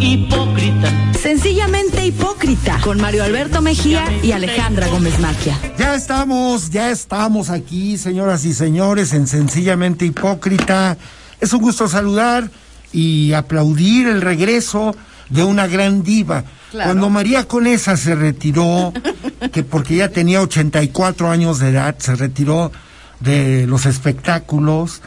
hipócrita. 0.00 1.12
Sencillamente 1.14 2.06
hipócrita, 2.06 2.78
con 2.82 3.00
Mario 3.00 3.24
Alberto 3.24 3.60
Mejía 3.60 4.04
y 4.22 4.32
Alejandra 4.32 4.88
Gómez 4.88 5.18
Maquia. 5.18 5.58
Ya 5.78 5.94
estamos, 5.94 6.70
ya 6.70 6.90
estamos 6.90 7.50
aquí, 7.50 7.98
señoras 7.98 8.44
y 8.44 8.54
señores, 8.54 9.12
en 9.12 9.26
Sencillamente 9.26 10.04
Hipócrita. 10.06 10.96
Es 11.40 11.52
un 11.52 11.60
gusto 11.60 11.88
saludar 11.88 12.50
y 12.92 13.32
aplaudir 13.32 14.06
el 14.08 14.22
regreso 14.22 14.94
de 15.28 15.44
una 15.44 15.66
gran 15.66 16.02
diva. 16.02 16.44
Cuando 16.72 17.10
María 17.10 17.44
Conesa 17.44 17.96
se 17.96 18.14
retiró, 18.14 18.92
que 19.52 19.62
porque 19.62 19.96
ya 19.96 20.08
tenía 20.08 20.40
84 20.40 21.30
años 21.30 21.58
de 21.58 21.70
edad, 21.70 21.96
se 21.98 22.14
retiró 22.14 22.72
de 23.20 23.66
los 23.66 23.86
espectáculos 23.86 25.02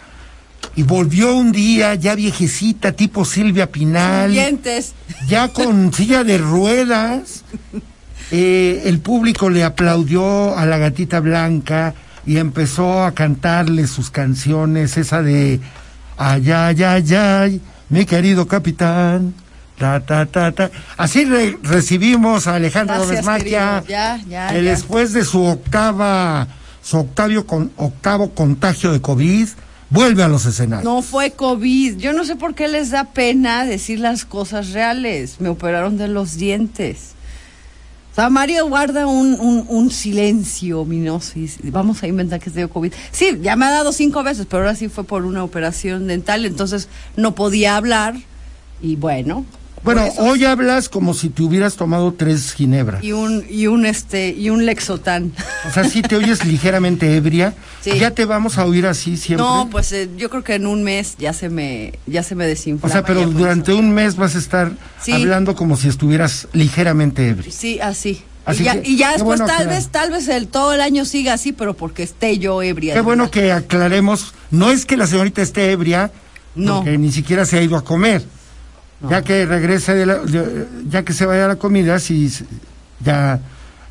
y 0.75 0.83
volvió 0.83 1.35
un 1.35 1.51
día 1.51 1.95
ya 1.95 2.15
viejecita, 2.15 2.93
tipo 2.93 3.25
Silvia 3.25 3.71
Pinal. 3.71 4.31
Dientes. 4.31 4.93
Ya 5.27 5.49
con 5.49 5.93
silla 5.93 6.23
de 6.23 6.37
ruedas. 6.37 7.43
Eh, 8.31 8.83
el 8.85 8.99
público 8.99 9.49
le 9.49 9.63
aplaudió 9.63 10.57
a 10.57 10.65
la 10.65 10.77
gatita 10.77 11.19
blanca 11.19 11.93
y 12.25 12.37
empezó 12.37 13.03
a 13.03 13.13
cantarle 13.13 13.87
sus 13.87 14.09
canciones, 14.09 14.95
esa 14.97 15.21
de 15.21 15.59
ay, 16.17 16.51
ay, 16.51 16.83
ay, 16.83 17.15
ay, 17.15 17.61
mi 17.89 18.05
querido 18.05 18.47
capitán. 18.47 19.33
Ta, 19.77 19.99
ta, 19.99 20.27
ta, 20.27 20.51
ta. 20.51 20.69
Así 20.95 21.25
recibimos 21.63 22.45
a 22.45 22.55
Alejandro 22.55 22.99
Gómez 22.99 23.25
Maquia, 23.25 23.83
que 23.87 24.61
después 24.61 25.11
de 25.11 25.25
su 25.25 25.43
octava, 25.43 26.47
su 26.83 26.99
octavio 26.99 27.47
con, 27.47 27.71
octavo 27.77 28.29
contagio 28.29 28.91
de 28.91 29.01
COVID, 29.01 29.47
vuelve 29.91 30.23
a 30.23 30.27
los 30.27 30.45
escenarios. 30.47 30.83
No 30.83 31.03
fue 31.03 31.31
COVID. 31.31 31.97
Yo 31.97 32.13
no 32.13 32.25
sé 32.25 32.35
por 32.35 32.55
qué 32.55 32.67
les 32.67 32.89
da 32.89 33.03
pena 33.03 33.65
decir 33.65 33.99
las 33.99 34.25
cosas 34.25 34.71
reales. 34.71 35.39
Me 35.39 35.49
operaron 35.49 35.97
de 35.97 36.07
los 36.07 36.37
dientes. 36.37 37.11
O 38.11 38.15
sea, 38.15 38.29
Mario 38.29 38.67
guarda 38.67 39.07
un, 39.07 39.39
un, 39.39 39.65
un 39.69 39.89
silencio 39.89 40.81
ominoso 40.81 41.33
vamos 41.63 42.03
a 42.03 42.07
inventar 42.07 42.41
que 42.41 42.49
se 42.49 42.57
dio 42.57 42.69
COVID. 42.69 42.91
Sí, 43.11 43.39
ya 43.41 43.55
me 43.55 43.65
ha 43.65 43.71
dado 43.71 43.93
cinco 43.93 44.21
veces, 44.21 44.47
pero 44.49 44.63
ahora 44.63 44.75
sí 44.75 44.89
fue 44.89 45.05
por 45.05 45.23
una 45.23 45.45
operación 45.45 46.07
dental, 46.07 46.45
entonces 46.45 46.89
no 47.15 47.35
podía 47.35 47.77
hablar 47.77 48.15
y 48.81 48.97
bueno. 48.97 49.45
Bueno, 49.83 50.05
hoy 50.19 50.45
hablas 50.45 50.89
como 50.89 51.13
si 51.15 51.29
te 51.29 51.41
hubieras 51.41 51.75
tomado 51.75 52.13
tres 52.13 52.53
ginebras. 52.53 53.03
y 53.03 53.13
un 53.13 53.43
y 53.49 53.65
un 53.65 53.85
este 53.87 54.29
y 54.29 54.51
un 54.51 54.65
lexotán. 54.65 55.33
O 55.67 55.71
sea, 55.71 55.83
si 55.85 56.03
te 56.03 56.15
oyes 56.15 56.45
ligeramente 56.45 57.15
ebria, 57.15 57.55
Sí. 57.81 57.97
ya 57.97 58.11
te 58.11 58.25
vamos 58.25 58.59
a 58.59 58.65
oír 58.65 58.85
así 58.85 59.17
siempre. 59.17 59.43
No, 59.45 59.67
pues 59.71 59.91
eh, 59.91 60.07
yo 60.17 60.29
creo 60.29 60.43
que 60.43 60.53
en 60.55 60.67
un 60.67 60.83
mes 60.83 61.15
ya 61.17 61.33
se 61.33 61.49
me 61.49 61.93
ya 62.05 62.21
se 62.21 62.35
me 62.35 62.45
o 62.45 62.47
desinflama. 62.47 62.93
sea, 62.93 63.03
pero 63.03 63.23
por 63.23 63.33
durante 63.33 63.73
un 63.73 63.91
mes 63.91 64.15
vas 64.17 64.35
a 64.35 64.37
estar 64.39 64.71
Sí. 65.01 65.13
hablando 65.13 65.55
como 65.55 65.75
si 65.75 65.87
estuvieras 65.87 66.47
ligeramente 66.53 67.27
ebria. 67.27 67.51
Sí, 67.51 67.79
así. 67.79 68.21
Así 68.45 68.61
y 68.61 68.65
ya, 68.65 68.81
que, 68.81 68.89
y 68.89 68.97
ya 68.97 69.07
después 69.13 69.39
bueno 69.39 69.45
tal 69.47 69.63
que- 69.67 69.73
vez, 69.73 69.87
tal 69.89 70.11
vez 70.11 70.27
el 70.27 70.47
todo 70.47 70.73
el 70.73 70.81
año 70.81 71.05
siga 71.05 71.33
así, 71.33 71.53
pero 71.53 71.75
porque 71.75 72.03
esté 72.03 72.37
yo 72.37 72.61
ebria. 72.61 72.93
Qué 72.93 73.01
bueno 73.01 73.31
que 73.31 73.51
aclaremos, 73.51 74.33
no 74.51 74.69
es 74.71 74.85
que 74.85 74.95
la 74.97 75.07
señorita 75.07 75.41
esté 75.41 75.71
ebria, 75.71 76.11
No. 76.55 76.77
porque 76.77 76.97
ni 76.99 77.11
siquiera 77.11 77.45
se 77.45 77.57
ha 77.57 77.61
ido 77.63 77.77
a 77.77 77.83
comer. 77.83 78.23
Ya 79.09 79.21
que 79.23 79.45
regrese, 79.45 79.93
de 79.95 80.05
la- 80.05 80.19
de- 80.19 80.67
ya 80.87 81.03
que 81.03 81.13
se 81.13 81.25
vaya 81.25 81.45
a 81.45 81.47
la 81.47 81.55
comida, 81.55 81.99
si 81.99 82.29
ya 83.03 83.39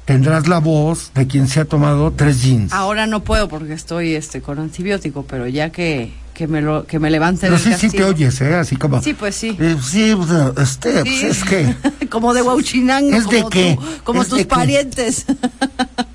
tendrás 0.05 0.49
la 0.49 0.59
voz 0.59 1.11
de 1.15 1.27
quien 1.27 1.49
se 1.49 1.61
ha 1.61 1.65
tomado 1.65 2.13
tres 2.13 2.43
jeans. 2.43 2.73
Ahora 2.73 3.07
no 3.07 3.23
puedo 3.25 3.49
porque 3.49 3.73
estoy 3.73 4.15
este 4.15 4.41
con 4.41 4.59
antibiótico, 4.59 5.25
pero 5.25 5.47
ya 5.47 5.71
que, 5.71 6.13
que 6.35 6.47
me 6.49 6.61
lo 6.63 6.85
que 6.87 6.99
me 6.99 7.11
levanten 7.11 7.51
Pero 7.51 7.59
sí, 7.63 7.73
sí 7.79 7.91
te 7.91 8.03
oyes, 8.05 8.41
¿eh? 8.41 8.55
Así 8.55 8.77
como... 8.77 9.03
Sí, 9.03 9.15
pues 9.15 9.35
sí. 9.35 9.57
Eh, 9.61 9.77
sí, 9.83 10.17
este, 10.57 11.03
pues 11.05 11.23
es 11.23 11.45
que... 11.45 11.75
como 12.11 12.33
de 12.35 12.43
Huachinango, 12.43 13.11
¿Es 13.17 13.29
de 13.29 13.37
como, 13.39 13.51
qué? 13.51 13.77
tú- 13.79 13.87
como 14.05 14.23
¿Es 14.23 14.29
tus 14.29 14.39
de 14.39 14.45
parientes. 14.47 15.27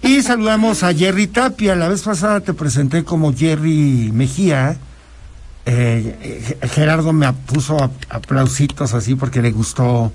Y 0.02 0.22
saludamos 0.22 0.84
a 0.84 0.94
Jerry 0.94 1.28
Tapia. 1.28 1.76
La 1.76 1.88
vez 1.88 2.02
pasada 2.02 2.40
te 2.42 2.54
presenté 2.54 3.04
como 3.04 3.34
Jerry 3.34 4.12
Mejía. 4.14 4.78
Eh, 5.68 6.58
Gerardo 6.74 7.12
me 7.14 7.32
puso 7.34 7.82
ap- 7.84 7.92
aplausitos 8.10 8.94
así 8.94 9.16
porque 9.16 9.42
le 9.42 9.52
gustó, 9.52 10.12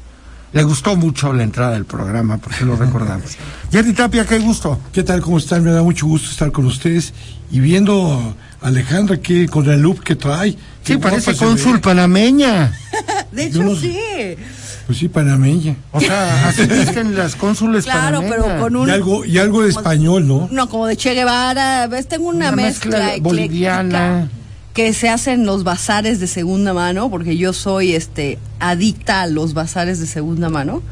le 0.53 0.63
gustó 0.63 0.95
mucho 0.97 1.33
la 1.33 1.43
entrada 1.43 1.73
del 1.73 1.85
programa, 1.87 2.39
porque 2.39 2.65
lo 2.65 2.77
recordamos. 2.77 3.37
Jerry 3.73 3.93
Tapia, 3.93 4.25
qué 4.27 4.39
gusto. 4.39 4.79
¿Qué 4.93 5.03
tal? 5.03 5.21
¿Cómo 5.21 5.39
están? 5.39 5.65
Me 5.65 5.73
da 5.73 5.83
mucho 5.83 6.07
gusto 6.07 6.31
estar 6.31 6.53
con 6.53 6.67
ustedes 6.67 7.13
y 7.51 7.59
viendo 7.59 8.37
a 8.63 8.67
Alejandra 8.69 9.17
que 9.17 9.49
con 9.49 9.69
el 9.69 9.81
look 9.83 10.05
que 10.05 10.15
trae. 10.15 10.57
Sí, 10.85 10.97
parece 10.99 11.35
cónsul 11.37 11.81
panameña. 11.81 12.73
De 13.33 13.47
hecho, 13.47 13.63
no- 13.65 13.75
sí. 13.75 13.97
Pues 14.87 14.99
sí, 14.99 15.09
panameña. 15.09 15.77
O 15.93 16.01
sea, 16.01 16.49
así 16.49 16.67
dicen 16.67 17.17
las 17.17 17.35
cónsules 17.37 17.85
Claro, 17.85 18.19
panameñas. 18.23 18.45
pero 18.47 18.61
con 18.61 18.77
un 18.77 18.89
Y 18.89 18.91
algo, 18.93 19.25
y 19.25 19.39
algo 19.39 19.63
de 19.63 19.71
español, 19.71 20.27
¿no? 20.29 20.49
no 20.51 20.69
como 20.69 20.87
de 20.87 20.97
Che 20.97 21.15
Guevara, 21.15 21.87
ves, 21.89 22.07
tengo 22.09 22.29
una, 22.29 22.49
Una 22.49 22.57
mezcla, 22.57 22.99
mezcla 22.99 23.23
boliviana. 23.23 24.29
Que 24.75 24.93
se 24.93 25.09
hace 25.09 25.33
en 25.33 25.47
los 25.47 25.65
bazares 25.65 26.21
de 26.21 26.27
segunda 26.27 26.73
mano, 26.73 27.11
porque 27.11 27.37
yo 27.37 27.53
soy 27.53 27.95
este 27.95 28.39
adicta 28.59 29.23
a 29.23 29.27
los 29.27 29.55
bazares 29.55 30.01
de 30.01 30.07
segunda 30.07 30.49
mano. 30.49 30.83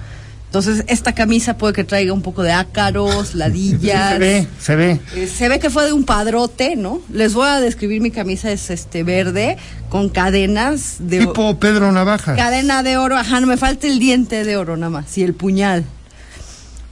Entonces, 0.46 0.84
esta 0.88 1.14
camisa 1.14 1.58
puede 1.58 1.74
que 1.74 1.84
traiga 1.84 2.14
un 2.14 2.22
poco 2.22 2.42
de 2.42 2.52
ácaros, 2.52 3.34
ladillas. 3.34 4.12
Se 4.12 4.18
ve, 4.18 4.46
se 4.58 4.76
ve. 4.76 5.00
Eh, 5.14 5.26
se 5.26 5.48
ve 5.48 5.58
que 5.58 5.68
fue 5.68 5.84
de 5.84 5.92
un 5.92 6.04
padrote, 6.04 6.74
¿no? 6.74 7.02
Les 7.12 7.34
voy 7.34 7.46
a 7.46 7.60
describir 7.60 8.00
mi 8.00 8.10
camisa, 8.10 8.50
es 8.50 8.70
este 8.70 9.02
verde, 9.02 9.58
con 9.90 10.08
cadenas 10.08 10.96
de 11.00 11.20
Tipo 11.20 11.58
Pedro 11.58 11.92
Navaja. 11.92 12.34
cadena 12.34 12.82
de 12.82 12.96
oro, 12.96 13.16
ajá, 13.16 13.40
no 13.40 13.46
me 13.46 13.58
falta 13.58 13.86
el 13.86 13.98
diente 13.98 14.44
de 14.44 14.56
oro 14.56 14.76
nada 14.78 14.90
más, 14.90 15.18
y 15.18 15.22
el 15.22 15.34
puñal. 15.34 15.84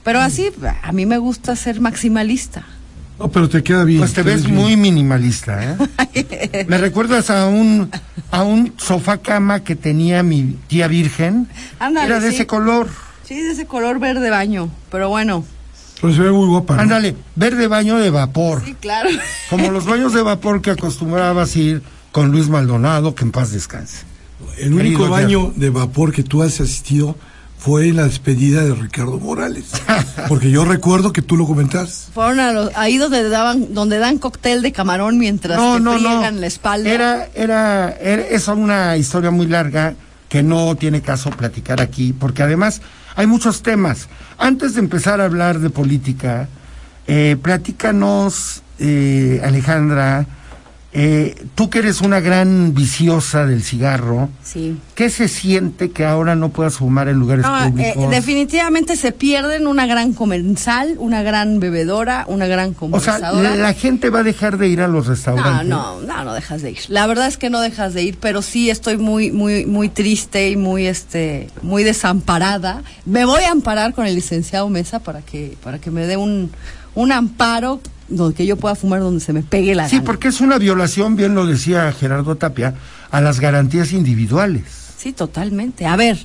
Pero 0.05 0.21
así, 0.21 0.51
a 0.83 0.93
mí 0.93 1.07
me 1.07 1.19
gusta 1.19 1.57
ser 1.57 1.81
maximalista. 1.81 2.65
No, 3.19 3.29
pero 3.29 3.49
te 3.49 3.63
queda 3.63 3.85
bien. 3.85 4.01
Pues 4.01 4.13
te 4.13 4.23
ves 4.23 4.47
muy 4.49 4.77
minimalista, 4.77 5.77
¿eh? 6.15 6.67
Me 6.69 6.79
recuerdas 6.79 7.31
a 7.31 7.47
un 7.47 7.91
a 8.31 8.43
un 8.43 8.75
sofá 8.77 9.19
cama 9.19 9.65
que 9.65 9.75
tenía 9.77 10.23
mi 10.23 10.57
tía 10.67 10.87
virgen. 10.89 11.49
Ándale, 11.79 12.07
Era 12.07 12.21
de 12.21 12.29
sí. 12.31 12.35
ese 12.37 12.47
color. 12.47 12.89
Sí, 13.25 13.41
de 13.41 13.53
ese 13.53 13.67
color 13.67 13.99
verde 13.99 14.29
baño, 14.31 14.71
pero 14.91 15.09
bueno. 15.09 15.45
Pero 16.01 16.13
se 16.13 16.21
ve 16.21 16.31
muy 16.31 16.47
guapa. 16.47 16.77
¿no? 16.77 16.83
Ándale, 16.83 17.17
verde 17.35 17.69
baño 17.69 17.97
de 17.97 18.11
vapor. 18.11 18.63
Sí, 18.65 18.75
claro. 18.79 19.09
Como 19.49 19.71
los 19.71 19.87
baños 19.87 20.13
de 20.13 20.23
vapor 20.23 20.61
que 20.61 20.71
acostumbrabas 20.71 21.57
ir 21.57 21.83
con 22.13 22.31
Luis 22.31 22.49
Maldonado, 22.49 23.15
que 23.15 23.25
en 23.25 23.33
paz 23.33 23.51
descanse. 23.51 24.05
El 24.59 24.75
único 24.75 24.99
Querido 25.05 25.11
baño 25.11 25.53
de 25.57 25.71
vapor 25.71 26.13
que 26.13 26.23
tú 26.23 26.43
has 26.43 26.61
asistido 26.61 27.17
fue 27.67 27.89
en 27.89 27.97
la 27.97 28.05
despedida 28.05 28.63
de 28.63 28.77
Ricardo 28.77 29.19
Morales. 29.19 29.73
Porque 30.29 30.53
yo 30.53 30.65
recuerdo 30.65 31.13
que 31.13 31.21
tú 31.21 31.37
lo 31.37 31.49
comentaste. 31.49 32.13
Fueron 32.13 32.39
a 32.39 32.53
los, 32.53 32.71
ahí 32.77 32.97
donde 32.97 33.29
daban, 33.29 33.75
donde 33.75 33.99
dan 33.99 34.19
cóctel 34.19 34.63
de 34.63 34.71
camarón 34.71 35.19
mientras 35.19 35.59
No, 35.59 35.75
te 35.75 35.81
no, 35.81 35.99
no. 35.99 36.31
la 36.31 36.47
espalda. 36.47 36.89
Era, 36.89 37.29
era, 37.35 37.91
era, 38.01 38.23
es 38.23 38.47
una 38.47 38.97
historia 38.97 39.33
muy 39.33 39.49
larga 39.49 39.95
que 40.29 40.45
no 40.45 40.77
tiene 40.77 41.01
caso 41.01 41.31
platicar 41.31 41.81
aquí, 41.81 42.13
porque 42.13 42.45
además 42.45 42.83
hay 43.17 43.27
muchos 43.27 43.63
temas. 43.63 44.07
Antes 44.39 44.75
de 44.75 44.81
empezar 44.83 45.21
a 45.21 45.25
hablar 45.25 45.59
de 45.59 45.69
política, 45.69 46.49
eh, 47.09 47.37
platícanos, 47.43 48.63
eh, 48.79 49.43
Alejandra, 49.45 50.25
eh, 50.99 51.35
tú 51.55 51.69
que 51.69 51.81
eres 51.81 52.01
una 52.01 52.21
gran 52.21 52.73
viciosa 52.73 53.45
del 53.45 53.63
cigarro, 53.63 54.31
Sí. 54.43 54.79
¿qué 54.95 55.11
se 55.11 55.29
siente 55.29 55.91
que 55.91 56.07
ahora 56.07 56.35
no 56.37 56.49
puedas 56.49 56.77
fumar 56.77 57.09
en 57.09 57.19
lugares 57.19 57.45
No, 57.45 57.65
eh, 57.67 57.71
públicos? 57.71 58.11
definitivamente 58.11 58.97
se 58.97 59.13
pierden 59.13 59.67
una 59.67 59.87
gran 59.87 60.15
comensal, 60.15 60.95
una 60.99 61.23
gran 61.23 61.61
bebedora, 61.61 62.25
una 62.29 62.47
gran 62.47 62.71
o 62.71 62.73
sea, 62.73 62.79
conversadora. 62.79 63.57
la 63.57 63.75
gente 63.75 64.09
va 64.09 64.21
a 64.21 64.23
dejar 64.23 64.57
de 64.57 64.69
ir 64.69 64.81
a 64.81 64.89
los 64.89 65.05
No, 65.05 65.11
restaurantes. 65.11 65.69
no, 65.69 66.01
no, 66.01 66.25
no 66.25 66.33
dejas 66.33 66.63
de 66.63 66.71
ir. 66.71 66.79
La 66.89 67.07
verdad 67.07 67.27
es 67.27 67.37
que 67.37 67.51
no 67.51 67.61
dejas 67.61 67.93
de 67.93 68.03
ir, 68.03 68.17
pero 68.19 68.41
sí 68.41 68.71
estoy 68.71 68.97
muy, 68.97 69.31
muy, 69.33 69.67
muy 69.67 69.91
triste 69.91 70.49
y 70.49 70.57
muy, 70.57 70.87
este, 70.87 71.51
muy 71.61 71.85
desamparada. 71.85 72.83
Me 73.05 73.27
voy 73.27 73.43
a 73.43 73.51
amparar 73.51 73.93
con 73.93 74.07
el 74.07 74.15
licenciado 74.15 74.69
Mesa 74.71 75.01
para 75.01 75.21
que, 75.21 75.59
para 75.63 75.79
que 75.79 75.91
me 75.91 76.07
dé 76.07 76.17
un, 76.17 76.51
un 76.95 77.13
amparo 77.13 77.81
donde 78.09 78.35
que 78.35 78.47
yo 78.47 78.57
pueda 78.57 78.75
fumar 78.75 79.01
donde 79.01 79.21
se 79.21 79.33
me 79.33 79.43
pegue 79.43 79.75
la 79.75 79.89
Sí, 79.89 79.97
gana. 79.97 80.07
porque 80.07 80.29
es 80.29 80.41
una 80.41 80.59
violación, 80.59 81.17
bien 81.17 81.35
lo 81.35 81.47
decía 81.47 81.93
Gerardo 81.93 82.37
Tapia, 82.37 82.75
a 83.11 83.21
las 83.21 83.41
garantías 83.41 83.93
individuales. 83.93 84.65
Sí, 84.97 85.13
totalmente. 85.13 85.87
A 85.87 85.97
ver, 85.97 86.19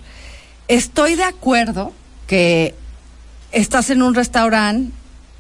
estoy 0.68 1.16
de 1.16 1.24
acuerdo 1.24 1.92
que 2.28 2.76
estás 3.52 3.90
en 3.90 4.02
un 4.02 4.16
restaurante 4.16 4.92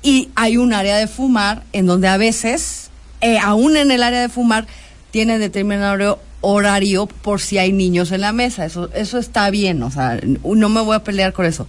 y 0.04 0.30
hay 0.36 0.58
un 0.58 0.74
área 0.74 0.98
de 0.98 1.08
fumar 1.08 1.64
en 1.74 1.86
donde 1.86 2.08
a 2.08 2.18
veces, 2.18 2.90
eh, 3.22 3.38
aún 3.40 3.78
en 3.78 3.92
el 3.92 4.04
área 4.04 4.20
de 4.22 4.30
fumar, 4.30 4.68
tienen 5.12 5.40
determinado 5.40 5.92
horario, 5.94 6.20
horario 6.44 7.06
por 7.06 7.40
si 7.40 7.60
hay 7.60 7.72
niños 7.72 8.12
en 8.12 8.22
la 8.22 8.32
mesa. 8.34 8.66
Eso, 8.66 8.90
eso 8.96 9.20
está 9.20 9.50
bien, 9.52 9.84
o 9.84 9.92
sea, 9.92 10.20
no 10.44 10.70
me 10.70 10.82
voy 10.82 10.96
a 10.96 11.04
pelear 11.04 11.34
con 11.34 11.46
eso. 11.46 11.68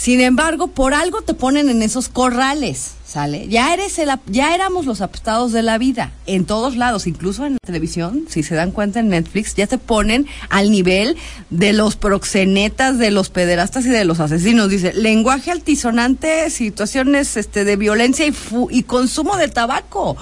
Sin 0.00 0.22
embargo, 0.22 0.68
por 0.68 0.94
algo 0.94 1.20
te 1.20 1.34
ponen 1.34 1.68
en 1.68 1.82
esos 1.82 2.08
corrales, 2.08 2.92
¿sale? 3.06 3.48
Ya 3.48 3.74
eres 3.74 3.98
el, 3.98 4.08
ya 4.28 4.54
éramos 4.54 4.86
los 4.86 5.02
apestados 5.02 5.52
de 5.52 5.62
la 5.62 5.76
vida, 5.76 6.12
en 6.24 6.46
todos 6.46 6.74
lados, 6.78 7.06
incluso 7.06 7.44
en 7.44 7.52
la 7.52 7.58
televisión, 7.62 8.24
si 8.30 8.42
se 8.42 8.54
dan 8.54 8.70
cuenta 8.70 9.00
en 9.00 9.10
Netflix, 9.10 9.54
ya 9.56 9.66
te 9.66 9.76
ponen 9.76 10.26
al 10.48 10.70
nivel 10.70 11.18
de 11.50 11.74
los 11.74 11.96
proxenetas, 11.96 12.96
de 12.96 13.10
los 13.10 13.28
pederastas 13.28 13.84
y 13.84 13.90
de 13.90 14.06
los 14.06 14.20
asesinos. 14.20 14.70
Dice, 14.70 14.94
lenguaje 14.94 15.50
altisonante, 15.50 16.48
situaciones 16.48 17.36
este, 17.36 17.66
de 17.66 17.76
violencia 17.76 18.24
y, 18.26 18.32
fu- 18.32 18.68
y 18.70 18.84
consumo 18.84 19.36
de 19.36 19.48
tabaco. 19.48 20.16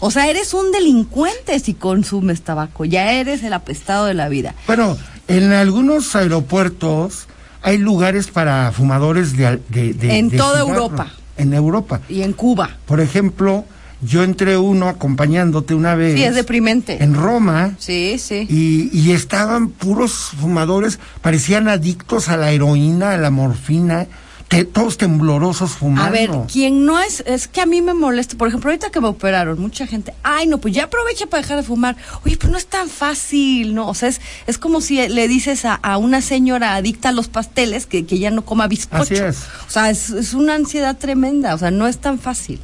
O 0.00 0.10
sea, 0.10 0.28
eres 0.28 0.52
un 0.52 0.72
delincuente 0.72 1.58
si 1.58 1.72
consumes 1.72 2.42
tabaco, 2.42 2.84
ya 2.84 3.12
eres 3.14 3.42
el 3.44 3.54
apestado 3.54 4.04
de 4.04 4.12
la 4.12 4.28
vida. 4.28 4.54
Bueno, 4.66 4.98
en 5.26 5.52
algunos 5.52 6.14
aeropuertos 6.16 7.28
hay 7.62 7.78
lugares 7.78 8.28
para 8.28 8.72
fumadores 8.72 9.36
de, 9.36 9.60
de, 9.68 9.92
de- 9.94 10.18
En 10.18 10.28
de 10.28 10.36
toda 10.36 10.60
cigarro. 10.62 10.68
Europa. 10.82 11.06
En 11.36 11.52
Europa. 11.54 12.00
Y 12.08 12.22
en 12.22 12.32
Cuba. 12.32 12.70
Por 12.86 13.00
ejemplo, 13.00 13.64
yo 14.02 14.22
entré 14.24 14.56
uno 14.58 14.88
acompañándote 14.88 15.74
una 15.74 15.94
vez. 15.94 16.14
Sí, 16.16 16.24
es 16.24 16.34
deprimente. 16.34 17.02
En 17.02 17.14
Roma. 17.14 17.74
Sí, 17.78 18.16
sí. 18.18 18.46
Y, 18.50 18.90
y 18.92 19.12
estaban 19.12 19.68
puros 19.68 20.12
fumadores, 20.40 20.98
parecían 21.20 21.68
adictos 21.68 22.28
a 22.28 22.36
la 22.36 22.50
heroína, 22.50 23.12
a 23.12 23.16
la 23.16 23.30
morfina, 23.30 24.06
te- 24.48 24.64
todos 24.64 24.98
temblorosos 24.98 25.72
fumando. 25.72 26.02
A 26.02 26.10
ver, 26.10 26.30
quien 26.50 26.84
no 26.84 27.00
es, 27.00 27.22
es 27.26 27.48
que 27.48 27.60
a 27.60 27.66
mí 27.66 27.80
me 27.82 27.94
molesta, 27.94 28.36
por 28.36 28.48
ejemplo, 28.48 28.70
ahorita 28.70 28.90
que 28.90 29.00
me 29.00 29.08
operaron, 29.08 29.60
mucha 29.60 29.86
gente, 29.86 30.14
ay, 30.22 30.46
no, 30.46 30.58
pues 30.58 30.74
ya 30.74 30.84
aprovecha 30.84 31.26
para 31.26 31.42
dejar 31.42 31.56
de 31.58 31.62
fumar. 31.62 31.96
Oye, 32.24 32.36
pues 32.36 32.50
no 32.50 32.58
es 32.58 32.66
tan 32.66 32.88
fácil, 32.88 33.74
¿no? 33.74 33.88
O 33.88 33.94
sea, 33.94 34.08
es, 34.08 34.20
es 34.46 34.58
como 34.58 34.80
si 34.80 35.06
le 35.08 35.28
dices 35.28 35.64
a, 35.64 35.74
a 35.74 35.96
una 35.98 36.20
señora 36.20 36.74
adicta 36.74 37.10
a 37.10 37.12
los 37.12 37.28
pasteles 37.28 37.86
que, 37.86 38.04
que 38.06 38.18
ya 38.18 38.30
no 38.30 38.44
coma 38.44 38.68
bizcocho. 38.68 39.02
Así 39.02 39.14
es. 39.14 39.38
O 39.66 39.70
sea, 39.70 39.90
es, 39.90 40.10
es 40.10 40.34
una 40.34 40.54
ansiedad 40.54 40.96
tremenda, 40.98 41.54
o 41.54 41.58
sea, 41.58 41.70
no 41.70 41.86
es 41.86 41.98
tan 41.98 42.18
fácil. 42.18 42.60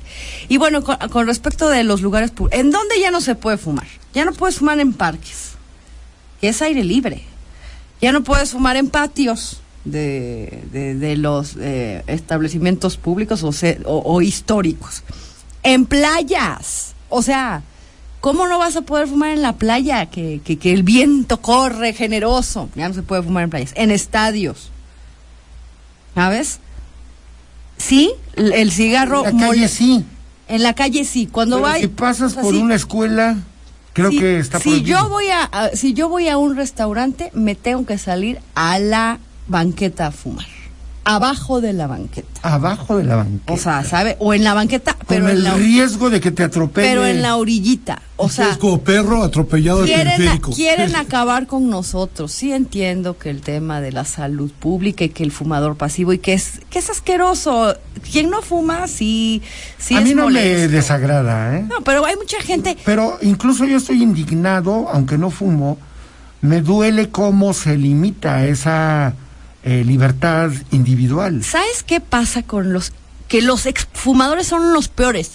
Y 0.49 0.57
bueno, 0.59 0.83
con, 0.85 0.97
con 1.11 1.27
respecto 1.27 1.69
de 1.69 1.85
los 1.85 2.03
lugares 2.03 2.31
públicos, 2.31 2.61
¿en 2.61 2.71
dónde 2.71 3.01
ya 3.01 3.11
no 3.11 3.21
se 3.21 3.35
puede 3.35 3.59
fumar? 3.59 3.87
Ya 4.15 4.25
no 4.25 4.33
puedes 4.33 4.57
fumar 4.59 4.79
en 4.81 4.93
parques, 4.93 5.51
que 6.41 6.49
es 6.49 6.63
aire 6.63 6.85
libre. 6.85 7.25
Ya 8.01 8.13
no 8.13 8.23
puedes 8.23 8.51
fumar 8.53 8.77
en 8.77 8.89
patios 8.91 9.61
de, 9.85 10.63
de, 10.73 10.95
de 10.95 11.17
los 11.17 11.57
eh, 11.59 12.03
establecimientos 12.07 12.97
públicos 12.97 13.43
o, 13.43 13.53
se- 13.53 13.81
o- 13.85 14.03
o 14.05 14.21
históricos. 14.23 15.03
En 15.63 15.87
playas. 15.87 16.95
O 17.09 17.23
sea, 17.23 17.63
¿cómo 18.21 18.47
no 18.49 18.59
vas 18.59 18.77
a 18.77 18.83
poder 18.83 19.09
fumar 19.09 19.31
en 19.31 19.43
la 19.43 19.55
playa? 19.55 20.07
Que, 20.07 20.41
que, 20.45 20.59
que 20.59 20.73
el 20.73 20.83
viento 20.83 21.41
corre 21.41 21.93
generoso. 21.95 22.69
Ya 22.75 22.89
no 22.89 22.95
se 22.95 23.03
puede 23.03 23.23
fumar 23.23 23.45
en 23.45 23.51
playas. 23.51 23.73
En 23.75 23.91
estadios. 23.91 24.71
¿Sabes? 26.15 26.59
Sí, 27.77 28.13
el 28.37 28.71
cigarro. 28.73 29.25
En 29.27 29.37
la 29.39 29.47
calle 29.47 29.61
mole- 29.63 29.69
sí. 29.69 30.05
En 30.49 30.63
la 30.63 30.75
calle 30.75 31.05
sí. 31.05 31.27
Cuando 31.31 31.57
Pero 31.57 31.69
va. 31.69 31.77
si 31.79 31.89
pasas 31.89 32.35
por 32.35 32.55
una 32.55 32.75
escuela, 32.75 33.37
creo 33.93 34.11
Si- 34.11 34.19
que 34.19 34.39
está 34.39 34.59
si 34.59 34.69
prohibido. 34.71 34.99
yo 35.03 35.09
voy 35.09 35.29
a, 35.29 35.45
a- 35.45 35.69
si 35.71 35.93
yo 35.95 36.09
voy 36.09 36.29
a 36.29 36.39
un 36.39 36.57
restaurante 36.57 37.31
me 37.35 37.55
tengo 37.55 37.87
que 37.87 37.99
salir 37.99 38.41
a 38.55 38.79
la 38.79 39.19
banqueta 39.49 40.07
a 40.09 40.11
fumar 40.11 40.47
abajo 41.05 41.63
de 41.63 41.73
la 41.73 41.87
banqueta 41.87 42.29
Abajo 42.43 42.99
de 42.99 43.05
la 43.05 43.17
banqueta. 43.17 43.51
o 43.51 43.57
sea 43.57 43.83
sabe 43.83 44.17
o 44.19 44.35
en 44.35 44.45
la 44.45 44.53
banqueta 44.53 44.95
pero 45.07 45.23
con 45.23 45.31
en 45.31 45.37
el 45.39 45.45
la 45.45 45.55
riesgo 45.55 46.11
de 46.11 46.21
que 46.21 46.31
te 46.31 46.43
atropelle. 46.43 46.87
pero 46.87 47.07
en 47.07 47.23
la 47.23 47.37
orillita 47.37 48.03
o 48.19 48.29
sea 48.29 48.51
es 48.51 48.59
como 48.59 48.83
perro 48.83 49.23
atropellado 49.23 49.85
quieren, 49.87 50.29
a- 50.29 50.39
quieren 50.39 50.95
acabar 50.97 51.47
con 51.47 51.71
nosotros 51.71 52.31
sí 52.31 52.53
entiendo 52.53 53.17
que 53.17 53.31
el 53.31 53.41
tema 53.41 53.81
de 53.81 53.91
la 53.91 54.05
salud 54.05 54.51
pública 54.53 55.03
y 55.05 55.09
que 55.09 55.23
el 55.23 55.33
fumador 55.33 55.77
pasivo 55.79 56.13
y 56.13 56.19
que 56.19 56.35
es 56.35 56.61
que 56.69 56.79
es 56.79 56.91
asqueroso 56.91 57.75
quien 58.13 58.29
no 58.29 58.43
fuma 58.43 58.87
sí 58.87 59.41
sí 59.79 59.95
A 59.95 60.01
es 60.01 60.05
mí 60.05 60.11
no 60.11 60.27
me 60.27 60.33
molesto. 60.35 60.73
desagrada, 60.73 61.57
¿eh? 61.57 61.65
no 61.71 61.81
pero 61.85 62.05
hay 62.05 62.17
mucha 62.17 62.39
gente 62.43 62.77
Pero 62.85 63.17
incluso 63.23 63.65
yo 63.65 63.79
estoy 63.79 64.03
indignado, 64.03 64.91
aunque 64.93 65.17
no 65.17 65.31
fumo, 65.31 65.79
me 66.43 66.61
duele 66.61 67.09
cómo 67.09 67.55
se 67.55 67.79
limita 67.79 68.45
esa 68.45 69.15
eh, 69.69 69.85
libertad 69.85 70.51
individual. 70.71 71.45
¿Sabes 71.45 71.83
qué 71.83 72.01
pasa 72.01 72.43
con 72.43 72.73
los 72.73 72.93
que 73.29 73.43
los 73.43 73.67
exfumadores 73.67 74.47
son 74.47 74.73
los 74.73 74.89
peores? 74.89 75.33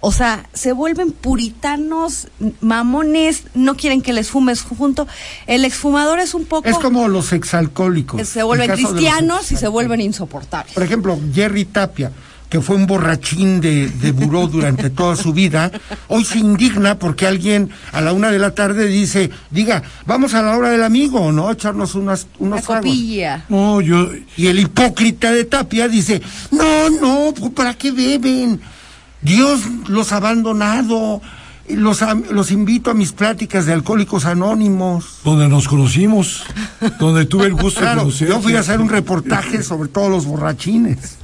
O 0.00 0.12
sea, 0.12 0.46
se 0.52 0.72
vuelven 0.72 1.10
puritanos, 1.10 2.28
mamones, 2.60 3.44
no 3.54 3.74
quieren 3.74 4.02
que 4.02 4.12
les 4.12 4.28
fumes 4.28 4.60
junto. 4.60 5.08
El 5.46 5.64
exfumador 5.64 6.18
es 6.18 6.34
un 6.34 6.44
poco 6.44 6.68
Es 6.68 6.76
como 6.76 7.08
los 7.08 7.32
exalcohólicos. 7.32 8.28
se 8.28 8.42
vuelven 8.42 8.72
cristianos 8.72 9.50
y 9.52 9.56
se 9.56 9.68
vuelven 9.68 10.02
insoportables. 10.02 10.74
Por 10.74 10.82
ejemplo, 10.82 11.18
Jerry 11.32 11.64
Tapia, 11.64 12.12
que 12.52 12.60
fue 12.60 12.76
un 12.76 12.86
borrachín 12.86 13.62
de, 13.62 13.88
de 13.88 14.12
buró 14.12 14.46
durante 14.46 14.90
toda 14.90 15.16
su 15.16 15.32
vida, 15.32 15.72
hoy 16.08 16.22
se 16.22 16.38
indigna 16.38 16.98
porque 16.98 17.26
alguien 17.26 17.70
a 17.92 18.02
la 18.02 18.12
una 18.12 18.30
de 18.30 18.38
la 18.38 18.50
tarde 18.54 18.88
dice, 18.88 19.30
diga, 19.50 19.82
vamos 20.04 20.34
a 20.34 20.42
la 20.42 20.54
hora 20.58 20.68
del 20.68 20.82
amigo, 20.84 21.32
¿no? 21.32 21.50
Echarnos 21.50 21.94
unas, 21.94 22.26
unos 22.38 22.58
Una 22.58 22.60
tragos". 22.60 22.84
copilla. 22.84 23.46
No, 23.48 23.80
yo, 23.80 24.10
Y 24.36 24.48
el 24.48 24.58
hipócrita 24.58 25.32
de 25.32 25.44
Tapia 25.46 25.88
dice, 25.88 26.20
no, 26.50 26.90
no, 26.90 27.32
pues, 27.32 27.52
¿para 27.52 27.72
qué 27.72 27.90
beben? 27.90 28.60
Dios 29.22 29.60
los 29.88 30.12
ha 30.12 30.16
abandonado. 30.18 31.22
Los, 31.70 32.00
los 32.30 32.50
invito 32.50 32.90
a 32.90 32.94
mis 32.94 33.12
pláticas 33.12 33.64
de 33.64 33.72
alcohólicos 33.72 34.26
anónimos. 34.26 35.20
donde 35.24 35.48
nos 35.48 35.68
conocimos, 35.68 36.42
donde 36.98 37.24
tuve 37.24 37.46
el 37.46 37.54
gusto 37.54 37.80
de 37.80 37.94
conocer. 37.94 38.28
yo 38.28 38.40
fui 38.42 38.56
a 38.56 38.60
hacer 38.60 38.78
un 38.80 38.90
reportaje 38.90 39.62
sobre 39.62 39.88
todos 39.88 40.10
los 40.10 40.26
borrachines. 40.26 41.16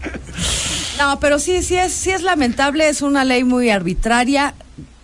No, 0.99 1.21
pero 1.21 1.39
sí, 1.39 1.63
sí 1.63 1.77
es, 1.77 1.93
sí 1.93 2.11
es 2.11 2.23
lamentable, 2.23 2.89
es 2.89 3.03
una 3.03 3.25
ley 3.25 3.45
muy 3.45 3.71
arbitraria. 3.71 4.55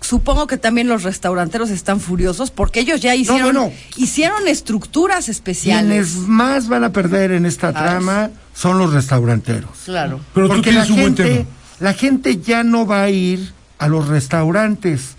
Supongo 0.00 0.46
que 0.46 0.58
también 0.58 0.88
los 0.88 1.02
restauranteros 1.02 1.70
están 1.70 1.98
furiosos 2.00 2.50
porque 2.50 2.80
ellos 2.80 3.00
ya 3.00 3.14
hicieron, 3.14 3.54
bueno. 3.54 3.72
hicieron 3.96 4.46
estructuras 4.48 5.28
especiales. 5.30 5.86
Quienes 6.12 6.28
más 6.28 6.68
van 6.68 6.84
a 6.84 6.92
perder 6.92 7.32
en 7.32 7.46
esta 7.46 7.70
Claro. 7.72 7.86
trama 7.88 8.30
son 8.54 8.78
los 8.78 8.92
restauranteros. 8.92 9.70
Claro. 9.86 10.20
Pero 10.34 10.48
tú 10.48 10.54
Porque 10.54 10.70
tienes 10.70 10.88
la 10.90 10.94
un 10.94 11.00
buen 11.00 11.16
gente, 11.16 11.34
tema. 11.36 11.48
la 11.80 11.92
gente 11.94 12.36
ya 12.40 12.64
no 12.64 12.86
va 12.86 13.02
a 13.04 13.10
ir 13.10 13.52
a 13.78 13.88
los 13.88 14.08
restaurantes 14.08 15.16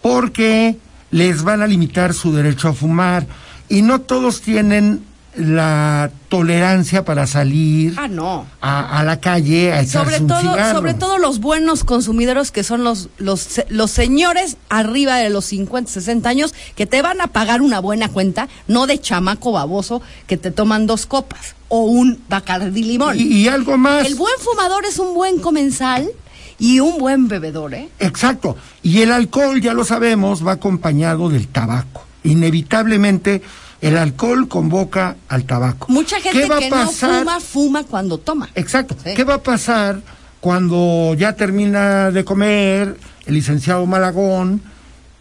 porque 0.00 0.78
les 1.10 1.42
van 1.42 1.60
a 1.60 1.66
limitar 1.66 2.14
su 2.14 2.32
derecho 2.34 2.68
a 2.68 2.72
fumar 2.72 3.26
y 3.68 3.82
no 3.82 4.00
todos 4.00 4.40
tienen 4.40 5.04
la 5.36 6.10
tolerancia 6.28 7.04
para 7.04 7.26
salir 7.26 7.94
Ah, 7.96 8.06
no. 8.08 8.46
a, 8.60 8.98
a 8.98 9.02
la 9.04 9.18
calle 9.20 9.72
a 9.72 9.80
echarse 9.80 10.18
sobre 10.18 10.20
un 10.20 10.26
todo 10.26 10.40
cigarro. 10.40 10.76
sobre 10.76 10.94
todo 10.94 11.18
los 11.18 11.40
buenos 11.40 11.84
consumidores 11.84 12.50
que 12.50 12.62
son 12.64 12.84
los 12.84 13.08
los 13.18 13.62
los 13.68 13.90
señores 13.90 14.56
arriba 14.68 15.16
de 15.16 15.30
los 15.30 15.46
50 15.46 15.90
60 15.90 16.28
años 16.28 16.54
que 16.76 16.84
te 16.86 17.00
van 17.00 17.20
a 17.22 17.28
pagar 17.28 17.62
una 17.62 17.80
buena 17.80 18.08
cuenta 18.08 18.48
no 18.68 18.86
de 18.86 18.98
chamaco 19.00 19.52
baboso 19.52 20.02
que 20.26 20.36
te 20.36 20.50
toman 20.50 20.86
dos 20.86 21.06
copas 21.06 21.54
o 21.68 21.84
un 21.84 22.20
bacardí 22.28 22.82
limón 22.82 23.18
y, 23.18 23.22
y 23.22 23.48
algo 23.48 23.78
más. 23.78 24.06
el 24.06 24.14
buen 24.16 24.34
fumador 24.38 24.84
es 24.84 24.98
un 24.98 25.14
buen 25.14 25.38
comensal 25.38 26.10
y 26.58 26.80
un 26.80 26.98
buen 26.98 27.26
bebedor 27.28 27.72
eh 27.74 27.88
Exacto. 27.98 28.56
Y 28.82 29.00
el 29.00 29.10
alcohol, 29.10 29.60
ya 29.60 29.72
lo 29.72 29.84
sabemos, 29.84 30.46
va 30.46 30.52
acompañado 30.52 31.28
del 31.28 31.48
tabaco. 31.48 32.04
Inevitablemente, 32.22 33.42
el 33.82 33.98
alcohol 33.98 34.48
convoca 34.48 35.16
al 35.28 35.44
tabaco. 35.44 35.86
mucha 35.92 36.18
gente 36.20 36.40
¿Qué 36.40 36.48
va 36.48 36.56
a 36.56 36.60
que 36.60 36.70
pasar? 36.70 37.10
no 37.10 37.18
fuma 37.18 37.40
fuma 37.40 37.84
cuando 37.84 38.16
toma 38.18 38.48
Exacto. 38.54 38.96
Sí. 39.04 39.12
¿Qué 39.14 39.24
va 39.24 39.34
a 39.34 39.42
pasar 39.42 40.00
cuando 40.40 41.14
ya 41.14 41.34
termina 41.34 42.10
de 42.10 42.24
comer 42.24 42.96
el 43.26 43.34
licenciado 43.34 43.84
Malagón 43.86 44.62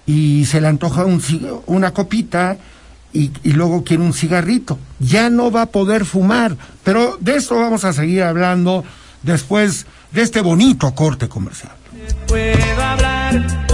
y 0.05 0.45
se 0.45 0.61
le 0.61 0.67
antoja 0.67 1.05
un 1.05 1.21
una 1.67 1.91
copita 1.93 2.57
y, 3.13 3.31
y 3.43 3.51
luego 3.53 3.83
quiere 3.83 4.03
un 4.03 4.13
cigarrito? 4.13 4.79
Ya 4.99 5.29
no 5.29 5.51
va 5.51 5.63
a 5.63 5.65
poder 5.67 6.05
fumar. 6.05 6.55
Pero 6.83 7.17
de 7.19 7.35
esto 7.35 7.55
vamos 7.59 7.83
a 7.83 7.93
seguir 7.93 8.23
hablando 8.23 8.83
después 9.23 9.85
de 10.11 10.21
este 10.21 10.41
bonito 10.41 10.93
corte 10.95 11.27
comercial. 11.29 11.73
puedo 12.27 12.81
hablar, 12.81 13.67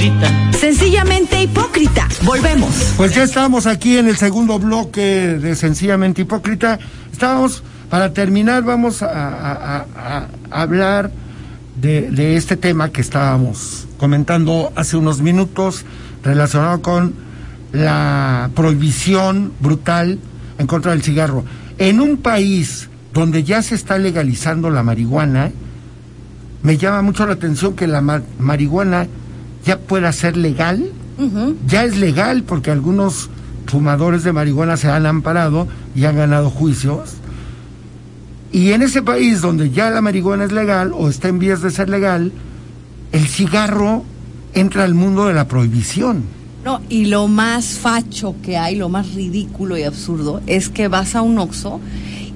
Hipócrita. 0.00 0.52
Sencillamente 0.52 1.42
hipócrita. 1.42 2.08
Volvemos. 2.24 2.94
Pues 2.96 3.14
ya 3.14 3.22
estamos 3.22 3.66
aquí 3.66 3.98
en 3.98 4.08
el 4.08 4.16
segundo 4.16 4.58
bloque 4.58 5.36
de 5.38 5.54
Sencillamente 5.54 6.22
Hipócrita. 6.22 6.78
Estábamos, 7.12 7.62
para 7.90 8.14
terminar, 8.14 8.62
vamos 8.62 9.02
a, 9.02 9.08
a- 9.08 9.76
a- 9.76 10.26
a 10.50 10.62
hablar 10.62 11.10
de, 11.78 12.10
de 12.10 12.36
este 12.36 12.56
tema 12.56 12.88
que 12.88 13.02
estábamos 13.02 13.86
comentando 13.98 14.72
hace 14.74 14.96
unos 14.96 15.20
minutos 15.20 15.84
relacionado 16.24 16.80
con 16.80 17.12
la 17.72 18.48
prohibición 18.54 19.52
brutal 19.60 20.18
en 20.58 20.66
contra 20.66 20.92
del 20.92 21.02
cigarro. 21.02 21.44
En 21.76 22.00
un 22.00 22.16
país 22.16 22.88
donde 23.12 23.44
ya 23.44 23.60
se 23.60 23.74
está 23.74 23.98
legalizando 23.98 24.70
la 24.70 24.82
marihuana, 24.82 25.50
me 26.62 26.78
llama 26.78 27.02
mucho 27.02 27.26
la 27.26 27.34
atención 27.34 27.76
que 27.76 27.86
la 27.86 28.00
ma- 28.00 28.22
marihuana 28.38 29.06
ya 29.64 29.78
pueda 29.78 30.12
ser 30.12 30.36
legal 30.36 30.90
Ya 31.66 31.84
es 31.84 31.98
legal 31.98 32.44
porque 32.44 32.70
algunos 32.70 33.28
fumadores 33.66 34.24
de 34.24 34.32
marihuana 34.32 34.76
se 34.76 34.88
han 34.88 35.06
amparado 35.06 35.68
y 35.94 36.04
han 36.04 36.16
ganado 36.16 36.50
juicios. 36.50 37.14
Y 38.52 38.72
en 38.72 38.82
ese 38.82 39.02
país 39.02 39.40
donde 39.42 39.70
ya 39.70 39.90
la 39.90 40.00
marihuana 40.00 40.44
es 40.44 40.52
legal 40.52 40.92
o 40.94 41.08
está 41.08 41.28
en 41.28 41.38
vías 41.38 41.62
de 41.62 41.70
ser 41.70 41.88
legal, 41.88 42.32
el 43.12 43.26
cigarro 43.26 44.04
entra 44.54 44.84
al 44.84 44.94
mundo 44.94 45.26
de 45.26 45.34
la 45.34 45.46
prohibición. 45.46 46.24
No, 46.64 46.80
y 46.88 47.06
lo 47.06 47.28
más 47.28 47.78
facho 47.78 48.34
que 48.42 48.58
hay, 48.58 48.76
lo 48.76 48.88
más 48.88 49.14
ridículo 49.14 49.78
y 49.78 49.84
absurdo, 49.84 50.40
es 50.46 50.68
que 50.68 50.88
vas 50.88 51.14
a 51.14 51.22
un 51.22 51.38
Oxxo 51.38 51.80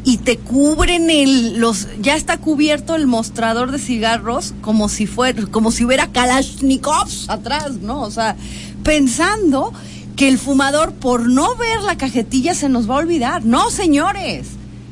y 0.04 0.18
te 0.18 0.37
cubren 0.37 1.11
el 1.11 1.58
los 1.58 1.88
ya 2.00 2.14
está 2.14 2.37
cubierto 2.37 2.94
el 2.94 3.06
mostrador 3.06 3.73
de 3.73 3.78
cigarros 3.78 4.54
como 4.61 4.88
si 4.88 5.06
fuera 5.06 5.46
como 5.46 5.73
si 5.73 5.84
hubiera 5.84 6.08
Kalashnikovs 6.08 7.30
atrás, 7.30 7.80
¿no? 7.80 8.02
O 8.02 8.11
sea, 8.11 8.37
pensando 8.82 9.73
que 10.14 10.28
el 10.28 10.38
fumador 10.38 10.92
por 10.92 11.28
no 11.28 11.56
ver 11.56 11.80
la 11.80 11.96
cajetilla 11.96 12.54
se 12.54 12.68
nos 12.68 12.88
va 12.88 12.94
a 12.94 12.99
olvidar. 12.99 13.44
No, 13.44 13.70
señores. 13.70 14.46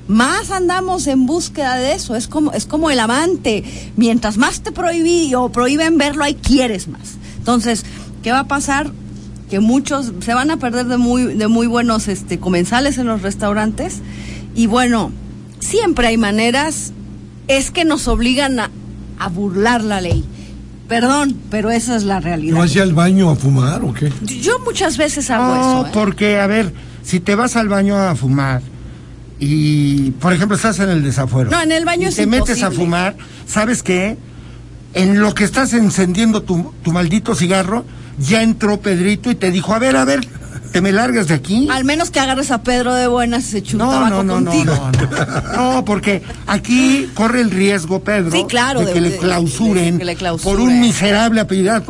Más 0.09 0.51
andamos 0.51 1.07
en 1.07 1.27
búsqueda 1.27 1.77
de 1.77 1.95
eso, 1.95 2.17
es 2.17 2.27
como 2.27 2.53
es 2.53 2.67
como 2.67 2.91
el 2.91 2.99
amante, 2.99 3.63
mientras 3.97 4.37
más 4.37 4.61
te 4.61 4.73
prohibí 4.73 5.33
o 5.35 5.51
prohíben 5.51 5.97
verlo, 5.97 6.25
ahí 6.25 6.35
quieres 6.35 6.89
más. 6.89 7.17
Entonces, 7.39 7.85
¿qué 8.23 8.33
va 8.33 8.41
a 8.41 8.49
pasar? 8.49 8.91
Que 9.49 9.61
muchos 9.61 10.13
se 10.21 10.35
van 10.35 10.51
a 10.51 10.57
perder 10.57 10.87
de 10.87 10.97
muy 10.97 11.35
de 11.35 11.47
muy 11.47 11.69
buenos 11.69 12.09
este 12.09 12.41
comensales 12.41 12.99
en 12.99 13.07
los 13.07 13.23
restaurantes 13.23 14.01
y 14.55 14.67
bueno, 14.67 15.13
siempre 15.61 16.07
hay 16.09 16.17
maneras, 16.17 16.93
es 17.49 17.71
que 17.71 17.85
nos 17.85 18.09
obligan 18.09 18.59
a, 18.61 18.71
a 19.19 19.29
burlar 19.29 19.83
la 19.83 20.01
ley. 20.01 20.25
Perdón, 20.89 21.37
pero 21.51 21.71
esa 21.71 21.97
es 21.97 22.03
la 22.05 22.21
realidad. 22.21 22.55
¿No 22.55 22.61
vas 22.61 22.77
al 22.77 22.93
baño 22.93 23.31
a 23.31 23.37
fumar 23.37 23.83
o 23.83 23.95
qué? 23.95 24.13
Yo 24.43 24.59
muchas 24.61 24.99
veces 24.99 25.31
hago 25.31 25.55
No, 25.55 25.61
eso. 25.61 25.87
¿eh? 25.87 25.91
porque, 25.95 26.39
a 26.39 26.47
ver, 26.47 26.73
si 27.03 27.19
te 27.21 27.35
vas 27.35 27.57
al 27.57 27.69
baño 27.69 27.97
a 27.97 28.15
fumar 28.15 28.61
y, 29.39 30.11
por 30.13 30.33
ejemplo, 30.33 30.57
estás 30.57 30.79
en 30.81 30.91
el 30.91 31.03
desafuero. 31.03 31.51
No, 31.51 31.63
en 31.63 31.73
el 31.73 31.85
baño 31.85 32.05
y 32.05 32.07
es 32.11 32.17
te 32.17 32.27
metes 32.27 32.63
a 32.63 32.71
fumar, 32.71 33.17
¿sabes 33.47 33.83
qué? 33.83 34.19
En 34.95 35.21
lo 35.21 35.35
que 35.35 35.45
estás 35.45 35.73
encendiendo 35.73 36.43
tu, 36.43 36.73
tu 36.83 36.93
maldito 36.93 37.35
cigarro, 37.35 37.85
ya 38.19 38.43
entró 38.43 38.81
Pedrito 38.81 39.31
y 39.31 39.35
te 39.35 39.51
dijo, 39.51 39.75
a 39.75 39.79
ver, 39.79 39.97
a 39.97 40.05
ver, 40.05 40.21
¿te 40.73 40.81
me 40.81 40.91
largas 40.93 41.29
de 41.29 41.35
aquí? 41.35 41.69
Al 41.71 41.85
menos 41.85 42.11
que 42.11 42.19
agarres 42.21 42.51
a 42.51 42.63
Pedro 42.63 42.95
de 42.95 43.07
buenas 43.07 43.45
y 43.45 43.51
se 43.51 43.59
un 43.77 43.79
No, 43.79 44.09
no, 44.11 44.23
no, 44.23 44.41
no, 44.41 44.51
contigo. 44.51 44.75
no, 44.75 44.91
no. 45.57 45.73
No, 45.75 45.85
porque 45.85 46.23
aquí 46.47 47.11
corre 47.15 47.41
el 47.43 47.51
riesgo, 47.51 48.03
Pedro, 48.03 48.31
Sí, 48.33 48.45
claro, 48.49 48.81
de 48.81 48.87
de- 48.87 48.93
que 48.95 49.01
de- 49.01 49.11
le 49.11 49.17
clausuren, 49.19 49.99
que 49.99 50.05
le 50.05 50.13
por 50.13 50.19
clausuren. 50.19 50.61
un 50.67 50.81
miserable 50.81 51.41
apellido 51.41 51.83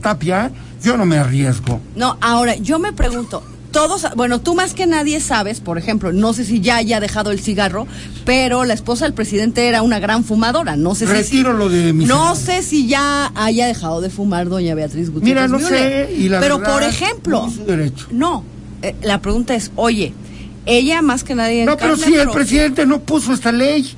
Tapia. 0.00 0.50
Yo 0.82 0.96
no 0.98 1.06
me 1.06 1.16
arriesgo. 1.16 1.80
No, 1.96 2.18
ahora, 2.20 2.56
yo 2.56 2.78
me 2.78 2.92
pregunto, 2.92 3.42
todos, 3.74 4.06
bueno, 4.16 4.40
tú 4.40 4.54
más 4.54 4.72
que 4.72 4.86
nadie 4.86 5.20
sabes, 5.20 5.60
por 5.60 5.76
ejemplo, 5.76 6.12
no 6.12 6.32
sé 6.32 6.44
si 6.46 6.60
ya 6.62 6.76
haya 6.76 7.00
dejado 7.00 7.30
el 7.30 7.40
cigarro, 7.40 7.86
pero 8.24 8.64
la 8.64 8.72
esposa 8.72 9.04
del 9.04 9.12
presidente 9.12 9.68
era 9.68 9.82
una 9.82 9.98
gran 9.98 10.24
fumadora, 10.24 10.76
no 10.76 10.94
sé 10.94 11.06
si... 11.06 11.12
Retiro 11.12 11.52
lo 11.52 11.68
de 11.68 11.92
mi 11.92 12.06
No 12.06 12.34
señora. 12.34 12.60
sé 12.62 12.62
si 12.66 12.86
ya 12.86 13.30
haya 13.34 13.66
dejado 13.66 14.00
de 14.00 14.08
fumar 14.08 14.48
doña 14.48 14.74
Beatriz 14.74 15.10
Gutiérrez 15.10 15.24
Mira, 15.44 15.48
no 15.48 15.58
Müller. 15.58 16.06
sé, 16.08 16.14
y 16.16 16.28
la 16.30 16.40
Pero 16.40 16.58
verdad, 16.58 16.72
por 16.72 16.82
ejemplo, 16.84 17.42
no 17.42 17.48
es 17.48 17.54
su 17.54 17.64
derecho. 17.66 18.06
no, 18.12 18.44
eh, 18.82 18.94
la 19.02 19.20
pregunta 19.20 19.54
es, 19.54 19.70
oye, 19.76 20.14
ella 20.66 21.02
más 21.02 21.24
que 21.24 21.34
nadie... 21.34 21.66
No, 21.66 21.76
pero 21.76 21.96
si 21.96 22.14
el 22.14 22.30
presidente 22.30 22.86
no 22.86 23.00
puso 23.00 23.34
esta 23.34 23.52
ley. 23.52 23.92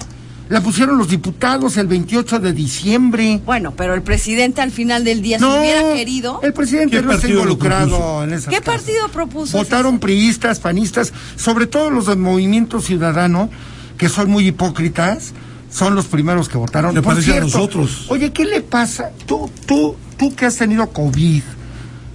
La 0.48 0.60
pusieron 0.60 0.96
los 0.96 1.08
diputados 1.08 1.76
el 1.76 1.88
28 1.88 2.38
de 2.38 2.52
diciembre. 2.52 3.40
Bueno, 3.44 3.74
pero 3.76 3.94
el 3.94 4.02
presidente 4.02 4.60
al 4.60 4.70
final 4.70 5.02
del 5.02 5.20
día, 5.20 5.38
No, 5.38 5.52
si 5.52 5.58
hubiera 5.58 5.94
querido... 5.94 6.40
el 6.42 6.52
presidente 6.52 6.96
¿Qué 6.96 7.02
no 7.02 7.12
está 7.12 7.28
involucrado 7.28 8.22
en 8.22 8.32
esas 8.32 8.54
¿Qué 8.54 8.60
partido 8.60 9.08
propuso? 9.08 9.58
Votaron 9.58 9.98
priistas, 9.98 10.60
panistas, 10.60 11.12
sobre 11.34 11.66
todo 11.66 11.90
los 11.90 12.06
del 12.06 12.18
Movimiento 12.18 12.80
Ciudadano, 12.80 13.50
que 13.98 14.08
son 14.08 14.30
muy 14.30 14.46
hipócritas, 14.46 15.32
son 15.68 15.96
los 15.96 16.06
primeros 16.06 16.48
que 16.48 16.58
votaron. 16.58 16.94
Se 16.94 17.02
Por 17.02 17.16
a 17.18 17.40
nosotros. 17.40 18.06
Oye, 18.08 18.32
¿qué 18.32 18.44
le 18.44 18.60
pasa? 18.60 19.10
Tú, 19.26 19.50
tú, 19.66 19.96
tú 20.16 20.34
que 20.36 20.46
has 20.46 20.56
tenido 20.56 20.86
COVID, 20.90 21.42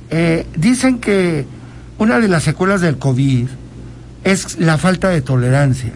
eh, 0.09 0.47
dicen 0.55 0.99
que 0.99 1.45
una 1.97 2.19
de 2.19 2.29
las 2.29 2.43
secuelas 2.43 2.79
del 2.79 2.97
COVID 2.97 3.47
es 4.23 4.57
la 4.59 4.77
falta 4.77 5.09
de 5.09 5.21
tolerancia. 5.21 5.93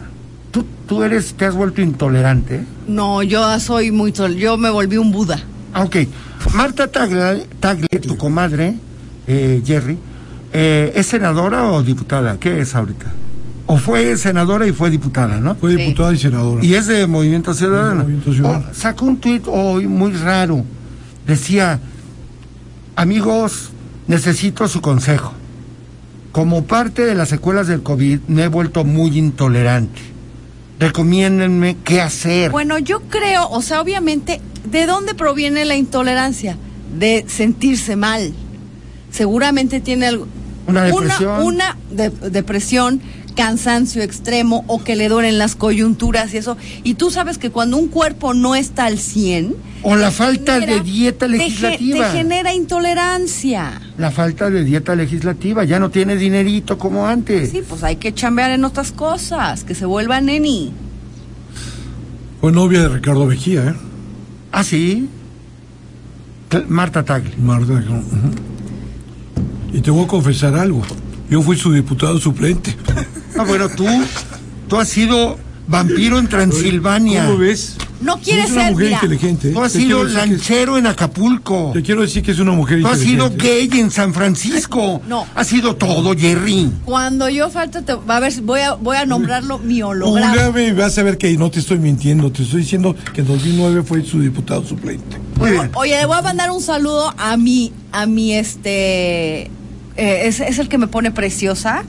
¿Tú, 0.87 1.01
eres, 1.03 1.33
te 1.33 1.45
has 1.45 1.55
vuelto 1.55 1.81
intolerante? 1.81 2.63
No, 2.87 3.23
yo 3.23 3.59
soy 3.59 3.91
muy... 3.91 4.11
tol- 4.11 4.35
Yo 4.35 4.57
me 4.57 4.69
volví 4.69 4.97
un 4.97 5.11
Buda. 5.11 5.39
Ah, 5.73 5.83
ok. 5.83 5.95
Marta 6.53 6.87
Tagle, 6.87 7.47
Tagle, 7.59 7.87
tu 7.87 8.15
comadre, 8.17 8.75
eh, 9.27 9.61
Jerry, 9.65 9.97
eh, 10.53 10.93
¿es 10.95 11.07
senadora 11.07 11.71
o 11.71 11.81
diputada? 11.81 12.37
¿Qué 12.39 12.59
es 12.61 12.75
ahorita? 12.75 13.11
O 13.65 13.77
fue 13.77 14.15
senadora 14.15 14.67
y 14.67 14.71
fue 14.71 14.91
diputada, 14.91 15.37
¿no? 15.39 15.55
Fue 15.55 15.71
Sí. 15.71 15.77
diputada 15.77 16.13
y 16.13 16.17
senadora. 16.17 16.63
Y 16.63 16.75
es 16.75 16.85
de 16.85 17.07
Movimiento 17.07 17.53
Ciudadano. 17.55 18.03
Movimiento 18.03 18.31
Ciudadano. 18.31 18.65
Oh, 18.69 18.73
sacó 18.75 19.05
un 19.05 19.17
tuit 19.17 19.43
hoy 19.47 19.87
muy 19.87 20.11
raro. 20.13 20.63
Decía, 21.25 21.79
amigos, 22.95 23.71
necesito 24.07 24.67
su 24.67 24.81
consejo. 24.81 25.33
Como 26.31 26.65
parte 26.65 27.05
de 27.05 27.15
las 27.15 27.29
secuelas 27.29 27.67
del 27.67 27.81
COVID, 27.81 28.19
me 28.27 28.43
he 28.43 28.47
vuelto 28.47 28.83
muy 28.83 29.17
intolerante. 29.17 30.01
Recomiéndenme 30.79 31.77
qué 31.83 32.01
hacer. 32.01 32.51
Bueno, 32.51 32.77
yo 32.79 33.01
creo, 33.01 33.49
o 33.49 33.61
sea, 33.61 33.81
obviamente, 33.81 34.41
¿de 34.69 34.85
dónde 34.85 35.15
proviene 35.15 35.63
la 35.65 35.75
intolerancia? 35.75 36.57
De 36.97 37.25
sentirse 37.27 37.95
mal. 37.95 38.33
Seguramente 39.11 39.79
tiene 39.79 40.07
algo. 40.07 40.27
Una 40.67 40.83
depresión. 40.83 41.43
Una, 41.43 41.77
de- 41.91 42.09
depresión, 42.09 43.01
cansancio 43.35 44.01
extremo 44.01 44.63
o 44.67 44.83
que 44.83 44.95
le 44.95 45.09
duelen 45.09 45.37
las 45.37 45.55
coyunturas 45.55 46.33
y 46.33 46.37
eso. 46.37 46.57
Y 46.83 46.95
tú 46.95 47.11
sabes 47.11 47.37
que 47.37 47.51
cuando 47.51 47.77
un 47.77 47.87
cuerpo 47.87 48.33
no 48.33 48.55
está 48.55 48.85
al 48.85 48.97
100. 48.97 49.55
O 49.83 49.95
la 49.95 50.09
te 50.09 50.15
falta 50.15 50.59
de 50.59 50.79
dieta 50.79 51.27
legislativa. 51.27 52.11
Te, 52.11 52.17
genera 52.17 52.53
intolerancia. 52.53 53.81
La 53.97 54.09
falta 54.09 54.49
de 54.49 54.63
dieta 54.63 54.95
legislativa, 54.95 55.63
ya 55.63 55.79
no 55.79 55.91
tiene 55.91 56.15
dinerito 56.15 56.77
como 56.77 57.05
antes. 57.05 57.51
Sí, 57.51 57.61
pues 57.67 57.83
hay 57.83 57.97
que 57.97 58.13
chambear 58.13 58.51
en 58.51 58.65
otras 58.65 58.91
cosas, 58.91 59.63
que 59.63 59.75
se 59.75 59.85
vuelva 59.85 60.21
neni. 60.21 60.73
Fue 62.41 62.51
novia 62.51 62.81
de 62.81 62.89
Ricardo 62.89 63.25
Mejía, 63.25 63.69
¿eh? 63.69 63.73
Ah, 64.51 64.63
sí. 64.63 65.09
Marta 66.67 67.03
Tagle. 67.03 67.35
Marta, 67.37 67.73
ujú. 67.73 68.31
Y 69.73 69.81
te 69.81 69.91
voy 69.91 70.05
a 70.05 70.07
confesar 70.07 70.55
algo. 70.55 70.81
Yo 71.29 71.41
fui 71.41 71.57
su 71.57 71.71
diputado 71.71 72.17
suplente. 72.19 72.75
Ah, 73.37 73.43
bueno, 73.43 73.69
tú, 73.69 73.85
tú 74.67 74.77
has 74.77 74.87
sido 74.89 75.37
vampiro 75.67 76.19
en 76.19 76.27
Transilvania. 76.27 77.25
¿Cómo 77.25 77.37
ves? 77.39 77.75
No 78.01 78.19
quieres 78.19 78.45
es 78.45 78.51
una 78.51 78.63
ser, 78.63 78.71
mujer 78.73 78.85
mira, 78.87 78.99
inteligente. 79.01 79.49
¿eh? 79.49 79.53
Tú 79.53 79.61
has 79.63 79.73
Te 79.73 79.79
sido 79.79 80.03
lanchero 80.03 80.77
en 80.77 80.85
Acapulco. 80.85 81.71
Te 81.73 81.81
quiero 81.81 82.01
decir 82.01 82.21
que 82.21 82.31
es 82.31 82.39
una 82.39 82.51
mujer 82.51 82.81
Tú 82.81 82.87
has 82.87 82.99
sido 82.99 83.27
inteligente. 83.27 83.67
gay 83.75 83.79
en 83.81 83.89
San 83.89 84.13
Francisco. 84.13 85.01
No. 85.07 85.25
Has 85.33 85.47
sido 85.47 85.75
todo, 85.75 86.13
Jerry. 86.15 86.69
Cuando 86.83 87.29
yo 87.29 87.49
falte, 87.49 87.81
te, 87.81 87.93
a 88.07 88.19
ver, 88.19 88.33
voy 88.41 88.59
a, 88.59 88.73
voy 88.73 88.97
a 88.97 89.05
nombrarlo 89.05 89.57
mi 89.59 89.81
holograma. 89.81 90.35
Vas 90.77 90.97
a 90.97 91.03
ver 91.03 91.17
que 91.17 91.35
no 91.37 91.49
te 91.49 91.59
estoy 91.59 91.79
mintiendo. 91.79 92.31
Te 92.31 92.43
estoy 92.43 92.61
diciendo 92.61 92.95
que 93.13 93.21
en 93.21 93.27
2009 93.27 93.83
fue 93.83 94.03
su 94.03 94.19
diputado 94.21 94.63
suplente. 94.67 95.17
Muy 95.39 95.51
bien. 95.51 95.71
Oye, 95.73 95.97
le 95.97 96.05
voy 96.05 96.17
a 96.17 96.21
mandar 96.21 96.51
un 96.51 96.61
saludo 96.61 97.13
a 97.17 97.37
mi, 97.37 97.73
a 97.91 98.05
mi 98.05 98.33
este, 98.33 99.43
eh, 99.43 99.49
es, 99.97 100.41
es 100.41 100.59
el 100.59 100.67
que 100.69 100.77
me 100.77 100.87
pone 100.87 101.11
preciosa. 101.11 101.83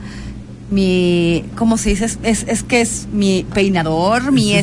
Mi, 0.70 1.44
¿cómo 1.54 1.78
se 1.78 1.90
dice? 1.90 2.06
Es, 2.06 2.18
es, 2.22 2.44
es 2.48 2.62
que 2.62 2.80
es 2.80 3.06
mi 3.12 3.46
peinador, 3.54 4.32
mi, 4.32 4.54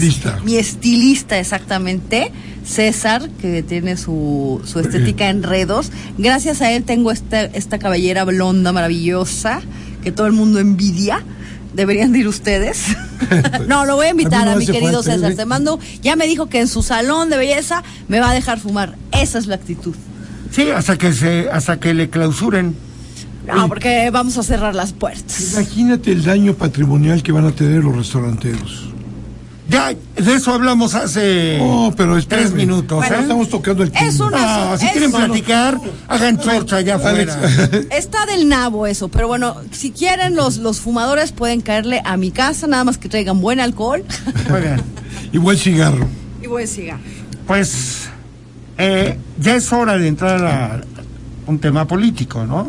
mi 0.43 0.57
estilista 0.57 1.39
exactamente, 1.39 2.31
César, 2.65 3.29
que 3.41 3.63
tiene 3.63 3.95
su, 3.95 4.61
su 4.65 4.79
estética 4.79 5.29
enredos. 5.29 5.91
Gracias 6.17 6.61
a 6.61 6.71
él 6.71 6.83
tengo 6.83 7.11
esta, 7.11 7.43
esta 7.43 7.79
cabellera 7.79 8.25
blonda 8.25 8.71
maravillosa 8.73 9.61
que 10.03 10.11
todo 10.11 10.27
el 10.27 10.33
mundo 10.33 10.59
envidia. 10.59 11.23
Deberían 11.73 12.11
de 12.11 12.19
ir 12.19 12.27
ustedes. 12.27 12.85
no, 13.67 13.85
lo 13.85 13.95
voy 13.95 14.05
a 14.05 14.09
invitar 14.11 14.47
A 14.47 14.55
mi 14.55 14.65
querido 14.67 15.01
falta, 15.01 15.13
César. 15.13 15.31
¿eh? 15.31 15.35
Te 15.35 15.45
mando, 15.45 15.79
ya 16.03 16.15
me 16.15 16.27
dijo 16.27 16.45
que 16.47 16.59
en 16.59 16.67
su 16.67 16.83
salón 16.83 17.31
de 17.31 17.37
belleza 17.37 17.81
me 18.07 18.19
va 18.19 18.29
a 18.29 18.33
dejar 18.33 18.59
fumar. 18.59 18.95
Esa 19.11 19.39
es 19.39 19.47
la 19.47 19.55
actitud. 19.55 19.95
Sí, 20.51 20.69
hasta 20.69 20.99
que 20.99 21.13
se, 21.13 21.49
hasta 21.49 21.79
que 21.79 21.95
le 21.95 22.09
clausuren. 22.09 22.75
No, 23.47 23.67
porque 23.67 24.09
vamos 24.11 24.37
a 24.37 24.43
cerrar 24.43 24.73
las 24.75 24.93
puertas. 24.93 25.53
Imagínate 25.53 26.11
el 26.11 26.23
daño 26.23 26.53
patrimonial 26.53 27.21
que 27.23 27.31
van 27.31 27.45
a 27.45 27.51
tener 27.51 27.83
los 27.83 27.95
restauranteros. 27.95 28.89
Ya, 29.69 29.93
de 29.93 30.33
eso 30.33 30.53
hablamos 30.53 30.93
hace 30.93 31.57
No, 31.57 31.93
pero 31.95 32.17
espérame. 32.17 32.45
tres 32.45 32.55
minutos. 32.55 32.97
Bueno, 32.97 33.15
¿eh? 33.15 33.21
estamos 33.21 33.49
tocando 33.49 33.83
el 33.83 33.91
tema. 33.91 34.05
Es 34.05 34.19
una- 34.19 34.65
No, 34.71 34.77
si 34.77 34.85
Es- 34.85 34.91
quieren 34.91 35.11
no, 35.11 35.19
no. 35.19 35.25
platicar, 35.25 35.79
hagan 36.09 36.37
chorcha 36.39 36.75
allá 36.77 36.95
afuera. 36.95 37.39
Está 37.91 38.25
del 38.25 38.47
nabo 38.49 38.87
eso, 38.87 39.07
pero 39.07 39.27
bueno, 39.27 39.55
si 39.71 39.91
quieren 39.91 40.35
los, 40.35 40.57
los 40.57 40.79
fumadores 40.79 41.31
pueden 41.31 41.61
caerle 41.61 42.01
a 42.05 42.17
mi 42.17 42.31
casa, 42.31 42.67
nada 42.67 42.83
más 42.83 42.97
que 42.97 43.07
traigan 43.09 43.39
buen 43.41 43.59
alcohol 43.61 44.03
Muy 44.49 44.61
bien. 44.61 44.81
y 45.31 45.37
buen 45.37 45.57
cigarro. 45.57 46.07
y 46.41 46.47
buen 46.47 46.67
cigarro. 46.67 47.01
Pues 47.47 48.09
eh, 48.77 49.17
ya 49.39 49.55
es 49.55 49.71
hora 49.73 49.97
de 49.97 50.07
entrar 50.07 50.45
a, 50.45 50.81
un 51.47 51.57
tema 51.59 51.87
político, 51.87 52.45
¿no? 52.45 52.67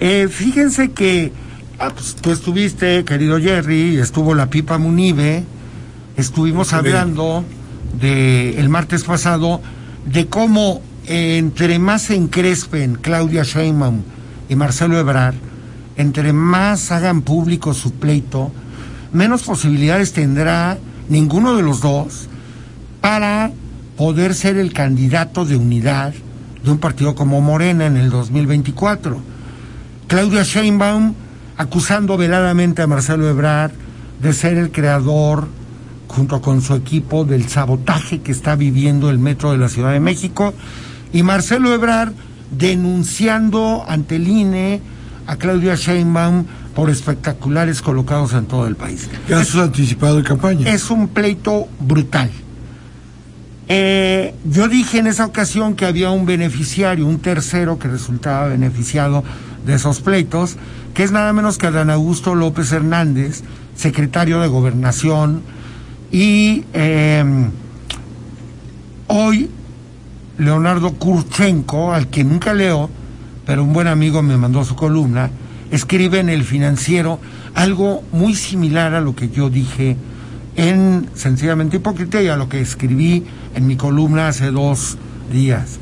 Eh, 0.00 0.28
fíjense 0.30 0.92
que 0.92 1.32
ah, 1.78 1.90
pues, 1.92 2.14
tú 2.14 2.30
estuviste, 2.30 3.04
querido 3.04 3.40
Jerry, 3.40 3.98
estuvo 3.98 4.34
la 4.34 4.48
Pipa 4.48 4.78
Munive, 4.78 5.44
estuvimos 6.16 6.72
hablando 6.72 7.44
de 8.00 8.58
el 8.60 8.68
martes 8.68 9.02
pasado 9.02 9.60
de 10.06 10.26
cómo 10.28 10.82
eh, 11.06 11.38
entre 11.38 11.78
más 11.80 12.02
se 12.02 12.14
encrespen 12.14 12.94
Claudia 12.94 13.42
Sheinbaum 13.42 14.02
y 14.48 14.54
Marcelo 14.54 14.98
Ebrard, 14.98 15.34
entre 15.96 16.32
más 16.32 16.92
hagan 16.92 17.22
público 17.22 17.74
su 17.74 17.92
pleito, 17.92 18.52
menos 19.12 19.42
posibilidades 19.42 20.12
tendrá 20.12 20.78
ninguno 21.08 21.56
de 21.56 21.62
los 21.62 21.80
dos 21.80 22.28
para 23.00 23.50
poder 23.96 24.34
ser 24.34 24.58
el 24.58 24.72
candidato 24.72 25.44
de 25.44 25.56
unidad 25.56 26.14
de 26.62 26.70
un 26.70 26.78
partido 26.78 27.16
como 27.16 27.40
Morena 27.40 27.86
en 27.86 27.96
el 27.96 28.10
2024. 28.10 29.37
Claudia 30.08 30.42
Sheinbaum 30.42 31.14
acusando 31.58 32.16
veladamente 32.16 32.80
a 32.82 32.86
Marcelo 32.86 33.28
Ebrard 33.28 33.72
de 34.22 34.32
ser 34.32 34.56
el 34.56 34.72
creador, 34.72 35.48
junto 36.08 36.40
con 36.40 36.62
su 36.62 36.74
equipo, 36.74 37.24
del 37.24 37.48
sabotaje 37.48 38.20
que 38.20 38.32
está 38.32 38.56
viviendo 38.56 39.10
el 39.10 39.18
metro 39.18 39.52
de 39.52 39.58
la 39.58 39.68
Ciudad 39.68 39.92
de 39.92 40.00
México, 40.00 40.54
y 41.12 41.22
Marcelo 41.22 41.74
Ebrard 41.74 42.12
denunciando 42.50 43.84
ante 43.86 44.16
el 44.16 44.26
INE 44.26 44.80
a 45.26 45.36
Claudia 45.36 45.74
Sheinbaum 45.74 46.46
por 46.74 46.88
espectaculares 46.88 47.82
colocados 47.82 48.32
en 48.32 48.46
todo 48.46 48.66
el 48.66 48.76
país. 48.76 49.10
Casos 49.28 49.62
anticipado 49.62 50.16
de 50.16 50.22
campaña. 50.22 50.72
Es 50.72 50.90
un 50.90 51.08
pleito 51.08 51.68
brutal. 51.80 52.30
Eh, 53.70 54.34
yo 54.44 54.68
dije 54.68 54.98
en 54.98 55.08
esa 55.08 55.26
ocasión 55.26 55.74
que 55.74 55.84
había 55.84 56.10
un 56.10 56.24
beneficiario, 56.24 57.06
un 57.06 57.18
tercero 57.18 57.78
que 57.78 57.88
resultaba 57.88 58.46
beneficiado 58.46 59.22
de 59.68 59.74
esos 59.74 60.00
pleitos, 60.00 60.56
que 60.94 61.02
es 61.02 61.12
nada 61.12 61.30
menos 61.34 61.58
que 61.58 61.66
Adán 61.66 61.90
Augusto 61.90 62.34
López 62.34 62.72
Hernández, 62.72 63.42
secretario 63.76 64.40
de 64.40 64.48
Gobernación, 64.48 65.42
y 66.10 66.64
eh, 66.72 67.22
hoy 69.08 69.50
Leonardo 70.38 70.94
Kurchenko, 70.94 71.92
al 71.92 72.08
que 72.08 72.24
nunca 72.24 72.54
leo, 72.54 72.88
pero 73.44 73.62
un 73.62 73.74
buen 73.74 73.88
amigo 73.88 74.22
me 74.22 74.38
mandó 74.38 74.64
su 74.64 74.74
columna, 74.74 75.28
escribe 75.70 76.18
en 76.18 76.30
el 76.30 76.44
financiero 76.44 77.20
algo 77.54 78.02
muy 78.10 78.34
similar 78.34 78.94
a 78.94 79.02
lo 79.02 79.14
que 79.14 79.28
yo 79.28 79.50
dije 79.50 79.98
en 80.56 81.10
Sencillamente 81.12 81.76
Hipócrita 81.76 82.22
y 82.22 82.28
a 82.28 82.36
lo 82.36 82.48
que 82.48 82.62
escribí 82.62 83.26
en 83.54 83.66
mi 83.66 83.76
columna 83.76 84.28
hace 84.28 84.50
dos 84.50 84.96
días. 85.30 85.78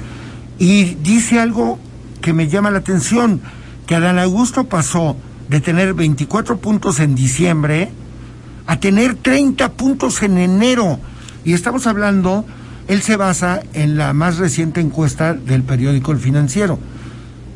Y 0.58 0.96
dice 1.04 1.38
algo 1.38 1.78
que 2.20 2.32
me 2.32 2.48
llama 2.48 2.72
la 2.72 2.78
atención, 2.78 3.40
que 3.86 3.94
Adán 3.94 4.18
Augusto 4.18 4.64
pasó 4.64 5.16
de 5.48 5.60
tener 5.60 5.94
24 5.94 6.58
puntos 6.58 7.00
en 7.00 7.14
diciembre 7.14 7.90
a 8.66 8.80
tener 8.80 9.14
30 9.14 9.72
puntos 9.72 10.22
en 10.22 10.38
enero. 10.38 10.98
Y 11.44 11.52
estamos 11.52 11.86
hablando, 11.86 12.44
él 12.88 13.02
se 13.02 13.16
basa 13.16 13.60
en 13.72 13.96
la 13.96 14.12
más 14.12 14.38
reciente 14.38 14.80
encuesta 14.80 15.34
del 15.34 15.62
periódico 15.62 16.10
El 16.10 16.18
Financiero, 16.18 16.78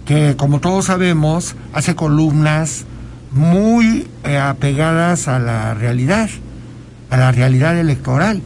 que 0.07 0.37
como 0.37 0.61
todos 0.61 0.87
sabemos 0.87 1.57
hace 1.73 1.97
columnas 1.97 2.85
muy 3.33 4.09
eh, 4.25 4.39
apegadas 4.39 5.29
a 5.29 5.39
la 5.41 5.75
realidad, 5.75 6.31
a 7.11 7.17
la 7.17 7.33
realidad 7.33 7.77
electoral. 7.79 8.41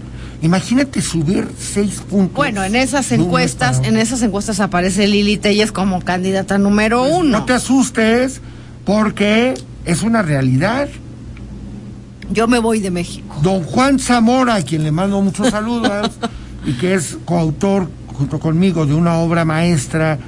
Imagínate 0.44 1.00
subir 1.00 1.48
seis 1.58 2.02
puntos. 2.02 2.36
Bueno, 2.36 2.62
en 2.62 2.76
esas 2.76 3.10
encuestas, 3.12 3.78
para 3.78 3.88
en 3.88 3.96
esas 3.96 4.20
encuestas 4.20 4.60
aparece 4.60 5.08
Lili 5.08 5.38
Telles 5.38 5.72
como 5.72 6.02
candidata 6.02 6.58
número 6.58 7.02
uno. 7.02 7.16
Pues, 7.16 7.30
No 7.30 7.44
te 7.46 7.54
asustes, 7.54 8.42
porque 8.84 9.54
es 9.86 10.02
una 10.02 10.20
realidad. 10.20 10.88
Yo 12.30 12.46
me 12.46 12.58
voy 12.58 12.80
de 12.80 12.90
México. 12.90 13.36
Don 13.42 13.62
Juan 13.62 13.98
Zamora, 13.98 14.56
a 14.56 14.62
quien 14.62 14.82
le 14.82 14.92
mando 14.92 15.18
muchos 15.22 15.48
saludos, 15.50 16.10
y 16.66 16.74
que 16.74 16.92
es 16.92 17.16
coautor 17.24 17.88
junto 18.08 18.38
conmigo 18.38 18.84
de 18.84 18.92
una 18.92 19.14
obra 19.14 19.46
maestra 19.46 20.18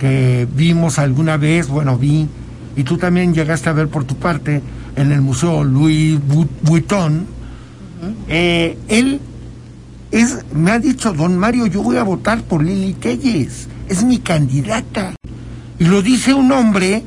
que 0.00 0.48
vimos 0.52 0.98
alguna 0.98 1.36
vez, 1.36 1.68
bueno, 1.68 1.96
vi, 1.96 2.26
y 2.74 2.82
tú 2.82 2.98
también 2.98 3.32
llegaste 3.34 3.68
a 3.68 3.72
ver 3.72 3.86
por 3.86 4.02
tu 4.02 4.16
parte 4.16 4.62
en 4.96 5.12
el 5.12 5.20
Museo 5.20 5.62
Louis 5.62 6.18
Vuitton. 6.62 7.24
Eh, 8.28 8.76
él 8.88 9.20
es, 10.10 10.38
me 10.52 10.72
ha 10.72 10.78
dicho, 10.78 11.12
don 11.12 11.38
Mario, 11.38 11.66
yo 11.66 11.82
voy 11.82 11.96
a 11.96 12.02
votar 12.02 12.42
por 12.42 12.62
Lili 12.62 12.94
Telles, 12.94 13.68
es 13.88 14.02
mi 14.04 14.18
candidata. 14.18 15.14
Y 15.78 15.84
lo 15.84 16.02
dice 16.02 16.34
un 16.34 16.50
hombre 16.52 17.04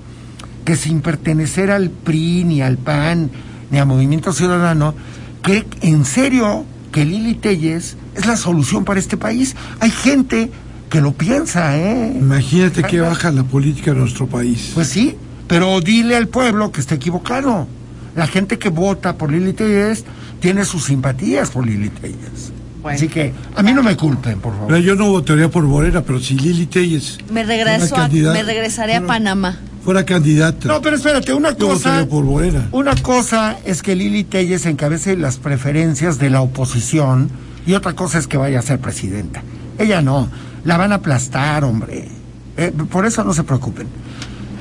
que 0.66 0.76
sin 0.76 1.02
pertenecer 1.02 1.70
al 1.70 1.90
PRI, 1.90 2.44
ni 2.46 2.62
al 2.62 2.78
PAN, 2.78 3.30
ni 3.70 3.80
a 3.80 3.86
Movimiento 3.86 4.32
Ciudadano, 4.32 4.96
cree 5.42 5.66
en 5.82 6.06
serio 6.06 6.66
que 6.92 7.06
Lili 7.06 7.36
Telles 7.36 7.98
es 8.16 8.26
la 8.26 8.38
solución 8.38 8.86
para 8.86 9.00
este 9.00 9.18
país. 9.18 9.56
Hay 9.80 9.92
gente 9.92 10.52
que 10.90 11.02
lo 11.02 11.12
piensa, 11.14 11.78
¿eh? 11.78 12.16
Imagínate 12.18 12.84
que 12.84 13.02
baja 13.02 13.32
la 13.32 13.44
política 13.44 13.94
de 13.94 14.00
nuestro 14.00 14.28
país. 14.28 14.72
Pues 14.74 14.88
sí, 14.88 15.18
pero 15.48 15.82
dile 15.82 16.16
al 16.16 16.28
pueblo 16.28 16.72
que 16.72 16.80
está 16.80 16.96
equivocado. 16.96 17.68
La 18.16 18.28
gente 18.28 18.60
que 18.60 18.70
vota 18.70 19.18
por 19.18 19.32
Lili 19.32 19.54
Telles 19.54 20.06
tiene 20.40 20.66
sus 20.66 20.86
simpatías 20.86 21.50
por 21.50 21.66
Lili 21.66 21.90
Telles. 21.90 22.54
Bueno. 22.84 22.98
Así 22.98 23.08
que 23.08 23.34
a 23.56 23.64
mí 23.64 23.72
no 23.74 23.82
me 23.82 23.96
culpen, 23.96 24.40
por 24.40 24.54
favor. 24.54 24.68
Mira, 24.72 24.80
yo 24.84 24.96
no 24.96 25.10
votaría 25.10 25.50
por 25.50 25.64
Morena, 25.64 26.02
pero 26.02 26.20
si 26.20 26.38
Lili 26.38 26.66
Telles 26.66 27.18
Me 27.32 27.46
fuera 27.46 27.64
regreso 27.76 27.96
a, 27.96 28.00
candidata- 28.02 28.34
me 28.38 28.44
regresaré 28.44 28.96
a 28.96 29.02
Panamá. 29.08 29.58
fuera 29.86 30.04
candidata, 30.06 30.68
No, 30.68 30.82
pero 30.82 30.98
espérate, 30.98 31.34
una 31.34 31.52
yo 31.58 31.70
cosa. 31.70 31.90
votaría 31.92 32.10
por 32.10 32.24
Morena. 32.26 32.68
Una 32.74 32.94
cosa 32.96 33.58
es 33.66 33.82
que 33.82 33.96
Lili 33.96 34.26
Telles 34.26 34.66
encabece 34.66 35.16
las 35.16 35.38
preferencias 35.38 36.20
de 36.20 36.30
la 36.30 36.42
oposición 36.42 37.30
y 37.66 37.74
otra 37.74 37.94
cosa 37.94 38.20
es 38.20 38.28
que 38.28 38.36
vaya 38.36 38.60
a 38.60 38.62
ser 38.62 38.80
presidenta. 38.80 39.42
Ella 39.80 40.02
no, 40.02 40.30
la 40.66 40.76
van 40.78 40.92
a 40.92 40.96
aplastar, 40.96 41.64
hombre. 41.64 42.10
Eh, 42.58 42.72
por 42.92 43.06
eso 43.06 43.24
no 43.24 43.34
se 43.34 43.44
preocupen. 43.44 43.88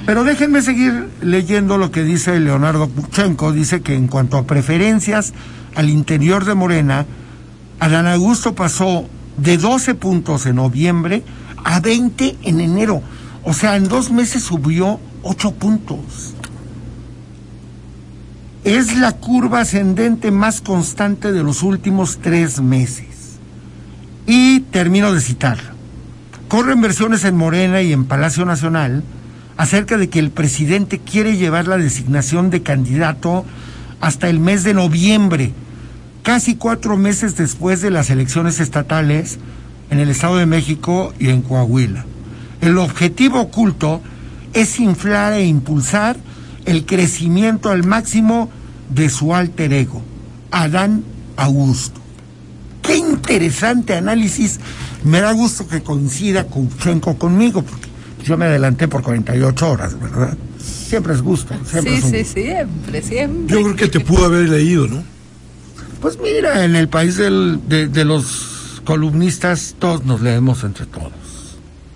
Pero 0.07 0.23
déjenme 0.25 0.63
seguir 0.63 1.09
leyendo 1.23 1.77
lo 1.77 1.91
que 1.91 2.03
dice 2.05 2.39
Leonardo 2.41 2.89
Kuchenko. 2.89 3.53
Dice 3.53 3.83
que 3.83 3.95
en 3.95 4.07
cuanto 4.09 4.37
a 4.37 4.47
preferencias 4.47 5.33
al 5.75 5.91
interior 5.91 6.45
de 6.45 6.55
Morena, 6.55 7.05
Adán 7.83 8.07
Augusto 8.07 8.55
pasó 8.55 9.07
de 9.37 9.59
12 9.59 9.95
puntos 9.95 10.47
en 10.47 10.57
noviembre 10.57 11.23
a 11.65 11.81
20 11.81 12.37
en 12.43 12.61
enero. 12.61 13.03
O 13.45 13.53
sea, 13.53 13.77
en 13.77 13.89
dos 13.89 14.11
meses 14.11 14.43
subió 14.43 15.01
8 15.23 15.53
puntos 15.53 16.35
es 18.65 18.97
la 18.97 19.13
curva 19.13 19.61
ascendente 19.61 20.31
más 20.31 20.61
constante 20.61 21.33
de 21.33 21.43
los 21.43 21.63
últimos 21.63 22.19
tres 22.23 22.61
meses. 22.61 23.07
Y 24.27 24.61
termino 24.61 25.13
de 25.13 25.21
citarlo. 25.21 25.71
Corren 26.49 26.81
versiones 26.81 27.25
en 27.25 27.37
Morena 27.37 27.83
y 27.83 27.93
en 27.93 28.05
Palacio 28.05 28.45
Nacional 28.45 29.03
acerca 29.57 29.99
de 29.99 30.09
que 30.09 30.21
el 30.21 30.31
presidente 30.31 30.99
quiere 30.99 31.37
llevar 31.37 31.67
la 31.67 31.77
designación 31.77 32.51
de 32.51 32.63
candidato 32.63 33.45
hasta 34.01 34.29
el 34.29 34.39
mes 34.39 34.63
de 34.65 34.75
noviembre, 34.75 35.53
casi 36.23 36.57
cuatro 36.57 36.97
meses 36.97 37.37
después 37.37 37.81
de 37.81 37.91
las 37.91 38.11
elecciones 38.11 38.61
estatales 38.61 39.39
en 39.91 39.99
el 39.99 40.09
Estado 40.09 40.37
de 40.37 40.47
México 40.47 41.13
y 41.19 41.29
en 41.29 41.43
Coahuila. 41.43 42.05
El 42.61 42.79
objetivo 42.79 43.41
oculto 43.41 44.01
es 44.53 44.79
inflar 44.79 45.35
e 45.35 45.45
impulsar 45.45 46.17
el 46.65 46.87
crecimiento 46.87 47.71
al 47.71 47.85
máximo 47.85 48.51
de 48.89 49.09
su 49.09 49.35
alter 49.35 49.73
ego, 49.73 50.03
Adán 50.51 51.03
Augusto. 51.37 52.01
Qué 52.83 52.97
interesante 52.97 53.95
análisis. 53.95 54.61
Me 55.05 55.21
da 55.21 55.33
gusto 55.33 55.67
que 55.67 55.83
coincida 55.83 56.45
Kuchenko 56.45 57.17
conmigo, 57.17 57.63
porque 57.63 57.89
yo 58.25 58.37
me 58.37 58.45
adelanté 58.47 58.89
por 58.89 59.03
48 59.03 59.71
horas, 59.71 59.99
¿verdad? 59.99 60.37
Siempre 60.59 61.15
es 61.15 61.23
gusto. 61.23 61.55
Siempre 61.65 61.93
Sí, 61.93 61.99
es 61.99 62.05
un 62.05 62.11
sí, 62.11 62.25
siempre, 62.25 63.03
siempre. 63.03 63.57
Yo 63.57 63.63
creo 63.63 63.77
que 63.77 63.89
te 63.89 64.01
pudo 64.01 64.27
haber 64.27 64.49
leído, 64.49 64.87
¿no? 64.87 65.12
Pues 66.03 66.19
mira, 66.21 66.65
en 66.65 66.77
el 66.77 66.89
país 66.89 67.17
del- 67.17 67.61
de, 67.69 67.87
de 67.89 68.05
los 68.05 68.83
columnistas, 68.85 69.77
todos 69.79 70.05
nos 70.05 70.21
leemos 70.21 70.65
entre 70.65 70.85
todos. 70.87 71.13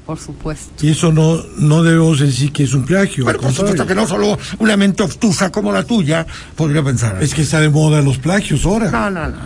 Por 0.07 0.19
supuesto. 0.21 0.87
Y 0.87 0.91
eso 0.91 1.11
no, 1.13 1.43
no 1.59 1.83
debemos 1.83 2.21
decir 2.21 2.53
que 2.53 2.63
es 2.63 2.73
un 2.75 2.85
plagio. 2.87 3.25
Pero 3.27 3.41
por 3.41 3.53
supuesto 3.53 3.85
que 3.89 3.95
no 3.97 4.07
solo 4.07 4.39
una 4.61 4.77
mente 4.77 5.03
obtusa 5.03 5.51
como 5.51 5.73
la 5.73 5.83
tuya 5.83 6.25
podría 6.55 6.85
pensar. 6.85 7.21
Es 7.21 7.35
que 7.35 7.43
está 7.43 7.59
de 7.61 7.69
moda 7.69 8.01
los 8.03 8.19
plagios 8.19 8.65
ahora. 8.65 8.89
No, 8.93 9.11
no, 9.11 9.29
no. 9.29 9.37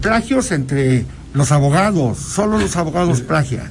Plagios 0.00 0.50
entre 0.50 1.06
los 1.34 1.52
abogados. 1.52 2.18
Solo 2.18 2.58
los 2.58 2.74
abogados 2.76 3.20
plagian. 3.20 3.70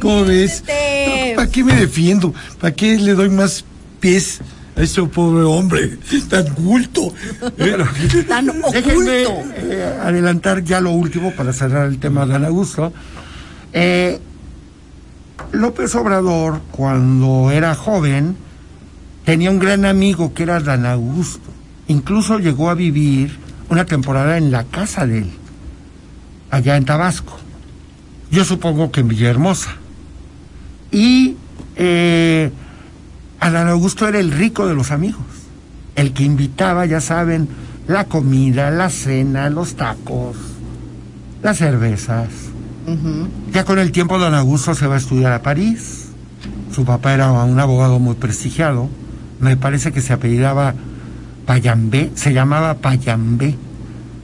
¿Cómo 0.00 0.24
ves? 0.24 0.52
Este- 0.58 1.32
¿Para 1.34 1.50
qué 1.50 1.64
me 1.64 1.74
defiendo? 1.74 2.32
¿Para 2.60 2.72
qué 2.74 2.96
le 2.96 3.14
doy 3.14 3.28
más 3.28 3.64
pies 3.98 4.38
ese 4.76 5.02
pobre 5.04 5.42
hombre 5.44 5.98
tan 6.28 6.46
culto? 6.54 7.12
¿Eh? 7.58 7.76
Tan 8.28 8.46
Déjenme 8.72 9.26
oculto. 9.26 9.54
eh, 9.56 9.98
adelantar 10.02 10.62
ya 10.62 10.80
lo 10.80 10.90
último 10.90 11.32
para 11.32 11.52
cerrar 11.52 11.86
el 11.88 11.98
tema 11.98 12.26
de 12.26 12.34
Ana 12.34 12.48
Augusto. 12.48 12.92
Eh, 13.72 14.20
López 15.52 15.94
Obrador, 15.94 16.60
cuando 16.72 17.50
era 17.50 17.74
joven, 17.74 18.36
tenía 19.24 19.50
un 19.50 19.58
gran 19.58 19.84
amigo 19.84 20.34
que 20.34 20.42
era 20.42 20.60
Dan 20.60 20.86
Augusto. 20.86 21.50
Incluso 21.88 22.38
llegó 22.38 22.68
a 22.70 22.74
vivir 22.74 23.38
una 23.68 23.84
temporada 23.84 24.38
en 24.38 24.50
la 24.50 24.64
casa 24.64 25.06
de 25.06 25.18
él, 25.18 25.30
allá 26.50 26.76
en 26.76 26.84
Tabasco. 26.84 27.38
Yo 28.30 28.44
supongo 28.44 28.90
que 28.90 29.00
en 29.00 29.08
Villahermosa. 29.08 29.76
Y 30.90 31.36
eh, 31.76 32.50
Adán 33.40 33.68
Augusto 33.68 34.08
era 34.08 34.18
el 34.18 34.30
rico 34.32 34.66
de 34.66 34.74
los 34.74 34.90
amigos, 34.90 35.22
el 35.94 36.12
que 36.12 36.24
invitaba, 36.24 36.86
ya 36.86 37.00
saben, 37.00 37.48
la 37.86 38.04
comida, 38.04 38.70
la 38.70 38.90
cena, 38.90 39.50
los 39.50 39.74
tacos, 39.76 40.36
las 41.42 41.58
cervezas. 41.58 42.28
Ya 43.52 43.64
con 43.64 43.78
el 43.80 43.90
tiempo 43.90 44.16
Don 44.18 44.34
Augusto 44.34 44.74
se 44.74 44.86
va 44.86 44.94
a 44.94 44.98
estudiar 44.98 45.32
a 45.32 45.42
París. 45.42 46.04
Su 46.72 46.84
papá 46.84 47.14
era 47.14 47.32
un 47.32 47.58
abogado 47.58 47.98
muy 47.98 48.14
prestigiado. 48.14 48.88
Me 49.40 49.56
parece 49.56 49.90
que 49.92 50.00
se 50.00 50.12
apellidaba 50.12 50.74
Payambé, 51.46 52.12
se 52.14 52.32
llamaba 52.32 52.74
Payambé. 52.74 53.56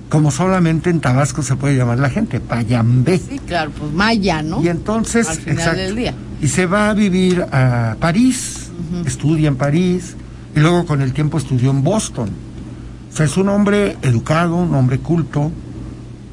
Como 0.08 0.30
solamente 0.30 0.90
en 0.90 1.00
Tabasco 1.00 1.42
se 1.42 1.56
puede 1.56 1.76
llamar 1.76 1.98
la 1.98 2.10
gente, 2.10 2.38
Payambé. 2.38 3.18
Sí, 3.18 3.40
claro, 3.46 3.70
pues 3.76 3.92
Maya, 3.92 4.42
¿no? 4.42 4.62
Y 4.62 4.68
entonces, 4.68 5.28
Al 5.28 5.36
final 5.38 5.58
exacto, 5.58 5.80
del 5.80 5.96
día. 5.96 6.14
y 6.40 6.48
se 6.48 6.66
va 6.66 6.90
a 6.90 6.94
vivir 6.94 7.42
a 7.50 7.96
París, 7.98 8.61
estudia 9.04 9.48
en 9.48 9.56
París, 9.56 10.16
y 10.54 10.60
luego 10.60 10.84
con 10.86 11.00
el 11.02 11.12
tiempo 11.12 11.38
estudió 11.38 11.70
en 11.70 11.82
Boston. 11.82 12.30
O 13.12 13.16
sea, 13.16 13.26
es 13.26 13.36
un 13.36 13.48
hombre 13.48 13.96
educado, 14.02 14.56
un 14.56 14.74
hombre 14.74 14.98
culto, 14.98 15.50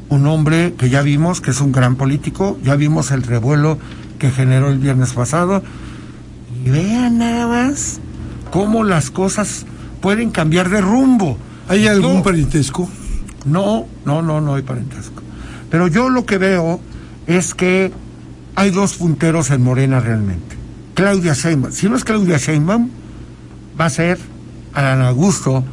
un 0.09 0.27
hombre 0.27 0.73
que 0.77 0.89
ya 0.89 1.01
vimos 1.01 1.41
que 1.41 1.51
es 1.51 1.61
un 1.61 1.71
gran 1.71 1.95
político, 1.95 2.57
ya 2.63 2.75
vimos 2.75 3.11
el 3.11 3.23
revuelo 3.23 3.77
que 4.17 4.31
generó 4.31 4.69
el 4.69 4.79
viernes 4.79 5.13
pasado, 5.13 5.63
y 6.65 6.69
vean 6.69 7.19
nada 7.19 7.47
más 7.47 7.99
cómo 8.51 8.83
las 8.83 9.11
cosas 9.11 9.65
pueden 10.01 10.31
cambiar 10.31 10.69
de 10.69 10.81
rumbo. 10.81 11.37
¿Hay 11.67 11.87
algún 11.87 12.23
parentesco? 12.23 12.89
no, 13.45 13.87
no, 14.05 14.21
no, 14.21 14.41
no 14.41 14.55
hay 14.55 14.63
parentesco. 14.63 15.21
Pero 15.69 15.87
yo 15.87 16.09
lo 16.09 16.25
que 16.25 16.37
veo 16.37 16.79
es 17.27 17.53
que 17.53 17.91
hay 18.55 18.71
dos 18.71 18.95
punteros 18.95 19.51
en 19.51 19.63
Morena 19.63 19.99
realmente. 19.99 20.58
Claudia 20.99 21.33
Sheinbaum. 21.33 21.71
Si 21.71 21.87
no 21.87 21.95
es 21.95 22.03
Claudia 22.03 22.37
Sheinbaum, 22.37 22.89
va 23.79 23.85
a 23.85 23.89
ser 23.89 24.19
Adán 24.73 25.01
Augusto 25.01 25.63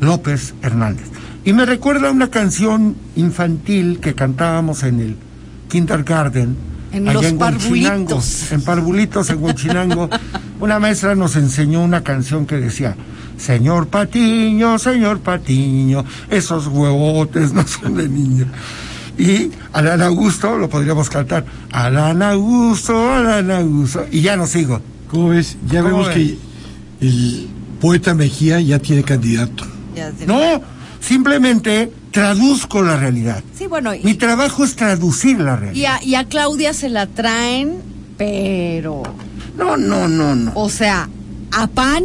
López 0.00 0.54
Hernández. 0.60 1.06
Y 1.44 1.52
me 1.52 1.64
recuerda 1.64 2.10
una 2.10 2.30
canción 2.30 2.96
infantil 3.14 4.00
que 4.00 4.16
cantábamos 4.16 4.82
en 4.82 4.98
el 4.98 5.16
kindergarten. 5.68 6.56
En 6.90 7.08
allá 7.08 7.30
los 7.30 7.32
Huachinango, 7.32 7.38
parvulitos. 7.38 8.52
En 8.52 8.62
Parvulitos, 8.62 9.30
en 9.30 9.42
Huachinango. 9.44 10.10
una 10.60 10.80
maestra 10.80 11.14
nos 11.14 11.36
enseñó 11.36 11.84
una 11.84 12.02
canción 12.02 12.44
que 12.44 12.56
decía, 12.56 12.96
Señor 13.38 13.86
Patiño, 13.86 14.80
señor 14.80 15.20
Patiño, 15.20 16.04
esos 16.28 16.66
huevotes 16.66 17.52
no 17.52 17.64
son 17.68 17.94
de 17.94 18.08
niño. 18.08 18.46
Y 19.18 19.50
Adán 19.72 20.02
Augusto 20.02 20.58
lo 20.58 20.68
podríamos 20.68 21.08
cantar, 21.08 21.44
Adán 21.72 22.22
Augusto, 22.22 23.12
Adán 23.12 23.50
Augusto, 23.50 24.04
y 24.10 24.20
ya 24.20 24.36
no 24.36 24.46
sigo. 24.46 24.80
¿Cómo 25.10 25.28
ves? 25.30 25.56
Ya 25.70 25.80
¿Cómo 25.82 25.98
vemos 25.98 26.08
ves? 26.08 26.16
que 26.16 26.38
el 27.06 27.48
poeta 27.80 28.14
Mejía 28.14 28.60
ya 28.60 28.78
tiene 28.78 29.02
candidato. 29.02 29.64
Ya 29.94 30.12
se- 30.12 30.26
No, 30.26 30.60
simplemente 31.00 31.90
traduzco 32.10 32.82
la 32.82 32.96
realidad. 32.98 33.42
Sí, 33.56 33.66
bueno, 33.66 33.92
Mi 34.02 34.10
y, 34.10 34.14
trabajo 34.14 34.64
es 34.64 34.76
traducir 34.76 35.38
la 35.40 35.54
y 35.54 35.56
realidad. 35.60 35.94
a, 36.00 36.04
y 36.04 36.14
a 36.14 36.24
Claudia 36.24 36.72
se 36.74 36.88
la 36.90 37.06
traen, 37.06 37.76
pero, 38.18 39.02
No, 39.56 39.76
no, 39.76 40.08
no, 40.08 40.34
no. 40.34 40.52
o 40.54 40.68
sea, 40.68 41.08
a 41.52 41.66
pan 41.68 42.02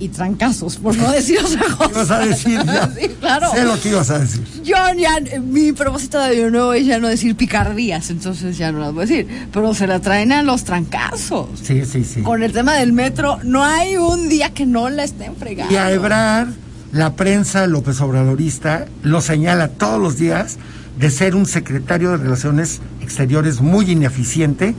y 0.00 0.08
trancazos, 0.08 0.76
por 0.76 0.96
no 0.96 1.12
decir 1.12 1.38
otra 1.38 1.60
¿Qué 1.60 1.72
cosa. 1.74 1.90
ibas 1.92 2.10
a 2.10 2.18
decir? 2.20 2.60
Ya 2.64 2.90
sí, 3.00 3.08
claro. 3.20 3.50
Sé 3.52 3.64
lo 3.64 3.80
que 3.80 3.88
ibas 3.90 4.10
a 4.10 4.18
decir. 4.18 4.42
Yo 4.64 4.74
ya, 4.96 5.40
mi 5.40 5.72
propósito 5.72 6.18
de 6.18 6.24
año 6.24 6.50
nuevo 6.50 6.72
es 6.72 6.86
ya 6.86 6.98
no 6.98 7.06
decir 7.06 7.36
picardías, 7.36 8.10
entonces 8.10 8.56
ya 8.58 8.72
no 8.72 8.80
las 8.80 8.92
voy 8.92 9.04
a 9.04 9.06
decir, 9.06 9.28
pero 9.52 9.74
se 9.74 9.86
la 9.86 10.00
traen 10.00 10.32
a 10.32 10.42
los 10.42 10.64
trancazos. 10.64 11.48
Sí, 11.62 11.84
sí, 11.84 12.02
sí. 12.04 12.22
Con 12.22 12.42
el 12.42 12.52
tema 12.52 12.74
del 12.74 12.92
metro, 12.92 13.38
no 13.44 13.62
hay 13.62 13.96
un 13.98 14.28
día 14.28 14.50
que 14.54 14.66
no 14.66 14.88
la 14.88 15.04
estén 15.04 15.36
fregando. 15.36 15.72
Y 15.72 15.76
a 15.76 15.92
Ebrard, 15.92 16.48
la 16.92 17.14
prensa 17.14 17.66
López 17.66 18.00
Obradorista 18.00 18.86
lo 19.02 19.20
señala 19.20 19.68
todos 19.68 20.00
los 20.00 20.16
días 20.16 20.56
de 20.98 21.10
ser 21.10 21.34
un 21.34 21.46
secretario 21.46 22.10
de 22.10 22.16
Relaciones 22.16 22.80
Exteriores 23.00 23.60
muy 23.60 23.90
ineficiente 23.90 24.74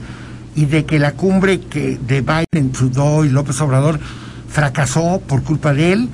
y 0.54 0.66
de 0.66 0.84
que 0.84 0.98
la 0.98 1.12
cumbre 1.12 1.60
que 1.60 1.98
de 2.06 2.20
Biden, 2.20 2.72
Trudeau 2.72 3.24
y 3.24 3.30
López 3.30 3.60
Obrador 3.60 3.98
fracasó 4.52 5.20
por 5.26 5.42
culpa 5.42 5.72
de 5.74 5.92
él 5.92 6.08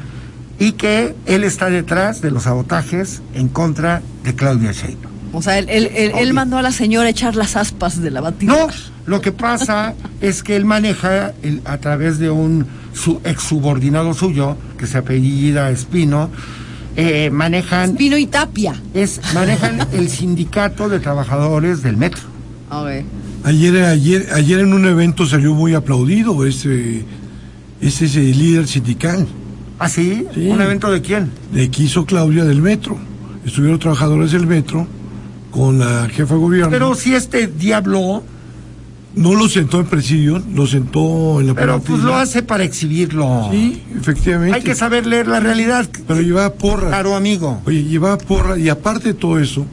y 0.59 0.73
que 0.73 1.15
él 1.27 1.45
está 1.45 1.71
detrás 1.71 2.21
de 2.21 2.31
los 2.31 2.45
sabotajes 2.45 3.23
en 3.35 3.49
contra 3.49 4.03
de 4.25 4.35
Claudia 4.35 4.73
Sheinbaum. 4.73 5.15
O 5.33 5.43
sea, 5.43 5.59
él, 5.59 5.67
él- 5.69 5.91
él- 6.17 6.33
mandó 6.33 6.57
a 6.57 6.63
la 6.63 6.73
señora 6.73 7.07
a 7.07 7.11
echar 7.11 7.37
las 7.37 7.55
aspas 7.57 8.01
de 8.01 8.11
la 8.11 8.21
batidora. 8.23 8.67
No, 8.67 8.73
lo 9.07 9.21
que 9.21 9.31
pasa 9.31 9.95
es 10.21 10.43
que 10.43 10.57
él 10.57 10.65
maneja 10.65 11.33
el- 11.43 11.61
a 11.65 11.79
través 11.79 12.19
de 12.19 12.31
un 12.31 12.67
su 12.95 13.21
ex 13.25 13.43
subordinado 13.43 14.15
suyo, 14.15 14.57
que 14.79 14.87
se 14.87 14.99
apellida 14.99 15.71
Espino, 15.71 16.31
eh, 16.97 17.31
manejan, 17.31 17.95
Pino 17.95 18.17
y 18.17 18.27
Tapia. 18.27 18.75
es, 18.95 19.21
manejan 19.35 19.87
el 19.93 20.09
sindicato 20.09 20.89
de 20.89 20.99
trabajadores 20.99 21.83
del 21.83 21.97
metro. 21.97 22.23
Ok. 22.71 22.89
Ayer, 23.45 23.85
ayer, 23.85 24.29
ayer 24.35 24.59
en 24.61 24.73
un 24.73 24.85
evento 24.87 25.27
salió 25.27 25.55
muy 25.55 25.75
aplaudido 25.75 26.45
ese, 26.45 27.05
ese, 27.81 28.07
ese 28.07 28.21
líder 28.21 28.67
sindical. 28.67 29.27
¿Ah, 29.79 29.89
sí? 29.89 30.27
Sí. 30.35 30.49
¿Un 30.49 30.61
evento 30.61 30.91
de 30.91 31.01
quién? 31.03 31.31
Le 31.53 31.71
quiso 31.71 32.05
Claudia 32.05 32.45
del 32.45 32.61
metro. 32.61 32.99
Estuvieron 33.45 33.79
trabajadores 33.79 34.33
del 34.33 34.47
metro 34.47 34.87
con 35.51 35.79
la 35.79 36.09
jefa 36.09 36.35
de 36.35 36.41
gobierno. 36.41 36.71
Pero 36.71 36.95
si 36.95 37.15
este 37.15 37.47
diablo, 37.47 38.23
no 39.15 39.35
lo 39.35 39.49
sentó 39.49 39.81
en 39.81 39.87
presidio, 39.87 40.43
lo 40.55 40.67
sentó 40.67 41.41
en 41.41 41.49
la 41.49 41.55
pero 41.55 41.81
pues 41.81 42.03
lo 42.03 42.15
hace 42.15 42.43
para 42.43 42.65
exhibirlo. 42.65 43.49
Sí, 43.51 43.83
efectivamente. 43.97 44.57
Hay 44.57 44.63
que 44.63 44.75
saber 44.75 45.07
leer 45.07 45.29
la 45.29 45.41
realidad. 45.41 45.89
Pero 46.07 46.21
llevaba 46.21 46.55
porra. 46.55 46.89
Claro, 46.89 47.15
amigo. 47.15 47.63
Oye, 47.65 47.85
llevaba 47.85 48.19
porra 48.19 48.59
y 48.59 48.69
aparte 48.69 49.09
de 49.09 49.15
todo 49.15 49.39
eso, 49.39 49.65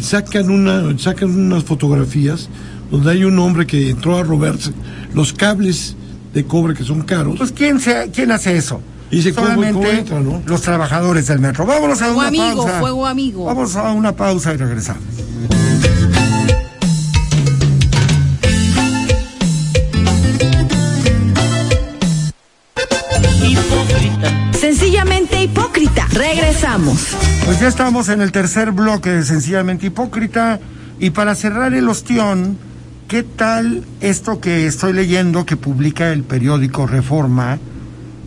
sacan 0.00 0.50
una, 0.50 0.98
sacan 0.98 1.30
unas 1.30 1.64
fotografías 1.64 2.48
donde 2.90 3.10
hay 3.10 3.24
un 3.24 3.38
hombre 3.38 3.66
que 3.66 3.90
entró 3.90 4.16
a 4.16 4.22
robarse 4.22 4.72
los 5.14 5.32
cables 5.32 5.96
de 6.32 6.44
cobre 6.44 6.74
que 6.74 6.84
son 6.84 7.02
caros. 7.02 7.36
Pues 7.38 7.52
¿quién, 7.52 7.80
se, 7.80 8.10
quién 8.12 8.30
hace 8.32 8.56
eso? 8.56 8.80
Y 9.10 9.22
¿cómo- 9.32 9.46
Solamente 9.46 9.72
cómo 9.72 9.88
entra, 9.88 10.20
no? 10.20 10.42
los 10.44 10.60
trabajadores 10.62 11.26
del 11.26 11.38
metro. 11.38 11.64
Vámonos 11.64 12.00
a 12.02 12.06
Fuego 12.06 12.18
una 12.20 12.28
amigo, 12.28 12.56
pausa. 12.64 12.80
fuego 12.80 13.06
amigo. 13.06 13.44
Vamos 13.46 13.74
a 13.76 13.92
una 13.92 14.12
pausa 14.14 14.52
y 14.52 14.56
regresamos. 14.58 15.02
Hipócrita. 23.42 24.52
Sencillamente 24.58 25.42
hipócrita. 25.42 26.06
Regresamos. 26.12 27.16
Pues 27.44 27.60
ya 27.60 27.68
estamos 27.68 28.08
en 28.08 28.20
el 28.20 28.32
tercer 28.32 28.72
bloque 28.72 29.10
de 29.10 29.24
Sencillamente 29.24 29.86
Hipócrita. 29.86 30.58
Y 30.98 31.10
para 31.10 31.34
cerrar 31.36 31.74
el 31.74 31.88
ostión, 31.88 32.58
¿qué 33.08 33.22
tal 33.22 33.84
esto 34.02 34.38
que 34.38 34.66
estoy 34.66 34.92
leyendo 34.92 35.46
que 35.46 35.56
publica 35.56 36.12
el 36.12 36.24
periódico 36.24 36.86
Reforma, 36.86 37.58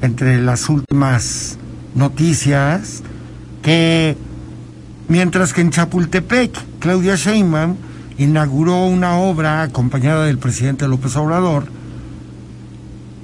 entre 0.01 0.41
las 0.41 0.69
últimas 0.69 1.59
noticias, 1.93 3.03
que 3.61 4.17
mientras 5.07 5.53
que 5.53 5.61
en 5.61 5.69
Chapultepec, 5.69 6.79
Claudia 6.79 7.15
Sheinbaum 7.15 7.75
inauguró 8.17 8.85
una 8.87 9.17
obra 9.17 9.61
acompañada 9.61 10.25
del 10.25 10.39
presidente 10.39 10.87
López 10.87 11.15
Obrador, 11.15 11.65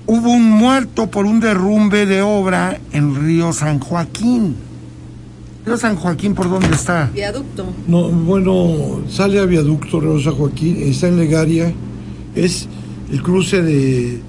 hubo 0.05 0.29
un 0.29 0.51
muerto 0.51 1.09
por 1.09 1.25
un 1.25 1.39
derrumbe 1.39 2.05
de 2.05 2.21
obra 2.21 2.77
en 2.91 3.15
Río 3.15 3.51
San 3.51 3.79
Joaquín. 3.79 4.66
Río 5.67 5.75
San 5.75 5.97
Joaquín, 5.97 6.33
¿por 6.33 6.49
dónde 6.49 6.69
está? 6.73 7.11
Viaducto. 7.13 7.65
No, 7.89 8.07
bueno, 8.07 9.01
sale 9.09 9.37
a 9.37 9.43
viaducto 9.43 9.99
Rosa 9.99 10.31
Joaquín, 10.31 10.77
está 10.81 11.09
en 11.09 11.17
Legaria, 11.17 11.73
es 12.35 12.69
el 13.11 13.21
cruce 13.21 13.61
de, 13.61 14.21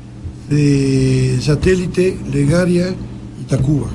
de 0.50 1.38
satélite, 1.40 2.18
Legaria 2.32 2.88
y 3.40 3.44
Tacuba. 3.44 3.86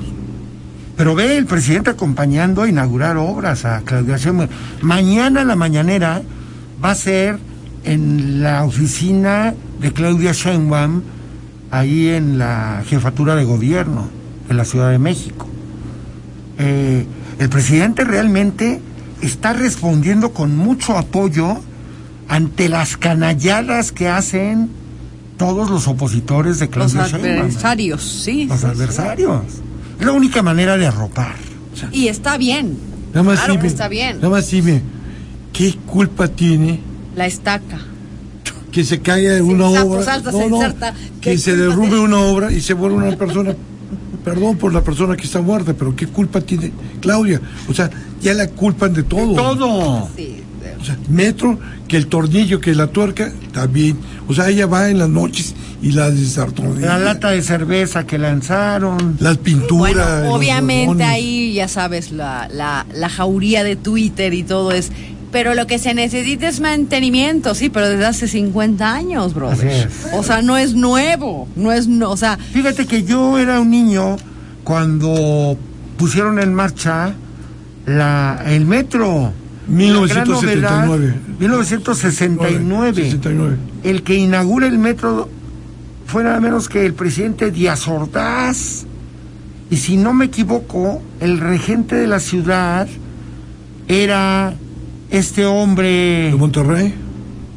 Pero 0.96 1.14
ve 1.14 1.36
el 1.36 1.44
presidente 1.44 1.90
acompañando 1.90 2.62
a 2.62 2.68
inaugurar 2.68 3.18
obras 3.18 3.66
a 3.66 3.82
Claudia 3.82 4.16
Sheinbaum. 4.16 4.48
Mañana 4.80 5.44
la 5.44 5.54
mañanera 5.54 6.22
va 6.82 6.92
a 6.92 6.94
ser 6.94 7.38
en 7.84 8.42
la 8.42 8.64
oficina 8.64 9.52
de 9.82 9.92
Claudia 9.92 10.32
Sheinbaum, 10.32 11.02
ahí 11.70 12.08
en 12.08 12.38
la 12.38 12.82
jefatura 12.86 13.34
de 13.36 13.44
gobierno 13.44 14.08
de 14.48 14.54
la 14.54 14.64
Ciudad 14.64 14.90
de 14.90 14.98
México. 14.98 15.46
Eh, 16.56 17.04
el 17.38 17.48
presidente 17.48 18.04
realmente 18.04 18.80
está 19.22 19.52
respondiendo 19.52 20.32
con 20.32 20.56
mucho 20.56 20.96
apoyo 20.96 21.58
ante 22.28 22.68
las 22.68 22.96
canalladas 22.96 23.92
que 23.92 24.08
hacen 24.08 24.68
todos 25.36 25.70
los 25.70 25.88
opositores 25.88 26.58
de 26.58 26.66
Los 26.66 26.74
Claudia 26.92 27.06
Sheinbaum. 27.06 27.40
adversarios, 27.46 28.02
sí. 28.02 28.46
Los 28.46 28.60
sí, 28.60 28.66
sí. 28.66 28.72
adversarios. 28.72 29.42
Es 30.00 30.06
la 30.06 30.12
única 30.12 30.42
manera 30.42 30.76
de 30.76 30.86
arropar. 30.86 31.34
Y 31.92 32.08
está 32.08 32.36
bien. 32.38 32.78
Nada 33.12 33.22
más 33.24 33.38
claro 33.40 33.54
que 33.54 33.58
dime, 33.58 33.68
está 33.68 33.88
bien. 33.88 34.16
Nada 34.16 34.28
más 34.30 34.50
dime, 34.50 34.80
¿qué 35.52 35.74
culpa 35.86 36.28
tiene 36.28 36.80
La 37.16 37.26
estaca. 37.26 37.78
que 38.72 38.84
se 38.84 39.00
caiga 39.00 39.42
una 39.42 39.66
obra? 39.68 40.02
salta, 40.02 40.32
se 40.32 40.46
inserta. 40.46 40.94
que 41.20 41.30
¿Qué 41.32 41.38
se 41.38 41.56
derrumbe 41.56 41.98
una 41.98 42.18
obra 42.20 42.52
y 42.52 42.60
se 42.60 42.74
vuelva 42.74 42.98
una 43.04 43.16
persona. 43.16 43.54
Perdón 44.24 44.56
por 44.56 44.72
la 44.72 44.82
persona 44.82 45.16
que 45.16 45.24
está 45.24 45.40
muerta, 45.42 45.74
pero 45.78 45.94
¿qué 45.94 46.06
culpa 46.06 46.40
tiene 46.40 46.72
Claudia? 47.00 47.40
O 47.68 47.74
sea, 47.74 47.90
ya 48.22 48.32
la 48.34 48.48
culpan 48.48 48.94
de 48.94 49.02
todo. 49.02 49.34
Todo. 49.34 50.08
Sí, 50.16 50.36
de- 50.62 50.76
O 50.80 50.84
sea, 50.84 50.96
metro, 51.08 51.58
que 51.86 51.96
el 51.98 52.06
tornillo, 52.06 52.58
que 52.60 52.74
la 52.74 52.86
tuerca, 52.86 53.30
también. 53.52 53.98
O 54.26 54.32
sea, 54.32 54.48
ella 54.48 54.66
va 54.66 54.88
en 54.88 54.98
las 54.98 55.10
noches 55.10 55.54
y 55.82 55.92
la 55.92 56.10
desartonilla. 56.10 56.86
La 56.86 56.98
lata 56.98 57.30
de 57.30 57.42
cerveza 57.42 58.06
que 58.06 58.16
lanzaron. 58.16 59.16
Las 59.20 59.36
pinturas. 59.36 60.22
Bueno, 60.22 60.34
obviamente 60.34 61.04
ahí 61.04 61.52
ya 61.52 61.68
sabes 61.68 62.10
la, 62.10 62.48
la, 62.50 62.86
la 62.94 63.08
jauría 63.10 63.62
de 63.62 63.76
Twitter 63.76 64.32
y 64.32 64.42
todo 64.42 64.72
es. 64.72 64.90
Pero 65.34 65.54
lo 65.54 65.66
que 65.66 65.80
se 65.80 65.94
necesita 65.94 66.46
es 66.46 66.60
mantenimiento, 66.60 67.56
sí, 67.56 67.68
pero 67.68 67.88
desde 67.88 68.06
hace 68.06 68.28
50 68.28 68.94
años, 68.94 69.34
brother. 69.34 69.66
Así 69.66 69.88
es. 69.88 70.14
O 70.14 70.22
sea, 70.22 70.42
no 70.42 70.56
es 70.56 70.74
nuevo, 70.74 71.48
no 71.56 71.72
es, 71.72 71.88
no, 71.88 72.12
o 72.12 72.16
sea, 72.16 72.36
Fíjate 72.36 72.86
que 72.86 73.02
yo 73.02 73.36
era 73.36 73.58
un 73.58 73.68
niño 73.68 74.14
cuando 74.62 75.58
pusieron 75.96 76.38
en 76.38 76.54
marcha 76.54 77.14
la, 77.84 78.44
el 78.46 78.64
metro. 78.64 79.32
La 79.68 80.06
gran 80.06 80.28
novedad, 80.28 80.86
1979. 80.86 81.14
1969. 81.40 82.94
69. 82.94 83.56
El 83.82 84.04
que 84.04 84.14
inaugura 84.14 84.68
el 84.68 84.78
metro 84.78 85.28
fue 86.06 86.22
nada 86.22 86.38
menos 86.38 86.68
que 86.68 86.86
el 86.86 86.94
presidente 86.94 87.50
Díaz 87.50 87.88
Ordaz. 87.88 88.86
Y 89.68 89.78
si 89.78 89.96
no 89.96 90.14
me 90.14 90.26
equivoco, 90.26 91.02
el 91.18 91.40
regente 91.40 91.96
de 91.96 92.06
la 92.06 92.20
ciudad 92.20 92.86
era 93.88 94.54
este 95.18 95.46
hombre. 95.46 96.30
¿De 96.30 96.36
Monterrey? 96.36 96.94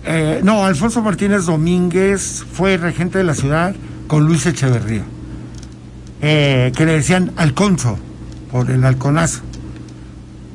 Eh, 0.05 0.41
no, 0.43 0.63
Alfonso 0.65 1.01
Martínez 1.01 1.45
Domínguez 1.45 2.45
fue 2.51 2.77
regente 2.77 3.17
de 3.17 3.23
la 3.23 3.33
ciudad 3.33 3.75
con 4.07 4.25
Luis 4.25 4.45
Echeverría, 4.45 5.03
eh, 6.21 6.71
que 6.75 6.85
le 6.85 6.93
decían 6.93 7.33
Alconso, 7.35 7.97
por 8.51 8.69
el 8.69 8.85
halconazo. 8.85 9.41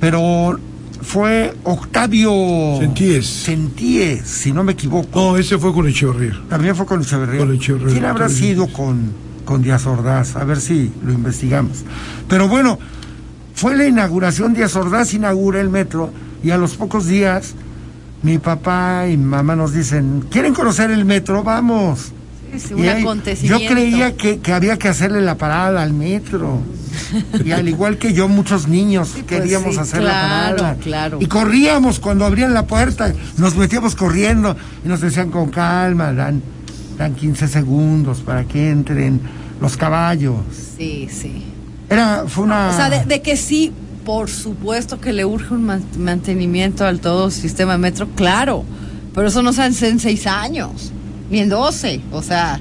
Pero 0.00 0.58
fue 1.02 1.54
Octavio 1.64 2.32
Sentíes. 2.78 3.26
Sentíes, 3.26 4.22
si 4.26 4.52
no 4.52 4.64
me 4.64 4.72
equivoco. 4.72 5.08
No, 5.32 5.36
ese 5.36 5.58
fue 5.58 5.72
con 5.72 5.86
Echeverría. 5.88 6.40
También 6.48 6.76
fue 6.76 6.86
con 6.86 7.02
Echeverría. 7.02 7.40
Con 7.40 7.54
Echeverría, 7.54 7.92
¿Quién 7.92 8.04
habrá 8.04 8.28
sido 8.28 8.68
con, 8.68 9.12
con 9.44 9.60
Díaz 9.62 9.86
Ordaz? 9.86 10.36
A 10.36 10.44
ver 10.44 10.60
si 10.60 10.92
lo 11.04 11.12
investigamos. 11.12 11.84
Pero 12.28 12.48
bueno, 12.48 12.78
fue 13.54 13.76
la 13.76 13.86
inauguración, 13.86 14.54
Díaz 14.54 14.76
Ordaz 14.76 15.12
inaugura 15.12 15.60
el 15.60 15.68
metro 15.68 16.10
y 16.42 16.50
a 16.50 16.56
los 16.58 16.76
pocos 16.76 17.06
días 17.06 17.54
mi 18.22 18.38
papá 18.38 19.06
y 19.08 19.16
mi 19.16 19.24
mamá 19.24 19.56
nos 19.56 19.72
dicen, 19.72 20.24
¿quieren 20.30 20.54
conocer 20.54 20.90
el 20.90 21.04
metro? 21.04 21.42
Vamos. 21.42 22.12
es 22.54 22.70
un 22.70 22.82
ahí- 22.82 23.02
acontecimiento. 23.02 23.58
Yo 23.64 23.68
creía 23.68 24.16
que, 24.16 24.38
que 24.38 24.52
había 24.52 24.76
que 24.78 24.88
hacerle 24.88 25.20
la 25.22 25.36
parada 25.36 25.82
al 25.82 25.92
metro. 25.92 26.60
Y 27.44 27.50
al 27.52 27.68
igual 27.68 27.96
que 27.98 28.12
yo, 28.12 28.28
muchos 28.28 28.68
niños 28.68 29.10
pues 29.12 29.24
queríamos 29.24 29.74
sí, 29.74 29.80
hacer 29.80 30.00
claro, 30.02 30.56
la 30.56 30.58
parada. 30.62 30.74
claro. 30.76 31.18
Y 31.20 31.26
corríamos 31.26 31.98
cuando 31.98 32.24
abrían 32.26 32.52
la 32.54 32.66
puerta, 32.66 33.12
nos 33.38 33.56
metíamos 33.56 33.96
corriendo 33.96 34.56
y 34.84 34.88
nos 34.88 35.00
decían 35.00 35.30
con 35.30 35.50
calma, 35.50 36.12
dan, 36.12 36.42
dan 36.98 37.14
15 37.14 37.48
segundos 37.48 38.20
para 38.20 38.44
que 38.44 38.70
entren 38.70 39.20
los 39.60 39.76
caballos. 39.76 40.36
Sí, 40.76 41.08
sí. 41.10 41.44
Era, 41.90 42.24
fue 42.28 42.44
una... 42.44 42.68
O 42.70 42.76
sea, 42.76 42.88
de, 42.90 43.04
de 43.04 43.20
que 43.22 43.36
sí, 43.36 43.72
por 44.04 44.28
supuesto 44.30 45.00
que 45.00 45.12
le 45.12 45.24
urge 45.24 45.54
un 45.54 45.64
man- 45.64 45.84
mantenimiento 45.98 46.84
al 46.86 47.00
todo 47.00 47.30
sistema 47.30 47.78
metro, 47.78 48.08
claro, 48.14 48.64
pero 49.14 49.28
eso 49.28 49.42
no 49.42 49.52
se 49.52 49.62
hace 49.62 49.88
en 49.88 50.00
seis 50.00 50.26
años, 50.26 50.92
ni 51.30 51.38
en 51.40 51.48
doce, 51.48 52.00
o 52.12 52.22
sea, 52.22 52.60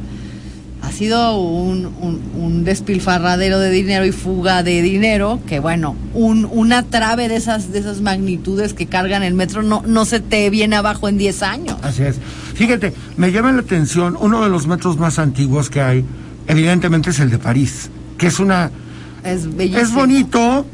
ha 0.84 0.92
sido 0.92 1.38
un, 1.40 1.86
un- 2.02 2.22
un 2.36 2.64
despilfarradero 2.64 3.60
de 3.60 3.70
dinero 3.70 4.04
y 4.06 4.12
fuga 4.12 4.64
de 4.64 4.82
dinero, 4.82 5.40
que 5.48 5.60
bueno, 5.60 5.96
un, 6.14 6.48
una 6.52 6.84
trave 6.84 7.28
de 7.28 7.36
esas, 7.36 7.72
de 7.72 7.80
esas 7.80 8.02
magnitudes 8.02 8.74
que 8.74 8.88
cargan 8.88 9.22
el 9.24 9.34
metro 9.36 9.62
no, 9.62 9.84
no 9.86 10.06
se 10.06 10.20
te 10.20 10.50
viene 10.50 10.76
abajo 10.76 11.08
en 11.08 11.18
10 11.20 11.44
años. 11.44 11.78
Así 11.84 12.02
es. 12.04 12.18
Fíjate, 12.56 12.94
me 13.16 13.32
llama 13.32 13.52
la 13.52 13.62
atención, 13.62 14.18
uno 14.20 14.44
de 14.44 14.50
los 14.50 14.66
metros 14.68 14.98
más 14.98 15.20
antiguos 15.20 15.70
que 15.70 15.82
hay, 15.82 16.04
evidentemente 16.48 17.12
es 17.12 17.20
el 17.20 17.30
de 17.30 17.38
París, 17.38 17.90
que 18.18 18.28
es 18.28 18.40
una... 18.40 18.72
Es 19.24 19.56
bellísimo. 19.56 19.82
Es 19.84 19.94
bonito. 19.94 20.66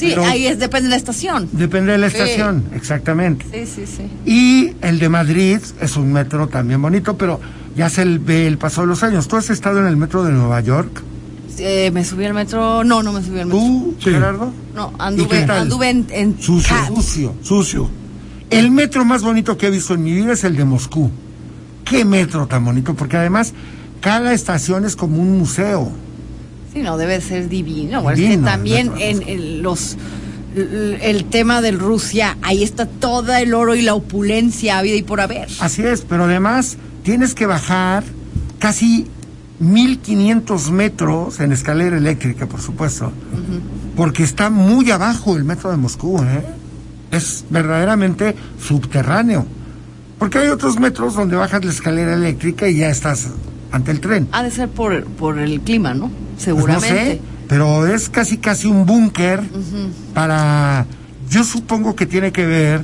Sí, 0.00 0.06
pero 0.10 0.24
ahí 0.24 0.46
es, 0.46 0.58
depende 0.58 0.84
de 0.84 0.90
la 0.90 0.96
estación. 0.96 1.48
Depende 1.52 1.92
de 1.92 1.98
la 1.98 2.10
Sí. 2.10 2.16
estación, 2.16 2.64
exactamente. 2.74 3.44
Sí, 3.52 3.66
sí, 3.66 3.84
sí. 3.96 4.02
Y 4.30 4.72
el 4.84 4.98
de 4.98 5.08
Madrid 5.08 5.58
es 5.80 5.96
un 5.96 6.12
metro 6.12 6.48
también 6.48 6.80
bonito, 6.82 7.16
pero 7.16 7.40
ya 7.76 7.88
se 7.88 8.04
ve 8.04 8.46
el 8.46 8.58
paso 8.58 8.80
de 8.80 8.86
los 8.88 9.02
años. 9.02 9.28
¿Tú 9.28 9.36
has 9.36 9.50
estado 9.50 9.78
en 9.80 9.86
el 9.86 9.96
metro 9.96 10.24
de 10.24 10.32
Nueva 10.32 10.60
York? 10.60 11.02
Eh, 11.58 11.90
me 11.92 12.04
subí 12.04 12.24
al 12.24 12.32
metro, 12.32 12.82
no, 12.84 13.02
no 13.02 13.12
me 13.12 13.22
subí 13.22 13.38
al 13.40 13.46
metro. 13.46 13.60
¿Tú, 13.60 13.94
Sí. 13.98 14.10
Gerardo? 14.10 14.50
No, 14.74 14.92
¿Y 14.92 14.96
qué 14.96 15.02
anduve, 15.04 15.44
anduve 15.52 15.90
en, 15.90 16.06
en 16.10 16.40
Sucio, 16.40 16.74
sucio. 16.88 17.34
Sucio. 17.42 17.90
El 18.48 18.70
metro 18.70 19.04
más 19.04 19.22
bonito 19.22 19.56
que 19.58 19.66
he 19.66 19.70
visto 19.70 19.94
en 19.94 20.02
mi 20.02 20.12
vida 20.12 20.32
es 20.32 20.42
el 20.44 20.56
de 20.56 20.64
Moscú. 20.64 21.10
¿Qué 21.84 22.04
metro 22.04 22.46
tan 22.46 22.64
bonito? 22.64 22.94
Porque 22.94 23.16
además 23.18 23.52
cada 24.00 24.32
estación 24.32 24.84
es 24.86 24.96
como 24.96 25.20
un 25.20 25.38
museo. 25.38 25.92
Sí, 26.72 26.82
no, 26.82 26.96
debe 26.96 27.20
ser 27.20 27.48
divino. 27.48 28.02
Bueno, 28.02 28.16
es 28.16 28.20
que 28.20 28.28
Divino, 28.30 28.46
también 28.46 28.92
en, 28.98 29.22
en 29.26 29.62
los 29.62 29.96
el, 30.54 30.98
el 31.02 31.24
tema 31.24 31.60
del 31.60 31.78
Rusia, 31.78 32.36
ahí 32.42 32.62
está 32.62 32.86
todo 32.86 33.34
el 33.34 33.54
oro 33.54 33.74
y 33.74 33.82
la 33.82 33.94
opulencia 33.94 34.78
habida 34.78 34.96
y 34.96 35.02
por 35.02 35.20
haber. 35.20 35.48
Así 35.60 35.82
es, 35.82 36.02
pero 36.02 36.24
además 36.24 36.76
tienes 37.02 37.34
que 37.34 37.46
bajar 37.46 38.04
casi 38.58 39.06
1500 39.60 40.70
metros 40.70 41.40
en 41.40 41.52
escalera 41.52 41.96
eléctrica, 41.96 42.46
por 42.46 42.60
supuesto, 42.60 43.12
porque 43.96 44.22
está 44.22 44.48
muy 44.48 44.90
abajo 44.90 45.36
el 45.36 45.44
metro 45.44 45.70
de 45.70 45.76
Moscú, 45.76 46.18
¿eh? 46.22 46.44
Es 47.10 47.44
verdaderamente 47.50 48.34
subterráneo. 48.60 49.44
Porque 50.18 50.38
hay 50.38 50.48
otros 50.48 50.78
metros 50.78 51.14
donde 51.14 51.36
bajas 51.36 51.64
la 51.64 51.70
escalera 51.72 52.14
eléctrica 52.14 52.68
y 52.68 52.76
ya 52.76 52.90
estás 52.90 53.28
ante 53.72 53.90
el 53.90 54.00
tren. 54.00 54.28
Ha 54.32 54.42
de 54.42 54.50
ser 54.50 54.68
por, 54.68 55.04
por 55.04 55.38
el 55.38 55.60
clima, 55.60 55.94
¿no? 55.94 56.10
Pues 56.40 56.56
Seguramente. 56.56 56.88
no 56.88 56.94
sé, 56.94 57.20
pero 57.48 57.86
es 57.86 58.08
casi 58.08 58.38
casi 58.38 58.66
un 58.66 58.86
búnker 58.86 59.42
para 60.14 60.86
yo 61.28 61.44
supongo 61.44 61.94
que 61.94 62.06
tiene 62.06 62.32
que 62.32 62.46
ver 62.46 62.82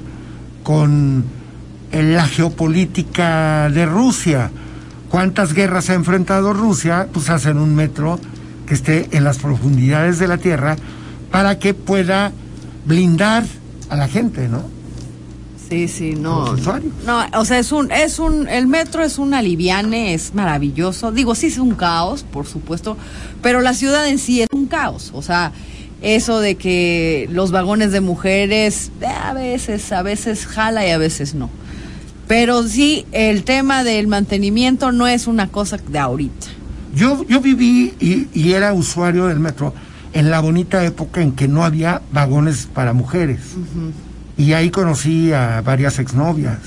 con 0.62 1.24
la 1.90 2.26
geopolítica 2.26 3.70
de 3.70 3.86
Rusia. 3.86 4.50
¿Cuántas 5.08 5.54
guerras 5.54 5.88
ha 5.88 5.94
enfrentado 5.94 6.52
Rusia? 6.52 7.08
Pues 7.10 7.30
hacen 7.30 7.56
un 7.56 7.74
metro 7.74 8.20
que 8.66 8.74
esté 8.74 9.08
en 9.12 9.24
las 9.24 9.38
profundidades 9.38 10.18
de 10.18 10.28
la 10.28 10.36
tierra 10.36 10.76
para 11.30 11.58
que 11.58 11.72
pueda 11.72 12.32
blindar 12.84 13.44
a 13.88 13.96
la 13.96 14.06
gente, 14.06 14.48
¿no? 14.48 14.75
Sí, 15.68 15.88
sí, 15.88 16.14
no. 16.14 16.56
No, 17.04 17.24
o 17.34 17.44
sea, 17.44 17.58
es 17.58 17.72
un, 17.72 17.90
es 17.90 18.18
un, 18.18 18.48
el 18.48 18.66
metro 18.66 19.02
es 19.02 19.18
un 19.18 19.34
aliviane, 19.34 20.14
es 20.14 20.34
maravilloso. 20.34 21.10
Digo, 21.10 21.34
sí 21.34 21.46
es 21.46 21.58
un 21.58 21.74
caos, 21.74 22.22
por 22.22 22.46
supuesto, 22.46 22.96
pero 23.42 23.60
la 23.60 23.74
ciudad 23.74 24.08
en 24.08 24.18
sí 24.18 24.42
es 24.42 24.48
un 24.52 24.66
caos. 24.66 25.10
O 25.14 25.22
sea, 25.22 25.52
eso 26.02 26.40
de 26.40 26.54
que 26.54 27.28
los 27.32 27.50
vagones 27.50 27.90
de 27.90 28.00
mujeres, 28.00 28.92
eh, 29.00 29.06
a 29.06 29.32
veces, 29.32 29.90
a 29.92 30.02
veces 30.02 30.46
jala 30.46 30.86
y 30.86 30.90
a 30.90 30.98
veces 30.98 31.34
no. 31.34 31.50
Pero 32.28 32.62
sí, 32.64 33.06
el 33.12 33.44
tema 33.44 33.84
del 33.84 34.06
mantenimiento 34.06 34.92
no 34.92 35.06
es 35.06 35.26
una 35.26 35.48
cosa 35.48 35.78
de 35.78 35.98
ahorita. 35.98 36.46
Yo, 36.94 37.24
yo 37.28 37.40
viví 37.40 37.94
y, 38.00 38.28
y 38.32 38.52
era 38.52 38.72
usuario 38.72 39.26
del 39.26 39.38
metro 39.38 39.74
en 40.12 40.30
la 40.30 40.40
bonita 40.40 40.84
época 40.84 41.20
en 41.20 41.32
que 41.32 41.46
no 41.46 41.64
había 41.64 42.02
vagones 42.10 42.68
para 42.72 42.92
mujeres. 42.92 43.40
Y 44.38 44.52
ahí 44.52 44.70
conocí 44.70 45.32
a 45.32 45.60
varias 45.62 45.98
exnovias. 45.98 46.58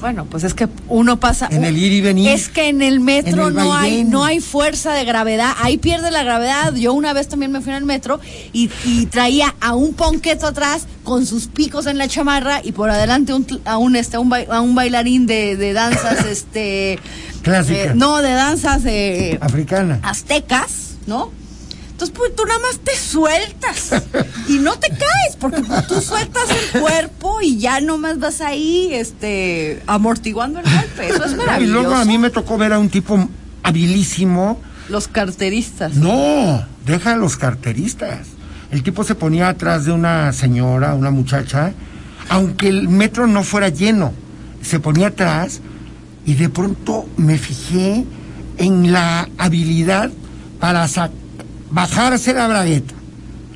Bueno, 0.00 0.26
pues 0.26 0.44
es 0.44 0.52
que 0.52 0.68
uno 0.88 1.18
pasa. 1.18 1.48
En 1.50 1.64
el 1.64 1.78
ir 1.78 1.90
y 1.92 2.00
venir. 2.02 2.28
Es 2.28 2.50
que 2.50 2.68
en 2.68 2.82
el 2.82 3.00
metro 3.00 3.48
En 3.48 3.48
el 3.48 3.54
no 3.64 3.74
hay, 3.74 4.04
no 4.04 4.22
hay 4.24 4.40
fuerza 4.40 4.92
de 4.92 5.04
gravedad. 5.04 5.52
Ahí 5.62 5.78
pierde 5.78 6.10
la 6.10 6.22
gravedad. 6.22 6.74
Yo 6.74 6.92
una 6.92 7.14
vez 7.14 7.28
también 7.28 7.52
me 7.52 7.62
fui 7.62 7.70
en 7.70 7.78
el 7.78 7.84
metro 7.86 8.20
y, 8.52 8.70
y 8.84 9.06
traía 9.06 9.54
a 9.62 9.74
un 9.74 9.94
ponqueto 9.94 10.46
atrás 10.48 10.86
con 11.04 11.24
sus 11.24 11.46
picos 11.46 11.86
en 11.86 11.96
la 11.96 12.06
chamarra 12.08 12.60
y 12.62 12.72
por 12.72 12.90
adelante 12.90 13.32
un, 13.32 13.46
a 13.64 13.78
un 13.78 13.96
este 13.96 14.16
a 14.16 14.20
un, 14.20 14.30
a 14.34 14.60
un 14.60 14.74
bailarín 14.74 15.26
de, 15.26 15.56
de 15.56 15.72
danzas 15.72 16.26
este 16.26 16.98
Clásicas. 17.40 17.86
eh, 17.86 17.92
no 17.94 18.18
de 18.20 18.32
danzas 18.32 18.82
eh, 18.84 19.38
Africana. 19.40 20.00
aztecas, 20.02 20.96
¿no? 21.06 21.30
Entonces 22.04 22.14
pues 22.16 22.36
tú 22.36 22.44
nada 22.46 22.60
más 22.60 22.78
te 22.80 22.96
sueltas 22.96 24.02
y 24.48 24.58
no 24.58 24.78
te 24.78 24.88
caes, 24.90 25.36
porque 25.40 25.62
pues, 25.62 25.86
tú 25.86 26.00
sueltas 26.00 26.44
el 26.74 26.80
cuerpo 26.80 27.40
y 27.40 27.58
ya 27.58 27.80
nomás 27.80 28.18
vas 28.18 28.40
ahí, 28.40 28.90
este, 28.92 29.82
amortiguando 29.86 30.60
el 30.60 30.66
golpe. 30.66 31.08
Eso 31.08 31.24
es 31.24 31.32
Y 31.34 31.36
maravilloso. 31.36 31.80
luego 31.80 31.94
a 31.94 32.04
mí 32.04 32.18
me 32.18 32.30
tocó 32.30 32.56
ver 32.58 32.72
a 32.72 32.78
un 32.78 32.88
tipo 32.90 33.28
habilísimo. 33.62 34.60
Los 34.88 35.08
carteristas. 35.08 35.94
No, 35.94 36.66
deja 36.84 37.12
a 37.12 37.16
los 37.16 37.36
carteristas. 37.36 38.28
El 38.70 38.82
tipo 38.82 39.04
se 39.04 39.14
ponía 39.14 39.48
atrás 39.48 39.84
de 39.84 39.92
una 39.92 40.32
señora, 40.32 40.94
una 40.94 41.10
muchacha, 41.10 41.72
aunque 42.28 42.68
el 42.68 42.88
metro 42.88 43.26
no 43.26 43.42
fuera 43.44 43.68
lleno. 43.68 44.12
Se 44.62 44.80
ponía 44.80 45.08
atrás 45.08 45.60
y 46.26 46.34
de 46.34 46.48
pronto 46.48 47.06
me 47.16 47.38
fijé 47.38 48.04
en 48.58 48.92
la 48.92 49.28
habilidad 49.38 50.10
para 50.60 50.86
sa- 50.88 51.10
bajarse 51.70 52.32
la 52.34 52.46
bragueta, 52.48 52.94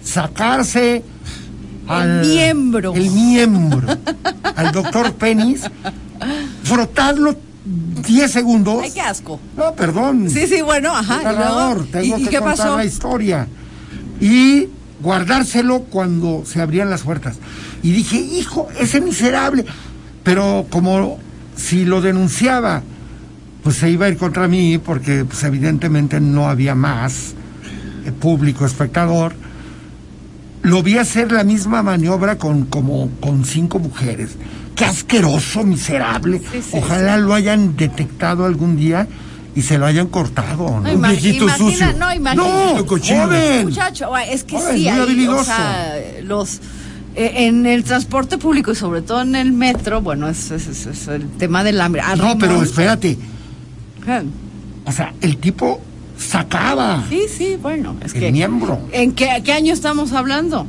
sacarse 0.02 1.02
al 1.86 2.26
miembro. 2.26 2.94
el 2.94 3.10
miembro, 3.10 3.86
al 4.56 4.72
doctor 4.72 5.14
Penis, 5.14 5.62
frotarlo 6.62 7.36
10 8.06 8.30
segundos. 8.30 8.80
Ay, 8.82 8.90
qué 8.92 9.00
asco. 9.00 9.38
No, 9.56 9.74
perdón. 9.74 10.28
Sí, 10.30 10.46
sí, 10.46 10.62
bueno, 10.62 10.94
ajá. 10.94 11.18
Y 11.20 11.22
luego- 11.24 11.38
narrador, 11.38 11.84
¿y- 11.86 11.90
tengo 11.92 12.18
¿Y, 12.18 12.24
que 12.24 12.30
qué 12.30 12.38
contar 12.38 12.56
pasó? 12.56 12.76
la 12.76 12.84
historia. 12.84 13.46
Y 14.20 14.68
guardárselo 15.02 15.80
cuando 15.82 16.42
se 16.46 16.60
abrían 16.60 16.90
las 16.90 17.02
puertas. 17.02 17.36
Y 17.82 17.92
dije, 17.92 18.16
hijo, 18.18 18.68
ese 18.80 19.00
miserable. 19.00 19.64
Pero 20.24 20.66
como 20.70 21.18
si 21.56 21.84
lo 21.84 22.00
denunciaba, 22.00 22.82
pues 23.62 23.76
se 23.76 23.90
iba 23.90 24.06
a 24.06 24.08
ir 24.08 24.16
contra 24.16 24.48
mí, 24.48 24.78
porque 24.78 25.24
pues, 25.24 25.42
evidentemente 25.44 26.20
no 26.20 26.48
había 26.48 26.74
más 26.74 27.34
público, 28.12 28.64
espectador. 28.66 29.34
Lo 30.62 30.82
vi 30.82 30.98
hacer 30.98 31.30
la 31.32 31.44
misma 31.44 31.82
maniobra 31.82 32.36
con 32.36 32.64
como 32.66 33.10
con 33.20 33.44
cinco 33.44 33.78
mujeres. 33.78 34.30
Qué 34.74 34.84
asqueroso, 34.84 35.64
miserable. 35.64 36.40
Sí, 36.52 36.60
sí, 36.62 36.70
Ojalá 36.78 37.16
lo 37.16 37.34
hayan 37.34 37.76
detectado 37.76 38.44
algún 38.44 38.76
día 38.76 39.06
y 39.54 39.62
se 39.62 39.78
lo 39.78 39.86
hayan 39.86 40.08
cortado. 40.08 40.68
¿no? 40.68 40.80
No, 40.82 40.92
Un 40.94 41.02
viejito 41.02 41.44
imagina- 41.44 41.56
sucio. 41.70 41.86
No, 41.98 42.12
imagina. 42.12 42.44
No, 42.74 42.86
cochino. 42.86 43.24
joven. 43.24 43.64
Muchacho, 43.66 44.16
es 44.16 44.44
que 44.44 44.56
Joven, 44.56 44.76
sí, 44.76 45.26
o 45.28 45.44
sea, 45.44 45.94
los 46.22 46.60
eh, 47.16 47.46
en 47.48 47.66
el 47.66 47.82
transporte 47.82 48.38
público 48.38 48.70
y 48.70 48.76
sobre 48.76 49.02
todo 49.02 49.22
en 49.22 49.34
el 49.34 49.52
metro, 49.52 50.00
bueno, 50.02 50.28
es, 50.28 50.50
es- 50.52 50.66
es- 50.68 50.86
es 50.86 51.08
el 51.08 51.28
tema 51.30 51.64
del 51.64 51.80
hambre. 51.80 52.02
Ah, 52.04 52.14
No, 52.14 52.36
pero 52.38 52.62
espérate. 52.62 53.16
O 54.84 54.92
sea, 54.92 55.12
el 55.20 55.36
tipo 55.38 55.80
sacaba 56.18 57.04
Sí, 57.08 57.22
sí, 57.28 57.56
bueno, 57.60 57.96
es 58.04 58.14
el 58.14 58.20
que 58.20 58.32
miembro. 58.32 58.80
¿En 58.92 59.12
qué, 59.12 59.40
qué 59.44 59.52
año 59.52 59.72
estamos 59.72 60.12
hablando? 60.12 60.66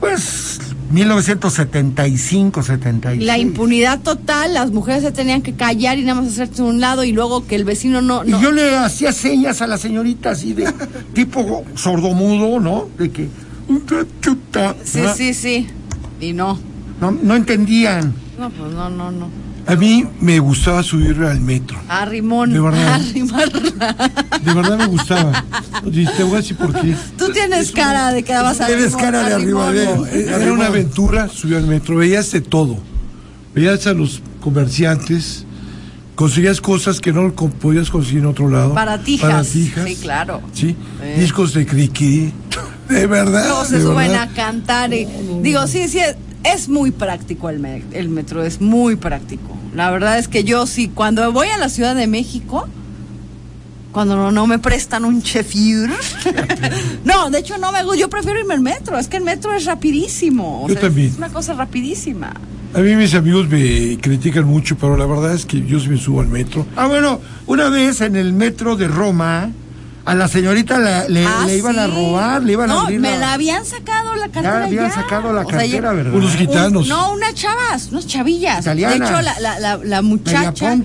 Pues 0.00 0.60
1975, 0.90 2.62
76. 2.62 3.26
La 3.26 3.38
impunidad 3.38 4.00
total, 4.00 4.54
las 4.54 4.70
mujeres 4.70 5.02
se 5.02 5.12
tenían 5.12 5.42
que 5.42 5.54
callar 5.54 5.98
y 5.98 6.02
nada 6.02 6.20
más 6.20 6.30
hacerse 6.32 6.62
un 6.62 6.80
lado 6.80 7.04
y 7.04 7.12
luego 7.12 7.46
que 7.46 7.56
el 7.56 7.64
vecino 7.64 8.00
no... 8.00 8.24
Y 8.24 8.30
yo 8.30 8.52
le 8.52 8.76
hacía 8.76 9.12
señas 9.12 9.62
a 9.62 9.66
la 9.66 9.78
señorita 9.78 10.30
así 10.30 10.52
de 10.52 10.72
tipo 11.14 11.64
sordomudo, 11.74 12.60
¿no? 12.60 12.88
De 12.98 13.10
que. 13.10 13.28
Sí, 14.84 15.00
sí, 15.16 15.34
sí. 15.34 15.66
Y 16.20 16.32
no. 16.32 16.58
No, 17.00 17.10
no 17.10 17.34
entendían. 17.34 18.14
No, 18.38 18.50
pues 18.50 18.72
no, 18.72 18.90
no, 18.90 19.10
no. 19.10 19.28
A 19.66 19.76
mí 19.76 20.04
me 20.20 20.38
gustaba 20.40 20.82
subir 20.82 21.16
al 21.22 21.40
metro. 21.40 21.78
A 21.88 22.04
Rimón. 22.04 22.52
De 22.52 22.60
verdad. 22.60 22.94
a 22.94 22.98
Rimar. 22.98 23.50
De 23.52 24.54
verdad 24.54 24.78
me 24.78 24.86
gustaba. 24.86 25.44
Y 25.86 26.04
te 26.06 26.22
voy 26.22 26.34
a 26.34 26.36
decir 26.36 26.56
por 26.56 26.72
qué. 26.78 26.94
Tú 27.16 27.30
tienes 27.32 27.72
cara 27.72 28.12
de 28.12 28.22
que 28.22 28.34
vas 28.34 28.60
a 28.60 28.66
Tienes 28.66 28.94
cara 28.94 29.22
de 29.28 29.34
arriba, 29.34 29.72
Eh, 29.74 30.26
Era 30.28 30.52
una 30.52 30.66
aventura, 30.66 31.28
subir 31.28 31.56
al 31.56 31.66
metro, 31.66 31.96
veías 31.96 32.30
de 32.32 32.40
todo. 32.42 32.76
Veías 33.54 33.86
a 33.86 33.94
los 33.94 34.20
comerciantes, 34.40 35.44
conseguías 36.14 36.60
cosas 36.60 37.00
que 37.00 37.12
no 37.12 37.32
podías 37.32 37.88
conseguir 37.90 38.20
en 38.20 38.26
otro 38.26 38.50
lado. 38.50 38.74
Baratijas. 38.74 39.30
Baratijas. 39.30 39.84
Sí, 39.88 39.96
claro. 39.96 40.42
Sí, 40.52 40.76
Eh. 41.02 41.16
discos 41.20 41.54
de 41.54 41.64
criqui. 41.66 42.32
De 42.88 43.06
verdad. 43.06 43.48
Todos 43.48 43.68
se 43.68 43.76
de 43.78 43.82
suben 43.82 44.08
verdad. 44.08 44.28
a 44.30 44.34
cantar. 44.34 44.92
Y, 44.92 45.08
digo, 45.40 45.66
sí, 45.66 45.88
sí, 45.88 46.00
es, 46.44 46.68
muy 46.68 46.90
práctico 46.90 47.48
el, 47.50 47.58
me- 47.58 47.82
el 47.92 48.08
metro, 48.08 48.44
es 48.44 48.60
muy 48.60 48.96
práctico. 48.96 49.56
La 49.74 49.90
verdad 49.90 50.18
es 50.18 50.28
que 50.28 50.44
yo 50.44 50.66
sí, 50.66 50.88
cuando 50.88 51.32
voy 51.32 51.48
a 51.48 51.58
la 51.58 51.68
Ciudad 51.68 51.94
de 51.96 52.06
México, 52.06 52.68
cuando 53.92 54.16
no, 54.16 54.30
no 54.32 54.46
me 54.46 54.58
prestan 54.58 55.04
un 55.04 55.22
chefir. 55.22 55.88
no, 57.04 57.30
de 57.30 57.38
hecho 57.38 57.58
no 57.58 57.72
me 57.72 57.82
gusta, 57.84 57.98
yo 58.00 58.08
prefiero 58.10 58.40
irme 58.40 58.54
al 58.54 58.60
metro, 58.60 58.98
es 58.98 59.08
que 59.08 59.16
el 59.18 59.24
metro 59.24 59.52
es 59.54 59.64
rapidísimo. 59.64 60.64
o 60.64 60.68
Yo 60.68 60.74
sea, 60.74 60.82
también. 60.82 61.08
Es 61.10 61.16
una 61.16 61.28
cosa 61.28 61.54
rapidísima. 61.54 62.32
A 62.74 62.78
mí 62.80 62.96
mis 62.96 63.14
amigos 63.14 63.48
me 63.48 63.96
critican 64.00 64.44
mucho, 64.44 64.76
pero 64.76 64.96
la 64.96 65.06
verdad 65.06 65.32
es 65.34 65.46
que 65.46 65.64
yo 65.64 65.78
sí 65.78 65.88
me 65.88 65.96
subo 65.96 66.20
al 66.20 66.28
metro. 66.28 66.66
Ah, 66.76 66.86
bueno, 66.88 67.20
una 67.46 67.68
vez 67.68 68.00
en 68.00 68.16
el 68.16 68.32
metro 68.32 68.74
de 68.74 68.88
Roma, 68.88 69.50
a 70.04 70.14
la 70.16 70.26
señorita 70.26 70.78
la- 70.80 71.08
le, 71.08 71.24
Ah, 71.24 71.44
le 71.46 71.56
iban 71.56 71.78
a 71.78 71.86
robar, 71.86 72.42
le 72.42 72.52
iban 72.54 72.68
no, 72.68 72.80
a 72.80 72.82
abrir 72.82 72.98
me 73.00 73.16
la 73.16 73.32
habían 73.34 73.64
sacado 73.64 74.03
la 74.16 74.28
cartera. 74.28 74.64
habían 74.64 74.88
ya. 74.88 74.94
sacado 74.94 75.32
la 75.32 75.40
O 75.42 75.48
sea, 75.48 75.58
cartera, 75.58 75.92
¿verdad? 75.92 76.14
Unos 76.14 76.34
gitanos. 76.36 76.82
Un- 76.84 76.88
no, 76.88 77.12
unas 77.12 77.34
chavas, 77.34 77.88
unas 77.92 78.06
chavillas. 78.06 78.60
Italianas. 78.62 78.98
De 78.98 79.04
hecho, 79.06 79.20
la, 79.22 79.40
la, 79.40 79.58
la, 79.60 79.76
la 79.82 80.02
muchacha. 80.02 80.76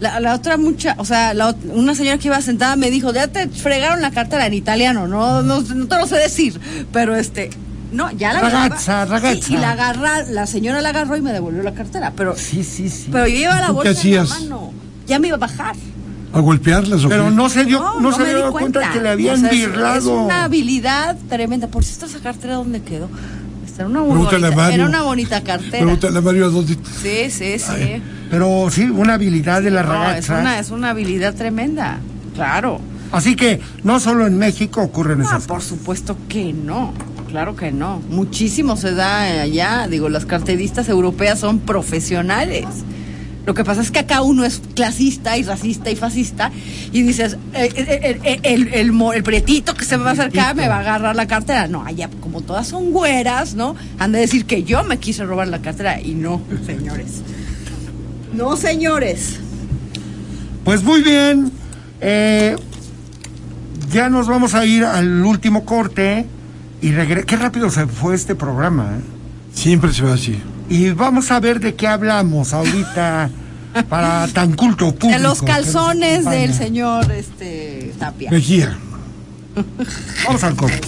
La, 0.00 0.20
la 0.20 0.34
otra 0.34 0.56
mucha, 0.56 0.94
o 0.98 1.04
sea, 1.04 1.34
una 1.72 1.94
señora 1.94 2.18
que 2.18 2.28
iba 2.28 2.40
sentada 2.40 2.76
me 2.76 2.90
dijo, 2.90 3.12
ya 3.12 3.28
te 3.28 3.48
fregaron 3.48 4.00
la 4.02 4.10
cartera 4.10 4.46
en 4.46 4.54
italiano, 4.54 5.06
no, 5.08 5.42
no, 5.42 5.60
no 5.62 5.86
te 5.86 5.96
lo 5.96 6.06
sé 6.06 6.16
decir, 6.16 6.60
pero 6.92 7.16
este, 7.16 7.50
no, 7.92 8.10
ya 8.12 8.32
la 8.32 8.40
Ragazza, 8.40 9.04
ragazza. 9.04 9.42
Sí, 9.46 9.54
y 9.54 9.56
la 9.56 9.70
agarra, 9.72 10.22
la 10.24 10.46
señora 10.46 10.80
la 10.80 10.90
agarró 10.90 11.16
y 11.16 11.22
me 11.22 11.32
devolvió 11.32 11.62
la 11.62 11.74
cartera, 11.74 12.12
pero, 12.16 12.36
Sí, 12.36 12.64
sí, 12.64 12.88
sí. 12.90 13.08
pero 13.12 13.26
yo 13.26 13.36
llevaba 13.36 13.60
la 13.60 13.66
¿Tú 13.68 13.80
qué 13.80 13.88
bolsa 13.92 14.08
en 14.08 14.14
la 14.16 14.24
mano, 14.24 14.72
ya 15.06 15.18
me 15.18 15.28
iba 15.28 15.36
a 15.36 15.40
bajar. 15.40 15.76
A 16.34 16.40
golpearlas 16.40 17.04
o 17.04 17.08
Pero 17.08 17.24
qué? 17.26 17.30
no 17.30 17.48
se 17.48 17.64
dio, 17.64 17.80
no, 18.00 18.12
se 18.12 18.18
me 18.18 18.24
había 18.24 18.34
di 18.36 18.40
dado 18.40 18.52
cuenta. 18.52 18.90
que 18.92 19.00
le 19.00 19.08
habían 19.08 19.36
O 19.36 19.38
sea, 19.48 19.96
es- 19.96 20.04
una 20.06 20.44
habilidad 20.44 21.16
tremenda. 21.28 21.68
Por 21.68 21.84
cierto, 21.84 22.06
esa 22.06 22.18
cartera, 22.20 22.54
¿dónde 22.56 22.82
quedó? 22.82 23.08
Era 23.76 23.86
una, 23.86 24.02
bonita, 24.02 24.38
Mario. 24.54 24.74
era 24.74 24.86
una 24.86 25.02
bonita 25.02 25.42
cartera. 25.42 25.78
Pregúntale 25.78 26.18
a 26.18 26.20
Mario 26.20 26.46
a 26.46 26.48
dónde. 26.48 26.74
Sí, 27.02 27.30
sí, 27.30 27.58
sí. 27.58 28.02
Pero 28.30 28.68
sí, 28.70 28.84
una 28.84 29.14
habilidad 29.14 29.62
de 29.62 29.70
la 29.72 29.82
No, 29.82 30.10
es, 30.12 30.28
una, 30.28 30.58
es 30.60 30.70
una 30.70 30.90
habilidad 30.90 31.34
tremenda. 31.34 31.98
Claro. 32.34 32.80
Así 33.10 33.34
que 33.36 33.60
no 33.82 33.98
solo 34.00 34.26
en 34.28 34.38
México 34.38 34.80
ocurren 34.80 35.20
Ah, 35.22 35.24
esas 35.24 35.46
por 35.46 35.56
cosas. 35.56 35.70
supuesto 35.70 36.16
que 36.28 36.52
no. 36.52 36.92
Claro 37.28 37.56
que 37.56 37.72
no. 37.72 38.00
Muchísimo 38.10 38.76
se 38.76 38.92
da 38.94 39.42
allá. 39.42 39.88
Digo, 39.88 40.08
las 40.08 40.24
carteristas 40.24 40.88
europeas 40.88 41.40
son 41.40 41.58
profesionales. 41.58 42.66
Lo 43.46 43.52
que 43.52 43.62
pasa 43.62 43.82
es 43.82 43.90
que 43.90 43.98
acá 43.98 44.22
uno 44.22 44.44
es 44.44 44.62
clasista 44.74 45.36
y 45.36 45.42
racista 45.42 45.90
y 45.90 45.96
fascista 45.96 46.50
y 46.92 47.02
dices, 47.02 47.36
eh, 47.52 47.68
eh, 47.76 48.20
eh, 48.24 48.40
el, 48.42 48.68
el, 48.72 48.92
mo- 48.92 49.12
el 49.12 49.22
prietito 49.22 49.74
que 49.74 49.84
se 49.84 49.98
me 49.98 50.04
va 50.04 50.10
a 50.10 50.12
acercar 50.14 50.54
me 50.56 50.66
va 50.66 50.76
a 50.76 50.80
agarrar 50.80 51.14
la 51.14 51.26
cartera. 51.26 51.68
No, 51.68 51.84
allá 51.84 52.08
como 52.20 52.40
todas 52.40 52.66
son 52.68 52.90
güeras, 52.92 53.54
¿no? 53.54 53.76
Han 53.98 54.12
de 54.12 54.20
decir 54.20 54.46
que 54.46 54.62
yo 54.64 54.82
me 54.84 54.98
quise 54.98 55.24
robar 55.24 55.48
la 55.48 55.60
cartera 55.60 56.00
y 56.00 56.14
no, 56.14 56.40
señores. 56.64 57.20
No, 58.34 58.56
señores. 58.56 59.38
Pues 60.64 60.82
muy 60.82 61.02
bien. 61.02 61.52
eh, 62.00 62.56
ya 63.92 64.08
nos 64.08 64.26
vamos 64.26 64.54
a 64.54 64.64
ir 64.64 64.84
al 64.84 65.22
último 65.24 65.64
corte. 65.66 66.24
Y 66.80 66.92
regre- 66.92 67.24
Qué 67.24 67.36
rápido 67.36 67.70
se 67.70 67.86
fue 67.86 68.14
este 68.14 68.34
programa. 68.34 68.96
¿eh? 68.96 69.00
Siempre 69.54 69.92
se 69.92 70.02
va 70.02 70.14
así. 70.14 70.38
Y 70.68 70.90
vamos 70.90 71.30
a 71.30 71.40
ver 71.40 71.60
de 71.60 71.74
qué 71.74 71.86
hablamos 71.86 72.52
ahorita 72.52 73.30
para 73.88 74.26
tan 74.28 74.54
culto 74.54 74.94
público. 74.94 75.08
De 75.20 75.22
los 75.22 75.42
calzones 75.42 76.24
del 76.24 76.54
señor 76.54 77.10
este, 77.12 77.92
Tapia. 77.98 78.30
Mejía. 78.30 78.76
Vamos 80.26 80.42
al 80.42 80.56
corte. 80.56 80.80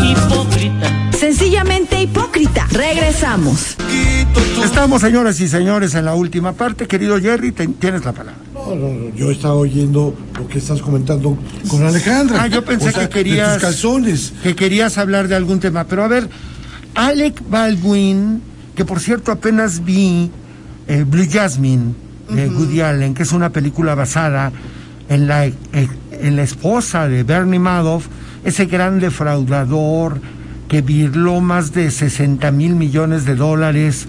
Hipócrita. 0.00 1.10
Sencillamente 1.18 2.00
hipócrita. 2.02 2.66
Regresamos. 2.70 3.76
Estamos, 4.64 5.00
señoras 5.02 5.40
y 5.40 5.48
señores, 5.48 5.94
en 5.94 6.04
la 6.04 6.14
última 6.14 6.52
parte. 6.52 6.86
Querido 6.86 7.18
Jerry, 7.20 7.52
te- 7.52 7.68
tienes 7.68 8.04
la 8.04 8.12
palabra. 8.12 8.41
No, 8.74 8.88
no, 8.88 8.94
no, 8.94 9.14
yo 9.14 9.30
estaba 9.30 9.54
oyendo 9.54 10.14
lo 10.38 10.48
que 10.48 10.58
estás 10.58 10.80
comentando 10.80 11.36
con 11.68 11.82
Alejandra. 11.84 12.42
Ah, 12.42 12.46
yo 12.46 12.64
pensé 12.64 12.88
O 12.88 12.92
sea, 12.92 13.08
que 13.08 13.14
querías. 13.14 13.48
De 13.48 13.54
tus 13.54 13.62
calzones. 13.62 14.32
Que 14.42 14.54
querías 14.54 14.98
hablar 14.98 15.28
de 15.28 15.34
algún 15.34 15.60
tema. 15.60 15.84
Pero 15.84 16.04
a 16.04 16.08
ver, 16.08 16.28
Alec 16.94 17.42
Baldwin, 17.48 18.40
que 18.74 18.84
por 18.84 19.00
cierto 19.00 19.32
apenas 19.32 19.84
vi 19.84 20.30
eh, 20.88 21.04
Blue 21.06 21.26
Jasmine 21.30 21.94
de 22.30 22.48
Woody 22.48 22.80
Allen, 22.80 23.14
que 23.14 23.24
es 23.24 23.32
una 23.32 23.50
película 23.50 23.94
basada 23.94 24.52
en 25.08 25.26
la, 25.26 25.46
eh, 25.46 25.54
en 26.12 26.36
la 26.36 26.42
esposa 26.42 27.08
de 27.08 27.24
Bernie 27.24 27.58
Madoff, 27.58 28.06
ese 28.44 28.66
gran 28.66 29.00
defraudador 29.00 30.20
que 30.68 30.80
virló 30.80 31.40
más 31.42 31.72
de 31.72 31.90
60 31.90 32.50
mil 32.52 32.74
millones 32.74 33.26
de 33.26 33.34
dólares 33.34 34.06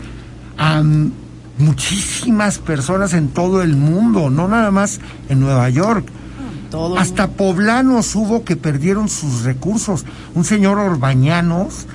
a 0.58 0.82
mm, 0.82 1.12
muchísimas 1.58 2.60
personas 2.60 3.14
en 3.14 3.30
todo 3.30 3.62
el 3.62 3.76
mundo, 3.76 4.30
no 4.30 4.48
nada 4.48 4.72
más 4.72 5.00
en 5.30 5.40
Nueva 5.40 5.70
York. 5.70 6.06
Todo 6.72 6.98
Hasta 6.98 7.28
poblanos 7.28 8.16
hubo 8.16 8.44
que 8.44 8.56
perdieron 8.56 9.08
sus 9.10 9.44
recursos. 9.44 10.06
Un 10.34 10.44
señor 10.44 10.80
Orbañanos, 10.80 11.86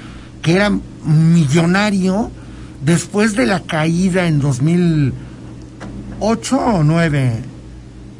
que 0.42 0.54
era 0.54 0.70
millonario, 1.04 2.30
después 2.84 3.34
de 3.34 3.46
la 3.46 3.60
caída 3.60 4.28
en 4.28 4.38
2008 4.38 6.58
o 6.58 6.84
9, 6.84 7.32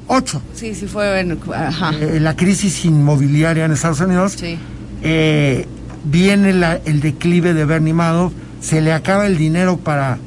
8, 0.09 0.43
Sí, 0.55 0.75
sí 0.75 0.87
fue 0.87 1.21
en, 1.21 1.39
ajá. 1.55 1.93
eh, 2.01 2.19
la 2.21 2.35
crisis 2.35 2.85
inmobiliaria 2.85 3.65
en 3.67 3.73
Estados 3.73 4.01
Unidos, 4.01 4.33
Sí. 4.33 4.59
eh, 5.03 5.67
viene 6.05 6.53
la- 6.55 6.81
el 6.85 7.01
declive 7.01 7.55
de 7.55 7.65
Bernie 7.65 7.95
Madoff, 7.95 8.33
se 8.61 8.81
le 8.81 8.93
acaba 8.93 9.27
el 9.27 9.39
dinero 9.39 9.77
para, 9.77 10.19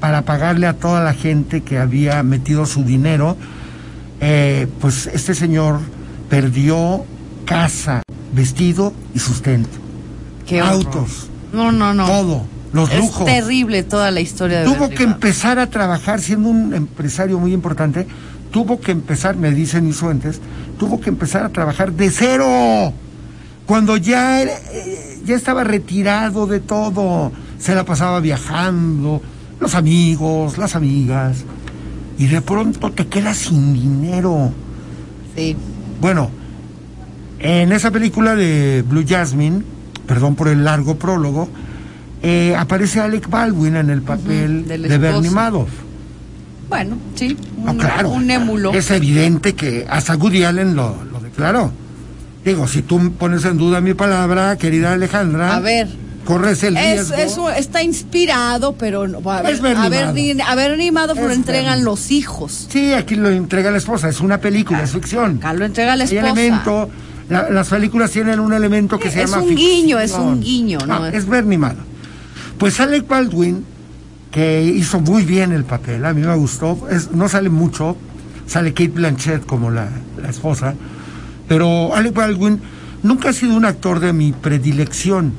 para 0.00 0.22
pagarle 0.22 0.66
a 0.66 0.72
toda 0.74 1.02
la 1.04 1.12
gente 1.14 1.60
que 1.62 1.78
había 1.78 2.22
metido 2.22 2.66
su 2.66 2.84
dinero, 2.84 3.36
eh, 4.20 4.66
pues 4.80 5.06
este 5.06 5.34
señor 5.34 5.80
perdió 6.28 7.04
casa, 7.44 8.02
vestido 8.32 8.92
y 9.14 9.18
sustento, 9.18 9.68
Qué 10.46 10.60
autos, 10.60 11.28
No, 11.52 11.70
no, 11.72 11.92
no. 11.94 12.06
todo, 12.06 12.42
los 12.72 12.90
es 12.90 12.98
lujos. 13.00 13.26
terrible 13.26 13.82
toda 13.82 14.10
la 14.10 14.20
historia 14.20 14.60
de 14.60 14.64
Tuvo 14.64 14.88
que 14.88 15.02
empezar 15.02 15.58
a 15.58 15.68
trabajar, 15.68 16.20
siendo 16.20 16.48
un 16.48 16.74
empresario 16.74 17.38
muy 17.38 17.52
importante, 17.52 18.06
tuvo 18.50 18.80
que 18.80 18.92
empezar, 18.92 19.36
me 19.36 19.50
dicen 19.52 19.86
mis 19.86 19.96
fuentes, 19.96 20.40
tuvo 20.78 21.00
que 21.00 21.10
empezar 21.10 21.44
a 21.44 21.48
trabajar 21.50 21.92
de 21.92 22.10
cero. 22.10 22.92
Cuando 23.66 23.96
ya, 23.96 24.40
era- 24.40 24.52
eh, 24.72 25.20
ya 25.24 25.36
estaba 25.36 25.62
retirado 25.62 26.46
de 26.46 26.58
todo, 26.60 27.30
se 27.58 27.74
la 27.74 27.84
pasaba 27.84 28.18
viajando, 28.20 29.22
los 29.60 29.74
amigos, 29.74 30.58
las 30.58 30.74
amigas, 30.74 31.44
y 32.18 32.26
de 32.26 32.40
pronto 32.40 32.90
te 32.90 33.06
quedas 33.06 33.36
sin 33.36 33.74
dinero. 33.74 34.50
Sí. 35.36 35.56
Bueno, 36.00 36.30
en 37.38 37.72
esa 37.72 37.90
película 37.90 38.34
de 38.34 38.82
Blue 38.86 39.04
Jasmine, 39.06 39.62
perdón 40.06 40.34
por 40.34 40.48
el 40.48 40.64
largo 40.64 40.96
prólogo, 40.96 41.48
eh, 42.22 42.54
aparece 42.58 43.00
Alec 43.00 43.28
Baldwin 43.28 43.76
en 43.76 43.90
el 43.90 44.02
papel 44.02 44.66
de 44.66 44.98
Bernie. 44.98 45.30
Madoff. 45.30 45.70
Bueno, 46.68 46.96
sí. 47.14 47.36
Un, 47.56 47.64
No, 47.64 47.76
claro. 47.76 48.10
un 48.10 48.30
émulo. 48.30 48.72
Es 48.72 48.90
evidente 48.90 49.54
que 49.54 49.86
hasta 49.88 50.16
Woody 50.16 50.44
Allen 50.44 50.76
lo, 50.76 50.96
lo 51.10 51.20
declaró. 51.20 51.72
Digo, 52.44 52.66
si 52.68 52.82
tú 52.82 53.12
pones 53.18 53.44
en 53.44 53.58
duda 53.58 53.80
mi 53.80 53.92
palabra, 53.94 54.56
querida 54.56 54.92
Alejandra, 54.92 55.56
A 55.56 55.60
ver. 55.60 55.88
Corres 56.24 56.62
el 56.62 56.76
Es, 56.76 57.08
riesgo. 57.10 57.14
es 57.16 57.38
un- 57.38 57.52
está 57.52 57.82
inspirado, 57.82 58.74
pero 58.74 59.02
a 59.02 59.42
ver, 59.42 59.60
a 59.76 59.88
ver, 59.88 60.04
a 60.46 60.54
ver, 60.54 60.78
ni 60.78 60.90
Madoff 60.90 61.18
lo 61.18 61.30
Es 61.30 61.36
entregan 61.36 61.84
los 61.84 62.10
hijos. 62.10 62.66
Sí, 62.70 62.92
aquí 62.92 63.14
lo 63.16 63.28
entrega 63.30 63.70
la 63.70 63.78
esposa, 63.78 64.08
es 64.08 64.20
una 64.20 64.38
película, 64.38 64.82
es 64.82 64.92
ficción. 64.92 65.36
Acá 65.38 65.52
lo 65.54 65.64
entrega 65.64 65.96
la 65.96 66.04
Hay 66.04 66.10
esposa. 66.16 66.32
elemento, 66.32 66.90
la- 67.28 67.50
las 67.50 67.68
películas 67.68 68.10
tienen 68.10 68.38
un 68.40 68.52
elemento 68.52 68.98
que 68.98 69.10
se 69.10 69.22
Es 69.22 69.30
llama 69.30 69.42
un 69.42 69.54
guiño, 69.56 69.98
es 69.98 70.12
un 70.12 70.40
guiño, 70.40 70.78
¿no? 70.86 71.06
es 71.06 71.26
Bernie. 71.26 71.58
Pues 72.58 72.78
Alec 72.80 73.06
Baldwin, 73.08 73.64
que 74.30 74.62
hizo 74.62 75.00
muy 75.00 75.24
bien 75.24 75.52
el 75.52 75.64
papel, 75.64 76.04
a 76.04 76.12
mí 76.12 76.20
me 76.22 76.36
gustó, 76.36 76.86
es- 76.90 77.10
no 77.12 77.28
sale 77.28 77.48
mucho, 77.48 77.96
sale 78.46 78.72
Kate 78.74 78.88
Blanchett 78.90 79.46
como 79.46 79.70
la, 79.70 79.88
la 80.20 80.28
esposa, 80.28 80.74
pero 81.48 81.94
Alec 81.94 82.14
Baldwin 82.14 82.60
nunca 83.02 83.30
ha 83.30 83.32
sido 83.32 83.54
un 83.54 83.64
actor 83.64 83.98
de 84.00 84.12
mi 84.12 84.32
predilección, 84.32 85.32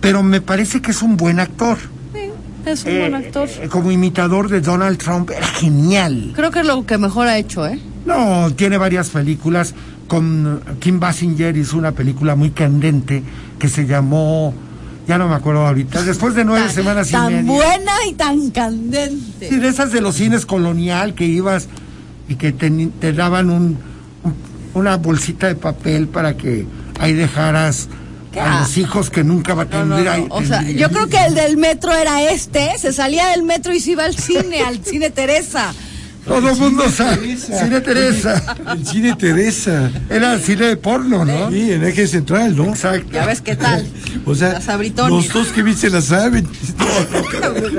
pero 0.00 0.22
me 0.22 0.40
parece 0.40 0.80
que 0.80 0.90
es 0.92 1.02
un 1.02 1.16
buen 1.16 1.40
actor. 1.40 1.78
Sí, 2.12 2.20
es 2.66 2.84
un 2.84 2.98
buen 2.98 3.14
Eh, 3.14 3.16
actor. 3.16 3.48
eh, 3.62 3.68
como 3.68 3.90
imitador 3.90 4.48
de 4.48 4.60
Donald 4.60 4.98
Trump, 4.98 5.30
era 5.30 5.46
genial. 5.46 6.32
Creo 6.34 6.50
que 6.50 6.60
es 6.60 6.66
lo 6.66 6.84
que 6.86 6.98
mejor 6.98 7.26
ha 7.28 7.36
hecho, 7.38 7.66
¿eh? 7.66 7.78
No, 8.06 8.50
tiene 8.54 8.78
varias 8.78 9.10
películas. 9.10 9.74
Con 10.06 10.60
Kim 10.80 10.98
Basinger 11.00 11.54
hizo 11.56 11.76
una 11.76 11.92
película 11.92 12.34
muy 12.34 12.50
candente 12.50 13.22
que 13.58 13.68
se 13.68 13.86
llamó, 13.86 14.54
ya 15.06 15.18
no 15.18 15.28
me 15.28 15.34
acuerdo 15.34 15.66
ahorita, 15.66 16.02
después 16.02 16.34
de 16.34 16.46
nueve 16.46 16.64
Tan- 16.66 16.74
semanas 16.74 17.08
y 17.10 17.12
Tan 17.12 17.32
media. 17.32 17.52
buena 17.52 17.92
y 18.08 18.14
tan 18.14 18.50
candente. 18.50 19.48
Sí, 19.50 19.56
de 19.56 19.68
esas 19.68 19.92
de 19.92 20.00
los 20.00 20.14
cines 20.14 20.46
colonial 20.46 21.14
que 21.14 21.26
ibas 21.26 21.68
y 22.26 22.36
que 22.36 22.52
te, 22.52 22.70
te 23.00 23.12
daban 23.12 23.50
un, 23.50 23.76
un- 24.24 24.34
una 24.72 24.96
bolsita 24.96 25.46
de 25.48 25.56
papel 25.56 26.08
para 26.08 26.36
que 26.38 26.64
ahí 27.00 27.12
dejaras. 27.12 27.88
A 28.40 28.60
los 28.60 28.76
hijos 28.78 29.10
que 29.10 29.24
nunca 29.24 29.54
va 29.54 29.62
a 29.62 29.66
No, 29.66 29.84
no, 29.84 29.96
tener. 29.96 30.18
no. 30.20 30.34
O 30.34 30.42
sea, 30.44 30.62
yo 30.62 30.88
creo 30.90 31.08
que 31.08 31.18
el 31.24 31.34
del 31.34 31.56
metro 31.56 31.94
era 31.94 32.22
este, 32.30 32.76
se 32.78 32.92
salía 32.92 33.28
del 33.28 33.42
metro 33.42 33.74
y 33.74 33.80
se 33.80 33.92
iba 33.92 34.04
al 34.04 34.16
cine, 34.16 34.62
al 34.62 34.84
cine 34.84 35.10
Teresa. 35.10 35.72
Todo 36.26 36.50
el 36.50 36.56
mundo 36.58 36.90
sabe. 36.90 37.16
Teresa. 37.16 37.58
Cine 37.64 37.80
Teresa. 37.80 38.56
El 38.72 38.86
cine 38.86 39.14
Teresa. 39.16 39.90
Era 40.10 40.38
cine 40.38 40.66
de 40.66 40.76
porno, 40.76 41.24
¿no? 41.24 41.50
Sí, 41.50 41.72
en 41.72 41.82
eje 41.84 42.06
central, 42.06 42.54
¿no? 42.54 42.64
Exacto. 42.66 43.08
Ya 43.12 43.24
ves 43.24 43.40
qué 43.40 43.56
tal. 43.56 43.86
O 44.26 44.34
sea, 44.34 44.52
Las 44.54 44.68
abritones. 44.68 45.10
los 45.10 45.32
dos 45.32 45.48
que 45.48 45.62
viste 45.62 45.88
la 45.90 46.02
saben. 46.02 46.46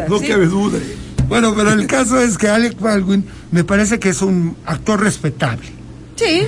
No, 0.10 0.20
no 0.20 0.20
cabe 0.28 0.47
duda. 0.47 0.80
Bueno, 1.28 1.53
pero 1.55 1.74
el 1.74 1.86
caso 1.86 2.20
es 2.20 2.38
que 2.39 2.47
Alec 2.47 2.80
Baldwin 2.80 3.24
me 3.51 3.64
parece 3.64 3.99
que 3.99 4.10
es 4.10 4.22
un 4.24 4.55
actor 4.66 4.99
respetable. 5.01 5.68
Sí, 6.16 6.41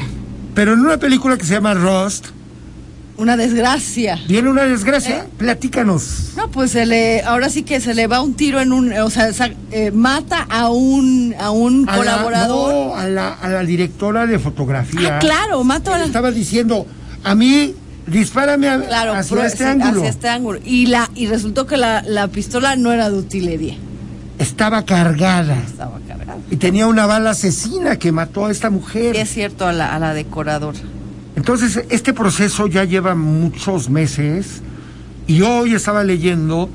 Pero 0.55 0.73
en 0.73 0.79
una 0.79 0.97
película 0.97 1.37
que 1.37 1.45
se 1.45 1.53
llama 1.53 1.73
Rust, 1.75 2.27
una 3.21 3.37
desgracia. 3.37 4.19
viene 4.27 4.49
una 4.49 4.63
desgracia. 4.63 5.19
¿Eh? 5.19 5.23
Platícanos. 5.37 6.31
No, 6.35 6.49
pues 6.51 6.71
se 6.71 6.85
le, 6.85 7.21
ahora 7.23 7.49
sí 7.49 7.63
que 7.63 7.79
se 7.79 7.93
le 7.93 8.07
va 8.07 8.21
un 8.21 8.33
tiro 8.33 8.59
en 8.59 8.73
un, 8.73 8.91
o 8.93 9.09
sea, 9.09 9.31
sa- 9.33 9.51
eh, 9.71 9.91
mata 9.91 10.45
a 10.49 10.69
un, 10.69 11.33
a 11.39 11.51
un 11.51 11.87
A 11.87 11.91
la- 11.91 11.97
colaborador. 11.97 12.73
no, 12.73 12.95
a 12.95 13.07
la, 13.07 13.33
a 13.33 13.49
la 13.49 13.61
directora 13.63 14.25
de 14.25 14.39
fotografía. 14.39 15.17
Ah, 15.17 15.19
claro, 15.19 15.63
mata 15.63 15.95
a 15.95 15.99
la, 15.99 16.05
Estaba 16.05 16.31
diciendo, 16.31 16.85
a 17.23 17.35
mí, 17.35 17.73
dispárame 18.07 18.67
a- 18.69 18.81
claro, 18.81 19.13
hacia 19.13 19.37
pro- 19.37 19.45
este 19.45 19.65
ángulo. 19.65 19.99
hacia 19.99 20.09
este 20.09 20.27
ángulo. 20.29 20.59
Y 20.65 20.87
la, 20.87 21.09
y 21.15 21.27
resultó 21.27 21.67
que 21.67 21.77
la, 21.77 22.01
la 22.01 22.27
pistola 22.27 22.75
no 22.75 22.91
era 22.91 23.09
de 23.09 23.17
utilería, 23.17 23.75
Estaba 24.39 24.83
cargada. 24.85 25.55
estaba 25.67 25.99
cargada. 26.07 26.37
Y 26.49 26.55
tenía 26.55 26.87
una 26.87 27.05
bala 27.05 27.29
asesina 27.31 27.97
que 27.99 28.11
mató 28.11 28.47
a 28.47 28.51
esta 28.51 28.69
mujer. 28.71 29.15
Y 29.15 29.19
es 29.19 29.29
cierto 29.29 29.67
a 29.67 29.73
la, 29.73 29.93
a 29.95 29.99
la 29.99 30.13
decoradora. 30.15 30.79
Entonces, 31.35 31.83
este 31.89 32.13
proceso 32.13 32.67
ya 32.67 32.83
lleva 32.83 33.15
muchos 33.15 33.89
meses 33.89 34.61
y 35.27 35.41
hoy 35.41 35.73
estaba 35.73 36.03
leyendo 36.03 36.69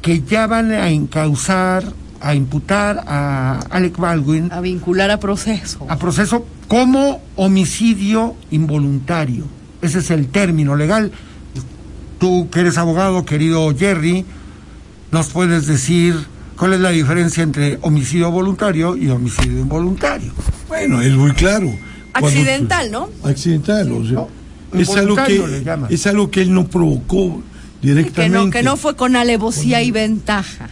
que 0.00 0.22
ya 0.22 0.46
van 0.46 0.72
a 0.72 0.90
encauzar, 0.90 1.84
a 2.20 2.34
imputar 2.34 3.04
a 3.06 3.60
Alec 3.70 3.96
Baldwin 3.96 4.50
A 4.52 4.60
vincular 4.60 5.10
a 5.10 5.20
proceso. 5.20 5.86
a 5.88 5.96
proceso 5.98 6.46
como 6.68 7.22
homicidio 7.36 8.34
involuntario. 8.50 9.44
Ese 9.82 10.00
es 10.00 10.10
el 10.10 10.28
término 10.28 10.74
legal. 10.76 11.12
Tú 12.18 12.48
que 12.50 12.60
eres 12.60 12.78
abogado, 12.78 13.24
querido 13.24 13.72
Jerry, 13.76 14.24
nos 15.10 15.28
puedes 15.28 15.66
decir 15.66 16.14
cuál 16.56 16.72
es 16.72 16.80
la 16.80 16.90
diferencia 16.90 17.42
entre 17.42 17.78
homicidio 17.82 18.30
voluntario 18.30 18.96
y 18.96 19.08
homicidio 19.08 19.60
involuntario. 19.60 20.32
Bueno, 20.68 21.00
es 21.00 21.12
muy 21.14 21.32
claro. 21.32 21.72
Accidental, 22.12 22.90
¿no? 22.90 23.08
Accidental, 23.24 23.90
o 23.92 24.04
sea. 24.04 24.12
No, 24.14 24.28
Es 24.80 24.88
algo, 24.96 25.16
que, 25.16 25.62
es 25.90 26.06
algo 26.06 26.30
que 26.30 26.40
él 26.42 26.52
no 26.54 26.66
provocó 26.66 27.42
Que 27.82 27.88
directamente. 27.88 28.38
no, 28.38 28.50
que 28.50 28.62
no 28.62 28.76
fue 28.78 28.96
con 28.96 29.16
alevosía 29.16 29.82
y 29.82 29.90
ventaja. 29.90 30.68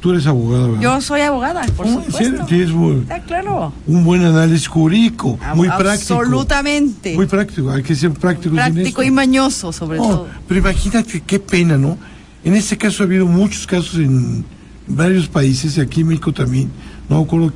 Tú 0.00 0.10
eres 0.10 0.26
abogado, 0.26 0.72
¿verdad? 0.72 0.80
Yo 0.82 1.00
soy 1.00 1.20
abogada, 1.20 1.62
por 1.76 1.86
Oh, 1.86 2.02
supuesto. 2.04 2.44
Tienes 2.46 2.72
muy- 2.72 3.04
Ah, 3.08 3.20
claro. 3.20 3.72
un 3.86 4.02
buen 4.04 4.24
análisis 4.24 4.66
jurídico, 4.66 5.38
muy 5.54 5.68
práctico. 5.68 6.14
Absolutamente. 6.14 7.14
Muy 7.14 7.26
práctico, 7.26 7.70
hay 7.70 7.84
que 7.84 7.94
ser 7.94 8.10
Práctico 8.10 8.56
esto. 8.56 9.02
y 9.04 9.10
mañoso, 9.12 9.72
sobre 9.72 9.98
No, 9.98 10.08
todo. 10.08 10.28
pero 10.48 10.58
imagínate 10.58 11.22
qué 11.24 11.38
pena, 11.38 11.78
¿no? 11.78 11.96
En 12.44 12.54
este 12.56 12.76
caso 12.76 13.04
ha 13.04 13.06
habido 13.06 13.26
muchos 13.26 13.64
casos 13.68 13.94
en 13.94 14.44
varios 14.88 15.28
países, 15.28 15.76
y 15.76 15.80
aquí 15.80 16.00
en 16.00 16.08
México 16.08 16.32
también. 16.32 16.68
No 17.08 17.18
me 17.18 17.22
acuerdo 17.22 17.52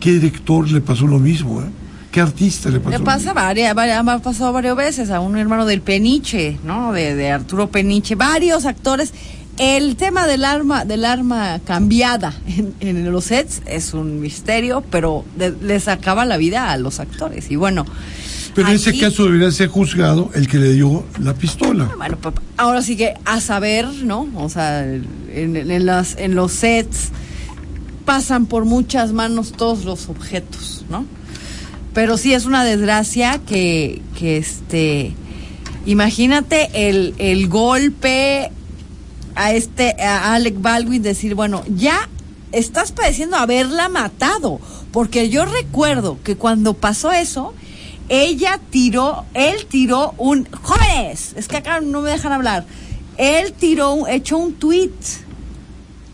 qué 0.00 0.10
director 0.14 0.68
le 0.68 0.80
pasó 0.80 1.06
lo 1.06 1.20
mismo, 1.20 1.60
¿eh? 1.62 1.66
¿Qué 2.14 2.20
artista 2.20 2.70
le 2.70 2.78
pasó 2.78 2.96
Le 2.96 3.04
pasa 3.04 3.32
varias, 3.32 3.76
ha 3.76 4.18
pasado 4.20 4.52
varias 4.52 4.76
veces 4.76 5.10
a 5.10 5.18
un 5.18 5.36
hermano 5.36 5.66
del 5.66 5.80
Peniche, 5.80 6.60
¿no? 6.62 6.92
De, 6.92 7.16
de 7.16 7.32
Arturo 7.32 7.68
Peniche, 7.72 8.14
varios 8.14 8.66
actores. 8.66 9.12
El 9.58 9.96
tema 9.96 10.24
del 10.28 10.44
arma, 10.44 10.84
del 10.84 11.04
arma 11.04 11.58
cambiada 11.66 12.32
en, 12.46 12.72
en 12.78 13.10
los 13.10 13.24
sets 13.24 13.62
es 13.66 13.94
un 13.94 14.20
misterio, 14.20 14.84
pero 14.92 15.24
de- 15.36 15.56
les 15.60 15.88
acaba 15.88 16.24
la 16.24 16.36
vida 16.36 16.70
a 16.70 16.76
los 16.76 17.00
actores. 17.00 17.50
Y 17.50 17.56
bueno, 17.56 17.84
Pero 18.54 18.68
en 18.68 18.76
ese 18.76 18.96
caso 18.96 19.24
debería 19.24 19.50
ser 19.50 19.66
juzgado 19.66 20.30
el 20.36 20.46
que 20.46 20.58
le 20.58 20.72
dio 20.72 21.02
la 21.20 21.34
pistola. 21.34 21.90
Bueno, 21.96 22.16
pues, 22.22 22.36
ahora 22.56 22.80
sí 22.82 22.96
que 22.96 23.14
a 23.24 23.40
saber, 23.40 23.88
¿no? 23.88 24.28
O 24.36 24.48
sea, 24.48 24.84
en, 24.84 25.02
en 25.56 25.84
las, 25.84 26.16
en 26.16 26.36
los 26.36 26.52
sets 26.52 27.08
pasan 28.04 28.46
por 28.46 28.66
muchas 28.66 29.12
manos 29.12 29.50
todos 29.50 29.84
los 29.84 30.08
objetos, 30.08 30.84
¿no? 30.88 31.06
Pero 31.94 32.18
sí 32.18 32.34
es 32.34 32.44
una 32.44 32.64
desgracia 32.64 33.40
que, 33.46 34.02
que 34.18 34.36
este, 34.36 35.14
imagínate 35.86 36.88
el, 36.88 37.14
el 37.18 37.48
golpe 37.48 38.50
a 39.36 39.52
este, 39.52 39.96
a 40.02 40.34
Alec 40.34 40.60
Baldwin 40.60 41.02
decir, 41.02 41.34
bueno, 41.34 41.62
ya 41.68 42.08
estás 42.52 42.92
padeciendo 42.92 43.36
haberla 43.36 43.88
matado. 43.88 44.60
Porque 44.92 45.28
yo 45.28 45.44
recuerdo 45.44 46.18
que 46.22 46.36
cuando 46.36 46.74
pasó 46.74 47.12
eso, 47.12 47.54
ella 48.08 48.60
tiró, 48.70 49.24
él 49.34 49.66
tiró 49.66 50.14
un. 50.18 50.46
¡Jóvenes! 50.62 51.32
Es 51.36 51.48
que 51.48 51.56
acá 51.56 51.80
no 51.80 52.00
me 52.00 52.10
dejan 52.10 52.32
hablar. 52.32 52.64
Él 53.16 53.52
tiró, 53.52 54.06
echó 54.08 54.36
un 54.38 54.54
tweet. 54.54 54.92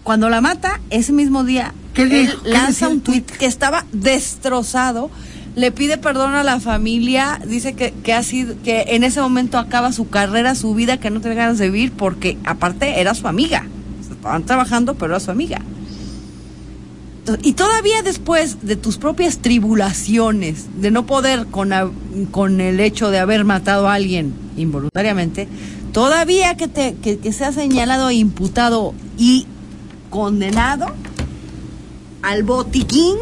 Cuando 0.02 0.28
la 0.28 0.40
mata, 0.40 0.80
ese 0.90 1.12
mismo 1.12 1.44
día, 1.44 1.74
¿Qué 1.94 2.02
él 2.02 2.38
lanza 2.44 2.88
un 2.88 3.00
tweet 3.00 3.22
que 3.22 3.46
estaba 3.46 3.84
destrozado. 3.92 5.10
Le 5.60 5.72
pide 5.72 5.98
perdón 5.98 6.32
a 6.34 6.42
la 6.42 6.58
familia, 6.58 7.38
dice 7.46 7.74
que, 7.74 7.92
que 7.92 8.14
ha 8.14 8.22
sido, 8.22 8.54
que 8.62 8.86
en 8.88 9.04
ese 9.04 9.20
momento 9.20 9.58
acaba 9.58 9.92
su 9.92 10.08
carrera, 10.08 10.54
su 10.54 10.74
vida, 10.74 10.96
que 10.96 11.10
no 11.10 11.20
tiene 11.20 11.36
ganas 11.36 11.58
de 11.58 11.68
vivir, 11.68 11.92
porque 11.92 12.38
aparte 12.44 12.98
era 12.98 13.14
su 13.14 13.28
amiga. 13.28 13.66
Estaban 14.10 14.44
trabajando, 14.44 14.94
pero 14.94 15.12
era 15.12 15.20
su 15.20 15.30
amiga. 15.30 15.60
Y 17.42 17.52
todavía 17.52 18.02
después 18.02 18.62
de 18.62 18.76
tus 18.76 18.96
propias 18.96 19.38
tribulaciones, 19.38 20.80
de 20.80 20.90
no 20.90 21.04
poder 21.04 21.44
con, 21.44 21.70
con 22.30 22.62
el 22.62 22.80
hecho 22.80 23.10
de 23.10 23.18
haber 23.18 23.44
matado 23.44 23.86
a 23.86 23.94
alguien 23.94 24.32
involuntariamente, 24.56 25.46
todavía 25.92 26.56
que, 26.56 26.68
te, 26.68 26.94
que, 26.94 27.32
señalado 27.32 28.08
e 28.08 28.14
imputado 28.14 28.94
y 29.18 29.46
condenado 30.08 30.86
al 32.22 32.44
botiquín, 32.44 33.16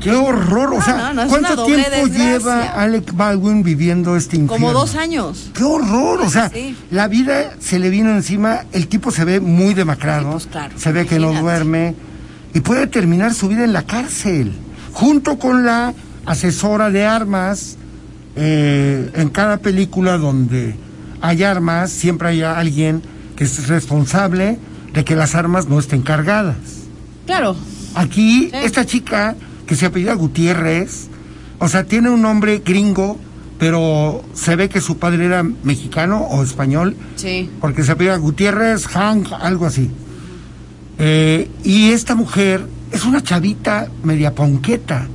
Qué 0.00 0.12
horror, 0.12 0.74
o 0.74 0.82
sea, 0.82 0.96
no, 1.08 1.14
no, 1.14 1.22
es 1.22 1.28
¿cuánto 1.28 1.64
tiempo 1.64 1.90
desgracia. 1.90 2.38
lleva 2.38 2.62
Alec 2.80 3.12
Baldwin 3.14 3.62
viviendo 3.62 4.16
este 4.16 4.36
infierno? 4.36 4.66
como 4.66 4.72
dos 4.78 4.94
años. 4.94 5.50
Qué 5.54 5.64
horror, 5.64 6.20
o 6.22 6.30
sea, 6.30 6.48
Sí. 6.50 6.76
la 6.90 7.08
vida 7.08 7.54
se 7.58 7.78
le 7.78 7.90
vino 7.90 8.10
encima, 8.10 8.60
el 8.72 8.86
tipo 8.88 9.10
se 9.10 9.24
ve 9.24 9.40
muy 9.40 9.74
demacrado, 9.74 10.24
Sí, 10.24 10.32
pues, 10.32 10.46
claro, 10.46 10.74
se 10.78 10.92
ve 10.92 11.06
que 11.06 11.18
no 11.18 11.32
duerme 11.32 11.94
y 12.54 12.60
puede 12.60 12.86
terminar 12.86 13.34
su 13.34 13.48
vida 13.48 13.64
en 13.64 13.72
la 13.72 13.82
cárcel, 13.82 14.52
junto 14.92 15.38
con 15.38 15.64
la 15.64 15.92
asesora 16.24 16.90
de 16.90 17.04
armas. 17.04 17.76
eh, 18.38 19.10
en 19.14 19.30
cada 19.30 19.56
película 19.56 20.18
donde 20.18 20.74
hay 21.22 21.42
armas, 21.42 21.90
siempre 21.90 22.28
hay 22.28 22.42
alguien 22.42 23.00
que 23.34 23.44
es 23.44 23.66
responsable 23.68 24.58
de 24.92 25.04
que 25.06 25.16
las 25.16 25.34
armas 25.34 25.68
no 25.68 25.78
estén 25.78 26.02
cargadas. 26.02 26.56
Claro, 27.24 27.56
Aquí, 27.94 28.50
Sí. 28.50 28.58
esta 28.62 28.84
chica 28.84 29.34
que 29.66 29.76
se 29.76 29.86
apellida 29.86 30.14
Gutiérrez, 30.14 31.08
o 31.58 31.68
sea, 31.68 31.84
tiene 31.84 32.10
un 32.10 32.22
nombre 32.22 32.62
gringo, 32.64 33.18
pero 33.58 34.22
se 34.34 34.56
ve 34.56 34.68
que 34.68 34.80
su 34.80 34.98
padre 34.98 35.26
era 35.26 35.42
mexicano 35.42 36.22
o 36.22 36.42
español, 36.42 36.96
sí. 37.16 37.50
porque 37.60 37.82
se 37.82 37.92
apellida 37.92 38.16
Gutiérrez, 38.16 38.86
Hank, 38.86 39.32
algo 39.32 39.66
así. 39.66 39.90
Eh, 40.98 41.50
y 41.64 41.90
esta 41.90 42.14
mujer 42.14 42.66
es 42.92 43.04
una 43.04 43.22
chavita 43.22 43.88
media 44.02 44.34
ponqueta. 44.34 45.06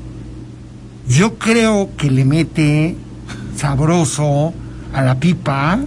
Yo 1.08 1.38
creo 1.38 1.90
que 1.98 2.10
le 2.10 2.26
mete 2.26 2.96
sabroso 3.56 4.54
a 4.94 5.02
la 5.02 5.20
pipa. 5.20 5.80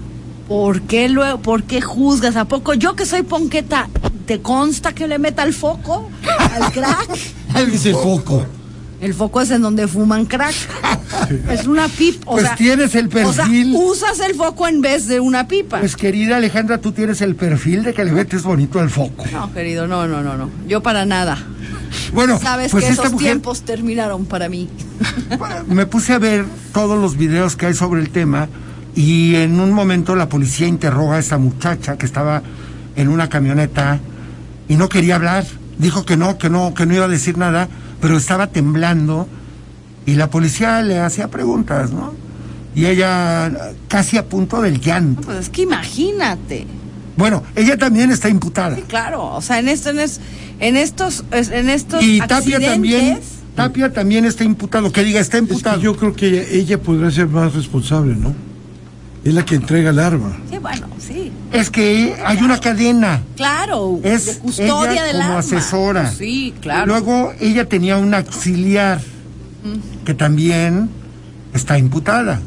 ¿Por 0.48 0.82
qué, 0.82 1.08
luego, 1.08 1.40
¿Por 1.40 1.62
qué 1.64 1.80
juzgas? 1.80 2.36
¿A 2.36 2.44
poco 2.44 2.74
yo 2.74 2.94
que 2.94 3.06
soy 3.06 3.22
ponqueta, 3.22 3.88
te 4.26 4.40
consta 4.42 4.92
que 4.92 5.08
le 5.08 5.18
meta 5.18 5.42
el 5.42 5.54
foco 5.54 6.10
al 6.52 6.72
crack? 6.72 7.10
Es 7.54 7.86
el 7.86 7.94
foco. 7.94 8.44
El 9.04 9.12
foco 9.12 9.42
es 9.42 9.50
en 9.50 9.60
donde 9.60 9.86
fuman 9.86 10.24
crack. 10.24 10.54
Es 11.50 11.66
una 11.66 11.88
pipa. 11.88 12.32
Pues 12.32 12.44
sea, 12.44 12.56
tienes 12.56 12.94
el 12.94 13.06
O 13.08 13.32
sea, 13.32 13.44
perfil. 13.44 13.74
usas 13.76 14.18
el 14.20 14.34
foco 14.34 14.66
en 14.66 14.80
vez 14.80 15.06
de 15.06 15.20
una 15.20 15.46
pipa. 15.46 15.78
Pues 15.78 15.94
querida 15.94 16.38
Alejandra, 16.38 16.78
tú 16.78 16.92
tienes 16.92 17.20
el 17.20 17.36
perfil 17.36 17.82
de 17.82 17.92
que 17.92 18.04
le 18.04 18.12
metes 18.12 18.42
bonito 18.42 18.80
al 18.80 18.88
foco. 18.88 19.24
no, 19.30 19.52
querido, 19.52 19.86
no, 19.86 20.06
no, 20.08 20.22
no, 20.22 20.36
no. 20.36 20.50
Yo 20.66 20.82
para 20.82 21.04
nada. 21.04 21.38
Bueno, 22.14 22.38
Sabes 22.40 22.72
pues 22.72 22.84
que 22.84 22.92
esos 22.92 23.12
mujer 23.12 23.28
tiempos 23.28 23.62
terminaron 23.62 24.24
para 24.24 24.48
mí. 24.48 24.68
me 25.68 25.84
puse 25.84 26.14
a 26.14 26.18
ver 26.18 26.46
todos 26.72 26.98
los 27.00 27.16
videos 27.16 27.56
que 27.56 27.66
hay 27.66 27.74
sobre 27.74 28.00
el 28.00 28.08
tema 28.08 28.48
y 28.94 29.34
en 29.36 29.60
un 29.60 29.72
momento 29.72 30.16
la 30.16 30.30
policía 30.30 30.66
interroga 30.66 31.16
a 31.16 31.18
esta 31.18 31.36
muchacha 31.36 31.98
que 31.98 32.06
estaba 32.06 32.42
en 32.96 33.08
una 33.08 33.28
camioneta 33.28 34.00
y 34.68 34.76
no 34.76 34.88
quería 34.88 35.16
hablar. 35.16 35.44
Dijo 35.78 36.06
que 36.06 36.16
no, 36.16 36.38
que 36.38 36.48
no, 36.48 36.72
que 36.72 36.86
no 36.86 36.94
iba 36.94 37.04
a 37.04 37.08
decir 37.08 37.36
nada, 37.36 37.68
pero 38.04 38.18
estaba 38.18 38.48
temblando 38.48 39.26
y 40.04 40.12
la 40.16 40.28
policía 40.28 40.82
le 40.82 40.98
hacía 41.00 41.28
preguntas, 41.28 41.90
¿no? 41.90 42.12
Y 42.74 42.84
ella 42.84 43.50
casi 43.88 44.18
a 44.18 44.26
punto 44.28 44.60
del 44.60 44.78
llanto. 44.78 45.22
Pues 45.22 45.38
es 45.38 45.48
que 45.48 45.62
imagínate. 45.62 46.66
Bueno, 47.16 47.42
ella 47.56 47.78
también 47.78 48.10
está 48.10 48.28
imputada. 48.28 48.76
Sí, 48.76 48.82
claro. 48.86 49.24
O 49.34 49.40
sea, 49.40 49.58
en 49.58 49.68
esto, 49.68 49.88
en, 49.88 50.00
es- 50.00 50.20
en 50.60 50.76
estos, 50.76 51.24
es- 51.30 51.48
en 51.48 51.70
estos 51.70 52.04
Y 52.04 52.18
Tapia 52.18 52.60
también, 52.60 52.96
accidentes, 52.96 53.28
Tapia 53.54 53.90
también 53.90 54.26
está 54.26 54.44
imputado, 54.44 54.92
que 54.92 55.02
diga, 55.02 55.20
está 55.20 55.38
Es 55.38 55.44
imputado. 55.44 55.78
que 55.78 55.84
yo 55.84 55.96
creo 55.96 56.12
que 56.14 56.28
ella, 56.28 56.42
ella 56.50 56.78
podría 56.82 57.10
ser 57.10 57.28
más 57.28 57.54
responsable, 57.54 58.16
¿no? 58.16 58.34
Es 59.24 59.32
la 59.34 59.44
que 59.44 59.54
entrega 59.54 59.90
el 59.90 59.98
arma. 59.98 60.36
Sí, 60.50 60.58
bueno, 60.58 60.86
sí. 60.98 61.32
Es 61.52 61.70
que 61.70 62.14
hay 62.24 62.38
una 62.42 62.60
cadena. 62.60 63.22
Claro. 63.36 64.00
Es 64.02 64.26
de 64.26 64.38
custodia 64.38 64.92
ella 64.92 65.04
del 65.04 65.12
como 65.16 65.24
arma. 65.28 65.38
asesora. 65.38 66.10
Sí, 66.10 66.52
claro. 66.60 66.86
Luego 66.86 67.32
ella 67.40 67.66
tenía 67.68 67.96
una 67.96 68.18
auxiliar 68.18 69.00
que 70.04 70.12
también 70.14 70.90
está 71.54 71.78
imputada. 71.78 72.40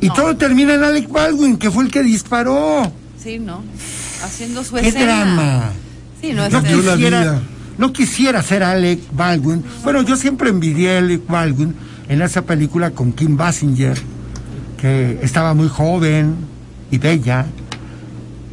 Y 0.00 0.08
No. 0.08 0.14
todo 0.14 0.36
termina 0.36 0.74
en 0.74 0.84
Alec 0.84 1.08
Baldwin, 1.10 1.56
que 1.56 1.70
fue 1.70 1.82
el 1.84 1.90
que 1.90 2.02
disparó. 2.04 2.92
Sí, 3.22 3.38
¿no? 3.40 3.62
Haciendo 4.24 4.62
su 4.62 4.74
¡Qué 4.76 4.88
escena. 4.88 5.04
drama! 5.24 5.70
Sí, 6.20 6.32
no 6.32 6.44
es 6.44 6.52
No 6.52 6.62
quisiera, 6.62 6.94
vida. 7.22 7.42
no 7.78 7.92
quisiera 7.92 8.42
ser 8.42 8.62
Alec 8.62 9.00
Baldwin. 9.12 9.64
Bueno, 9.82 10.02
yo 10.02 10.14
siempre 10.16 10.50
envidié 10.50 10.94
a 10.96 10.98
Alec 10.98 11.26
Baldwin 11.26 11.74
en 12.08 12.22
esa 12.22 12.42
película 12.42 12.90
con 12.92 13.12
Kim 13.12 13.36
Basinger, 13.36 13.98
que 14.86 15.18
estaba 15.22 15.52
muy 15.54 15.68
joven 15.68 16.36
y 16.92 16.98
bella, 16.98 17.46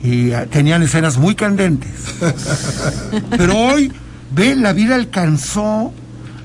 y 0.04 0.32
ah, 0.32 0.48
tenían 0.50 0.82
escenas 0.82 1.18
muy 1.18 1.36
candentes. 1.36 1.92
Pero 3.38 3.56
hoy, 3.56 3.92
ve, 4.32 4.56
la 4.56 4.74
vida 4.74 4.96
alcanzó 4.96 5.94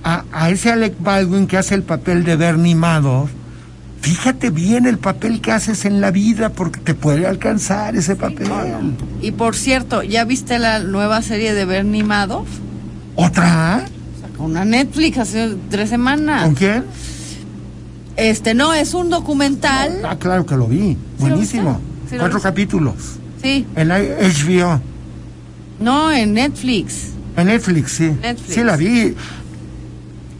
a, 0.05 0.25
a 0.31 0.51
ese 0.51 0.71
Alec 0.71 0.95
Baldwin 1.01 1.47
que 1.47 1.57
hace 1.57 1.75
el 1.75 1.83
papel 1.83 2.25
de 2.25 2.37
Bernie 2.37 2.75
Madoff. 2.75 3.31
Fíjate 4.03 4.51
bien 4.51 4.87
el 4.87 4.99
papel 4.99 5.41
que 5.41 5.53
haces 5.53 5.87
en 5.87 6.01
la 6.01 6.11
vida 6.11 6.51
porque 6.51 6.81
te 6.81 6.95
puede 6.95 7.27
alcanzar 7.27 7.97
ese 7.97 8.15
papel. 8.15 8.49
Y 9.23 9.33
por 9.33 9.57
cierto, 9.57 10.03
¿ya 10.03 10.25
viste 10.25 10.59
la 10.59 10.81
nueva 10.81 11.23
serie 11.23 11.55
de 11.55 11.65
Bernie 11.65 12.05
Madoff? 12.05 12.49
¿Otra? 13.17 13.87
Sacó 14.21 14.45
una 14.45 14.65
Netflix 14.65 15.19
hace 15.19 15.57
tres 15.71 15.89
semanas. 15.89 16.45
¿Con 16.45 16.55
quién? 16.55 16.85
Este, 18.19 18.53
no, 18.55 18.75
es 18.75 18.95
un 18.95 19.11
documental. 19.11 20.01
Ah, 20.05 20.17
claro 20.19 20.45
que 20.45 20.57
lo 20.57 20.67
vi. 20.67 20.97
Buenísimo. 21.19 21.75
viste? 21.81 22.09
Sí 22.11 22.15
lo 22.17 22.21
Cuatro 22.21 22.37
viste. 22.39 22.49
capítulos. 22.49 22.95
Sí. 23.43 23.67
En 23.77 23.89
HBO. 23.91 24.81
No, 25.81 26.11
en 26.11 26.35
Netflix. 26.35 27.11
En 27.37 27.47
Netflix, 27.47 27.93
sí. 27.93 28.11
Netflix. 28.21 28.55
Sí, 28.55 28.65
la 28.65 28.77
vi. 28.77 29.15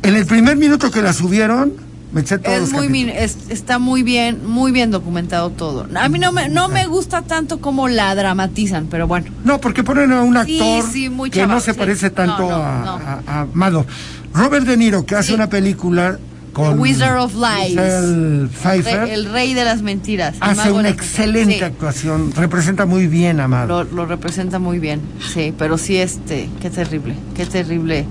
En 0.03 0.15
el 0.17 0.27
primer 0.27 0.57
minuto 0.57 0.91
que 0.91 1.03
la 1.03 1.13
subieron, 1.13 1.75
me 2.13 2.23
eché 2.23 2.39
todos 2.39 2.55
Es 2.57 2.61
los 2.63 2.73
muy, 2.73 2.87
capítulos. 2.89 3.15
min- 3.15 3.23
es- 3.23 3.37
está 3.51 3.79
muy 3.79 4.03
bien, 4.03 4.45
muy 4.47 4.73
bien 4.73 4.91
documentado 4.91 5.51
todo. 5.51 5.87
A 5.95 6.09
mí 6.09 6.19
no 6.19 6.33
me, 6.33 6.49
no 6.49 6.69
me 6.69 6.87
gusta 6.87 7.23
tanto 7.23 7.61
como 7.61 7.87
la 7.89 8.13
dramatizan, 8.17 8.87
pero 8.91 9.07
bueno. 9.07 9.27
No, 9.45 9.61
porque 9.61 9.85
ponen 9.85 10.11
a 10.13 10.23
un 10.23 10.37
actor 10.37 10.83
sí, 10.91 11.09
muy 11.11 11.31
que 11.31 11.47
no 11.47 11.61
se 11.61 11.73
sí. 11.75 11.79
parece 11.79 12.11
tanto 12.11 12.43
No, 12.43 12.49
no, 12.49 12.55
a, 12.57 12.83
no. 12.85 12.91
a- 13.31 13.41
a 13.43 13.47
Madoff. 13.53 13.87
Robert 14.35 14.67
De 14.67 14.77
Niro, 14.77 15.05
que 15.07 15.15
hace 15.15 15.35
una 15.35 15.49
película 15.49 16.19
con... 16.53 16.79
Wizard 16.79 17.19
of 17.21 17.35
Lies. 17.35 18.51
Pfeiffer, 18.51 19.09
el 19.11 19.31
rey 19.31 19.55
de 19.55 19.65
las 19.65 19.83
mentiras. 19.83 20.37
hace 20.41 20.71
una 20.73 20.89
excelente 20.89 21.59
Sí, 21.59 21.63
actuación. 21.65 22.33
Representa 22.35 22.87
muy 22.87 23.07
bien 23.07 23.41
a 23.41 23.49
lo, 23.67 23.85
lo 23.85 24.07
representa 24.07 24.59
muy 24.59 24.79
bien, 24.79 25.01
sí, 25.33 25.53
pero 25.57 25.79
sí, 25.79 25.97
este, 25.99 26.49
qué 26.61 26.71
terrible, 26.71 27.15
qué 27.35 27.47
terrible 27.47 28.05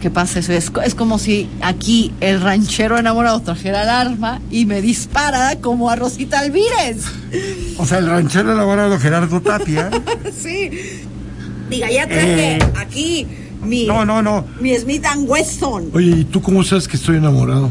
que 0.00 0.10
pase 0.10 0.40
eso. 0.40 0.52
Es, 0.52 0.70
co- 0.70 0.82
es 0.82 0.94
como 0.96 1.18
si 1.18 1.48
aquí 1.60 2.12
el 2.20 2.40
ranchero 2.40 2.98
enamorado 2.98 3.40
trajera 3.40 3.84
el 3.84 3.88
arma 3.88 4.40
y 4.50 4.66
me 4.66 4.82
dispara 4.82 5.56
como 5.60 5.90
a 5.90 5.96
Rosita 5.96 6.40
Alvírez. 6.40 7.04
O 7.78 7.86
sea, 7.86 7.98
el 7.98 8.06
ranchero 8.08 8.52
elaborado 8.52 8.98
Gerardo 8.98 9.40
Tapia. 9.40 9.90
sí. 10.42 10.70
Diga, 11.70 11.90
ya 11.90 12.06
traje 12.06 12.56
Eh. 12.56 12.58
aquí 12.76 13.26
mi, 13.62 13.86
no, 13.86 14.04
no, 14.04 14.22
no. 14.22 14.44
mi 14.60 14.74
Smith 14.76 15.04
and 15.06 15.28
Wesson. 15.28 15.90
Oye, 15.94 16.10
¿y 16.20 16.24
tú 16.24 16.40
cómo 16.42 16.62
sabes 16.64 16.88
que 16.88 16.96
estoy 16.96 17.16
enamorado? 17.16 17.70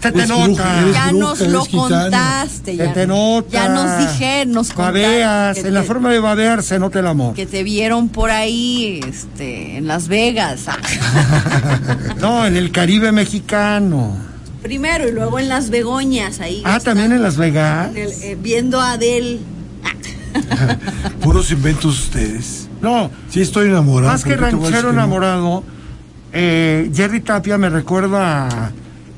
Se 0.00 0.12
te 0.12 0.18
Eres 0.18 0.28
nota. 0.28 0.44
bruja, 0.44 0.64
Ya 0.92 1.08
bruja, 1.08 1.12
nos 1.12 1.40
lo 1.40 1.66
contaste. 1.66 2.70
Se 2.72 2.76
Ya, 2.76 2.92
te 2.92 3.06
nota. 3.06 3.48
ya 3.50 3.68
nos 3.68 3.98
dije, 3.98 4.46
nos 4.46 4.70
que 4.72 5.60
En 5.66 5.74
la 5.74 5.82
forma 5.82 6.10
de 6.10 6.20
babear 6.20 6.62
se 6.62 6.78
nota 6.78 7.00
el 7.00 7.06
amor. 7.08 7.34
que 7.34 7.46
te 7.46 7.64
vieron 7.64 8.08
por 8.08 8.30
ahí, 8.30 9.00
este, 9.08 9.76
en 9.76 9.88
Las 9.88 10.06
Vegas. 10.06 10.66
ah. 10.68 10.76
No, 12.20 12.46
en 12.46 12.56
el 12.56 12.70
Caribe 12.70 13.10
mexicano. 13.10 14.16
Primero 14.62 15.08
y 15.08 15.12
luego 15.12 15.38
en 15.40 15.48
Las 15.48 15.68
Begoñas, 15.68 16.38
ahí. 16.40 16.62
Ah, 16.64 16.78
también 16.78 17.10
en 17.12 17.22
Las 17.22 17.36
Vegas. 17.36 17.90
en 17.90 17.96
el- 17.96 18.12
eh, 18.22 18.38
viendo 18.40 18.80
a 18.80 18.92
Adele. 18.92 19.40
Ah. 19.84 20.76
Puros 21.20 21.50
inventos 21.50 21.98
ustedes. 22.04 22.67
No, 22.80 23.10
Sí, 23.28 23.40
estoy 23.40 23.68
enamorado. 23.68 24.12
más 24.12 24.24
que 24.24 24.30
pero 24.30 24.44
¿qué 24.46 24.50
te 24.50 24.56
voy 24.56 24.64
a 24.66 24.68
decir 24.70 24.74
ranchero 24.84 24.90
que 24.90 24.96
no? 24.96 25.02
enamorado, 25.02 25.64
eh, 26.32 26.90
Jerry 26.94 27.20
Tapia 27.20 27.58
me 27.58 27.68
recuerda 27.70 28.46
a 28.48 28.70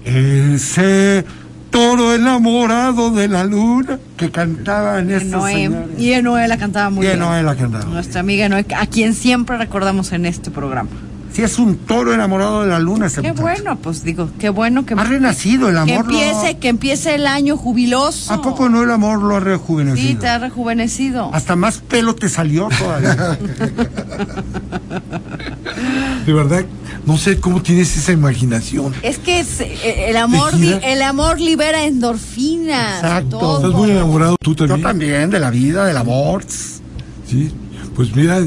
ese 0.05 1.25
toro 1.71 2.15
enamorado 2.15 3.11
de 3.11 3.29
la 3.29 3.45
luna 3.45 3.99
que 4.17 4.31
cantaban 4.31 5.11
estos 5.11 5.31
Noé. 5.43 5.53
señores. 5.53 5.89
Y 5.99 6.23
Noé 6.23 6.49
la 6.49 6.57
cantaba 6.59 6.91
muy 6.91 7.05
Y 7.05 7.09
bien. 7.09 7.21
Noé 7.21 7.43
la 7.43 7.55
cantaba. 7.55 7.85
Nuestra 7.85 8.21
amiga 8.21 8.49
Noé, 8.49 8.65
a 8.77 8.87
quien 8.87 9.15
siempre 9.15 9.57
recordamos 9.57 10.13
en 10.13 10.27
este 10.27 10.51
programa. 10.51 10.89
Sí, 11.33 11.43
es 11.43 11.59
un 11.59 11.77
toro 11.77 12.13
enamorado 12.13 12.63
de 12.63 12.69
la 12.69 12.81
luna 12.81 13.07
ese 13.07 13.23
Qué 13.23 13.29
muchacho. 13.29 13.43
bueno, 13.43 13.79
pues 13.81 14.03
digo, 14.03 14.29
qué 14.41 14.49
bueno 14.49 14.85
que, 14.85 14.95
Ha 14.95 15.05
renacido 15.05 15.69
el 15.69 15.75
que 15.77 15.81
amor. 15.93 16.07
lo- 16.13 16.21
empiece, 16.21 16.59
que 16.59 16.69
empiece 16.69 17.15
el 17.15 17.27
año 17.29 17.57
jubiloso. 17.57 18.33
¿A 18.33 18.43
poco 18.43 18.69
no 18.69 18.83
el 18.83 18.91
amor 18.91 19.23
lo 19.23 19.37
ha 19.37 19.41
Sí, 19.41 19.45
rejuvenecido? 19.45 20.21
te 20.21 20.29
ha 20.29 20.39
rejuvenecido. 20.39 21.31
Hasta 21.33 21.55
más 21.55 21.79
pelo 21.79 22.17
te 22.17 22.29
salió 22.29 22.69
todavía. 22.77 23.39
De 26.27 26.33
verdad, 26.33 26.65
no 27.07 27.17
sé 27.17 27.41
cómo 27.41 27.63
tienes 27.63 27.97
esa 27.97 28.13
imaginación. 28.13 28.93
Es 29.03 29.19
que 29.19 29.41
es, 29.41 29.61
eh, 29.61 30.07
el 30.09 30.17
amor 30.17 30.53
el 30.55 31.03
amor 31.03 31.41
libera 31.41 31.85
endorfinas. 31.85 33.03
Exacto. 33.03 33.39
todo. 33.39 33.57
Estás 33.59 33.73
muy 33.73 33.91
enamorado 33.91 34.37
tú 34.43 34.55
Yo 34.55 34.67
también. 34.67 34.83
también, 34.83 35.31
de 35.31 35.39
la 35.41 35.51
vida, 35.51 35.87
del 35.87 35.97
amor. 35.97 36.45
Sí. 37.27 37.51
Pues 37.95 38.15
mira, 38.15 38.41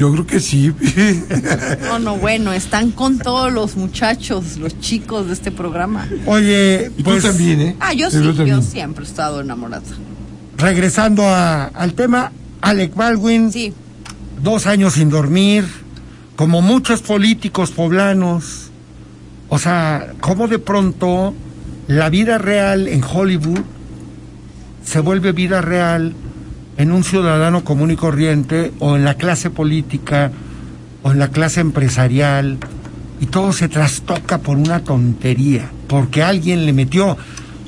yo 0.00 0.10
creo 0.12 0.26
que 0.26 0.40
sí. 0.40 0.72
No, 1.82 1.98
no, 1.98 2.16
bueno, 2.16 2.52
están 2.54 2.90
con 2.90 3.18
todos 3.18 3.52
los 3.52 3.76
muchachos, 3.76 4.56
los 4.56 4.80
chicos 4.80 5.26
de 5.26 5.34
este 5.34 5.50
programa. 5.50 6.08
Oye, 6.24 6.90
y 6.96 7.02
pues 7.02 7.22
tú 7.22 7.28
también, 7.28 7.60
¿eh? 7.60 7.76
Ah, 7.80 7.92
yo 7.92 8.10
sí, 8.10 8.16
yo 8.22 8.34
también. 8.34 8.62
siempre 8.62 9.04
he 9.04 9.06
estado 9.06 9.42
enamorada. 9.42 9.82
regresando 10.56 11.22
a- 11.28 11.66
al 11.66 11.92
tema, 11.92 12.32
Alec 12.62 12.94
Baldwin, 12.94 13.52
Sí, 13.52 13.74
dos 14.42 14.66
años 14.66 14.94
sin 14.94 15.10
dormir, 15.10 15.64
como 16.36 16.62
muchos 16.62 17.02
políticos 17.02 17.70
poblanos. 17.70 18.70
O 19.50 19.58
sea, 19.58 20.14
cómo 20.20 20.48
de 20.48 20.58
pronto 20.58 21.34
la 21.88 22.08
vida 22.08 22.38
real 22.38 22.88
en 22.88 23.02
Hollywood 23.04 23.60
se 24.84 25.00
vuelve 25.00 25.32
vida 25.32 25.60
real 25.60 26.14
en 26.80 26.92
un 26.92 27.04
ciudadano 27.04 27.62
común 27.62 27.90
y 27.90 27.96
corriente 27.96 28.72
o 28.78 28.96
en 28.96 29.04
la 29.04 29.14
clase 29.14 29.50
política 29.50 30.32
o 31.02 31.12
en 31.12 31.18
la 31.18 31.28
clase 31.28 31.60
empresarial 31.60 32.56
y 33.20 33.26
todo 33.26 33.52
se 33.52 33.68
trastoca 33.68 34.38
por 34.38 34.56
una 34.56 34.82
tontería, 34.82 35.70
porque 35.88 36.22
alguien 36.22 36.64
le 36.64 36.72
metió 36.72 37.18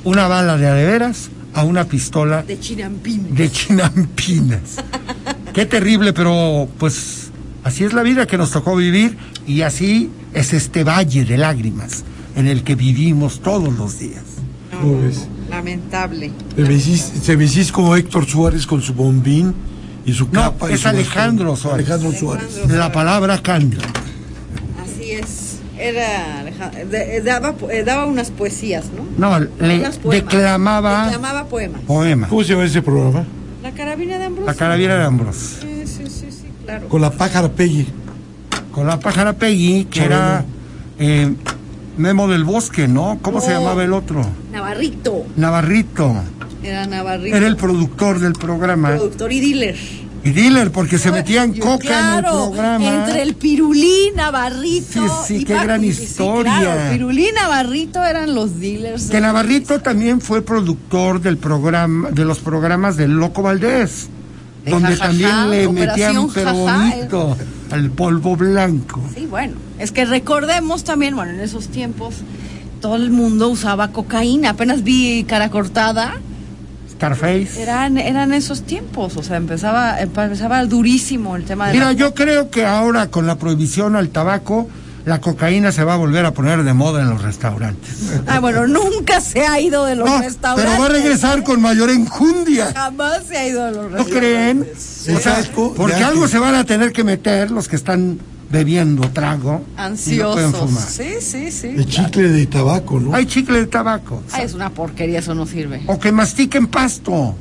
una 0.03 0.27
bala 0.27 0.57
de 0.57 0.65
a 0.65 0.73
de 0.73 0.85
veras 0.87 1.29
a 1.53 1.63
una 1.63 1.83
pistola 1.85 2.41
de 2.41 2.59
Chinampín. 2.59 3.35
de 3.35 3.51
chinampinas. 3.51 4.77
Qué 5.53 5.67
terrible, 5.67 6.13
pero 6.13 6.67
pues 6.79 7.29
así 7.63 7.83
es 7.83 7.93
la 7.93 8.01
vida 8.01 8.25
que 8.25 8.39
nos 8.39 8.49
tocó 8.49 8.75
vivir 8.75 9.15
y 9.45 9.61
así 9.61 10.09
es 10.33 10.53
este 10.53 10.83
valle 10.83 11.23
de 11.23 11.37
lágrimas 11.37 12.03
en 12.35 12.47
el 12.47 12.63
que 12.63 12.73
vivimos 12.73 13.41
todos 13.41 13.71
los 13.77 13.99
días. 13.99 14.23
Lamentable. 15.63 16.31
Te 16.55 16.63
vestís, 16.63 17.11
te 17.25 17.35
vestís 17.37 17.71
como 17.71 17.95
Héctor 17.95 18.25
Suárez 18.25 18.67
con 18.67 18.81
su 18.81 18.93
bombín 18.93 19.53
y 20.05 20.11
su 20.11 20.25
No, 20.25 20.31
capa. 20.51 20.69
y 20.69 20.73
es 20.73 20.81
su 20.81 20.87
Alejandro. 20.89 21.55
Suárez. 21.55 21.89
Alejandro 21.89 22.11
Suárez. 22.19 22.67
La 22.69 22.91
palabra 22.91 23.41
cambia. 23.41 23.79
Así 24.83 25.11
es. 25.11 25.59
Era 25.77 26.43
de- 26.89 27.17
eh, 27.17 27.21
daba, 27.21 27.55
eh, 27.71 27.83
daba 27.83 28.05
unas 28.05 28.29
poesías, 28.29 28.85
¿no? 28.95 29.05
No, 29.17 29.39
le 29.39 29.47
poemas. 29.47 29.99
declamaba 30.03 31.05
Declamaba 31.05 31.45
poemas. 31.47 31.81
poema. 31.81 32.27
¿Cómo 32.27 32.43
se 32.43 32.49
llama 32.49 32.65
ese 32.65 32.81
programa? 32.81 33.25
La 33.63 33.71
carabina 33.71 34.17
de 34.17 34.25
Ambrosio. 34.25 34.45
La 34.51 34.53
carabina 34.57 34.95
de 34.97 35.03
Ambros. 35.05 35.35
Sí, 35.61 35.83
sí, 35.85 36.03
sí, 36.07 36.27
sí, 36.29 36.45
claro. 36.65 36.87
Con 36.89 37.01
la 37.01 37.09
pájara 37.11 37.49
Peggy. 37.49 37.87
Con 38.71 38.85
la 38.87 38.99
pájara 38.99 39.33
Peggy, 39.33 39.85
que 39.85 40.03
era 40.03 40.43
eh, 40.99 41.33
Memo 41.97 42.27
del 42.27 42.43
Bosque, 42.43 42.87
¿no? 42.87 43.19
¿Cómo 43.21 43.39
se 43.41 43.51
llamaba 43.51 43.83
el 43.83 43.93
otro? 43.93 44.25
Navarrito. 44.51 45.25
Navarrito. 45.35 46.15
Era 46.63 46.85
Navarrito. 46.87 47.35
Era 47.35 47.47
el 47.47 47.55
productor 47.57 48.19
del 48.19 48.33
programa. 48.33 48.89
productor 48.89 49.31
y 49.31 49.39
dealer. 49.41 49.75
Y 50.25 50.31
dealer, 50.31 50.71
porque 50.71 50.97
se 50.97 51.11
metían 51.11 51.53
Yo- 51.53 51.65
coca 51.65 52.11
en 52.11 52.15
el 52.15 52.23
programa. 52.31 52.85
Entre 53.05 53.21
el 53.23 53.35
Pirulí, 53.35 54.11
Navarrito. 54.15 54.85
Sí, 54.93 55.01
sí, 55.27 55.35
y 55.41 55.43
qué 55.45 55.53
Paco. 55.53 55.65
gran 55.65 55.81
Sí, 55.81 55.93
sí, 55.93 56.03
historia. 56.03 56.59
claro, 56.61 56.91
Pirulí 56.91 57.27
y 57.27 57.31
Navarrito 57.33 58.01
eran 58.03 58.33
los 58.33 58.57
dealers. 58.59 59.09
Que 59.09 59.19
Navarrito 59.19 59.81
también 59.81 60.21
fue 60.21 60.41
productor 60.41 61.19
del 61.21 61.37
programa, 61.37 62.09
de 62.11 62.23
los 62.23 62.39
programas 62.39 62.95
del 62.95 63.11
Loco 63.11 63.41
Valdés, 63.41 64.07
De 64.63 64.71
donde 64.71 64.95
también 64.95 65.49
le 65.49 65.67
metían 65.67 66.27
pero 66.33 66.53
bonito 66.53 67.37
al 67.73 67.89
polvo 67.91 68.35
blanco. 68.35 69.01
Sí, 69.15 69.25
bueno. 69.25 69.53
Es 69.79 69.91
que 69.91 70.05
recordemos 70.05 70.83
también, 70.83 71.15
bueno, 71.15 71.31
en 71.31 71.39
esos 71.39 71.67
tiempos 71.69 72.15
todo 72.81 72.95
el 72.95 73.09
mundo 73.11 73.49
usaba 73.49 73.89
cocaína. 73.91 74.51
Apenas 74.51 74.83
vi 74.83 75.23
cara 75.27 75.49
cortada. 75.49 76.13
Scarface. 76.91 77.61
Eran, 77.61 77.97
eran 77.97 78.33
esos 78.33 78.63
tiempos. 78.63 79.17
O 79.17 79.23
sea, 79.23 79.37
empezaba, 79.37 79.99
empezaba 79.99 80.63
durísimo 80.65 81.35
el 81.35 81.43
tema 81.43 81.67
de 81.67 81.73
Mira, 81.73 81.85
la- 81.87 81.91
yo 81.93 82.13
creo 82.13 82.49
que 82.49 82.65
ahora 82.65 83.09
con 83.09 83.25
la 83.27 83.37
prohibición 83.37 83.95
al 83.95 84.09
tabaco, 84.09 84.67
la 85.05 85.19
cocaína 85.19 85.71
se 85.71 85.83
va 85.83 85.95
a 85.95 85.97
volver 85.97 86.25
a 86.25 86.33
poner 86.33 86.63
de 86.63 86.73
moda 86.73 87.01
en 87.01 87.09
los 87.09 87.21
restaurantes. 87.21 88.21
Ah, 88.27 88.39
bueno, 88.39 88.67
nunca 88.67 89.19
se 89.21 89.45
ha 89.45 89.59
ido 89.59 89.85
de 89.85 89.95
los 89.95 90.09
No, 90.09 90.19
restaurantes. 90.21 90.65
pero 90.71 90.79
va 90.81 90.85
a 90.87 90.89
regresar 90.89 91.43
con 91.43 91.61
mayor 91.61 91.89
enjundia. 91.89 92.71
Jamás 92.73 93.23
se 93.27 93.37
ha 93.37 93.47
ido 93.47 93.65
de 93.65 93.71
los 93.71 93.91
¿No 93.91 93.97
restaurantes. 93.97 94.17
creen? 94.19 94.67
El 95.07 95.15
O 95.17 95.19
sea, 95.19 95.43
porque 95.75 96.03
algo 96.03 96.27
se 96.27 96.39
van 96.39 96.55
a 96.55 96.63
tener 96.65 96.93
que 96.93 97.03
meter 97.03 97.51
los 97.51 97.67
que 97.67 97.75
están 97.75 98.19
bebiendo 98.49 99.09
trago. 99.09 99.63
y 100.07 100.15
no 100.17 100.31
pueden 100.33 100.47
Ansiosos. 100.47 100.59
fumar. 100.69 100.83
sí, 100.87 101.09
sí, 101.19 101.51
sí. 101.51 101.67
El 101.67 101.85
chicle 101.87 102.29
de 102.29 102.45
tabaco, 102.45 102.99
¿no? 102.99 103.15
Hay 103.15 103.25
chicle 103.25 103.59
de 103.59 103.67
tabaco. 103.67 104.21
Ay, 104.31 104.45
es 104.45 104.53
una 104.53 104.69
porquería, 104.69 105.19
eso 105.19 105.33
no 105.35 105.45
sirve. 105.45 105.81
O 105.87 105.99
que 105.99 106.11
mastiquen 106.11 106.67
pasto. 106.67 107.35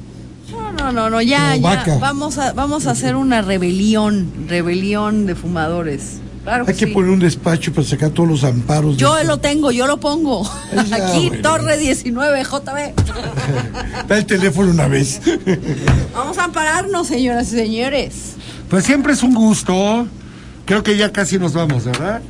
No, 0.51 0.73
no, 0.73 0.91
no, 0.91 1.11
no, 1.11 1.21
ya, 1.23 1.55
ya. 1.55 1.63
vaca. 1.63 1.99
Vamos 1.99 2.39
a, 2.39 2.53
vamos 2.55 2.87
a 2.87 2.91
hacer 2.93 3.15
una 3.15 3.41
rebelión, 3.43 4.33
rebelión 4.49 5.27
de 5.27 5.35
fumadores. 5.35 6.19
Claro 6.45 6.65
Hay 6.67 6.75
que 6.75 6.87
sí. 6.87 6.93
poner 6.93 7.11
un 7.11 7.21
despacho 7.21 7.73
para 7.73 7.87
sacar 7.87 8.11
todos 8.11 8.29
los 8.29 8.43
amparos. 8.45 8.97
Yo 8.97 9.23
lo 9.25 9.39
tengo, 9.39 9.71
yo 9.71 9.87
lo 9.87 9.99
pongo. 10.01 10.43
Ya, 10.89 10.97
Aquí, 10.97 11.29
bueno. 11.29 11.43
Torre 11.43 11.77
19, 11.79 12.43
JB. 12.45 14.07
Da 14.09 14.19
el 14.19 14.27
teléfono 14.27 14.71
una 14.71 14.89
vez. 14.89 15.21
Vamos 16.15 16.39
a 16.39 16.45
ampararnos, 16.45 17.07
señoras 17.07 17.53
y 17.53 17.57
señores. 17.57 18.33
Pues 18.69 18.85
siempre 18.85 19.13
es 19.13 19.23
un 19.23 19.35
gusto. 19.35 20.07
Creo 20.65 20.83
que 20.83 20.97
ya 20.97 21.13
casi 21.13 21.39
nos 21.39 21.53
vamos, 21.55 21.85
¿verdad? 21.85 22.23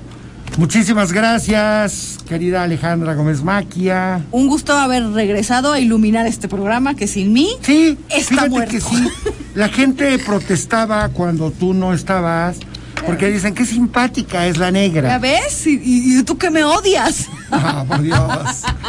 Muchísimas 0.59 1.13
gracias, 1.13 2.19
querida 2.29 2.63
Alejandra 2.63 3.15
Gómez 3.15 3.43
Maquia. 3.43 4.23
Un 4.33 4.49
gusto 4.49 4.73
haber 4.75 5.07
regresado 5.13 5.73
a 5.73 5.81
iluminar 5.81 6.27
este 6.27 6.47
programa 6.49 6.95
que 6.95 7.07
sin 7.07 7.33
mí 7.33 7.49
Sí, 7.63 7.97
Está 8.11 8.29
fíjate 8.29 8.49
muerto. 8.51 8.71
que 8.73 8.81
sí. 8.81 9.09
La 9.55 9.69
gente 9.69 10.19
protestaba 10.19 11.09
cuando 11.09 11.51
tú 11.53 11.73
no 11.73 11.95
estabas, 11.95 12.57
porque 13.07 13.31
dicen 13.31 13.55
que 13.55 13.65
simpática 13.67 14.47
es 14.47 14.59
la 14.59 14.67
¿Ya 14.67 14.73
negra. 14.73 15.19
ves? 15.19 15.67
¿Y, 15.67 16.23
tú 16.25 16.39
que 16.39 16.51
me 16.51 16.65
odias? 16.65 17.29
Ah, 17.55 17.85
por 17.87 18.01
Dios. 18.01 18.19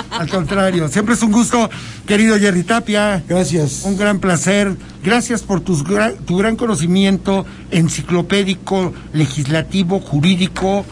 Al 0.10 0.30
contrario, 0.30 0.88
siempre 0.88 1.16
es 1.16 1.22
un 1.22 1.34
gusto, 1.34 1.70
querido 2.08 2.40
Jerry 2.40 2.64
Tapia. 2.64 3.22
Gracias. 3.28 3.82
Un 3.84 3.98
gran 3.98 4.20
placer. 4.20 4.78
Gracias 5.04 5.42
por 5.42 5.60
tus 5.60 5.84
tu 6.26 6.38
gran 6.38 6.56
conocimiento 6.56 7.46
enciclopédico, 7.72 8.94
legislativo, 9.12 10.00
jurídico 10.00 10.86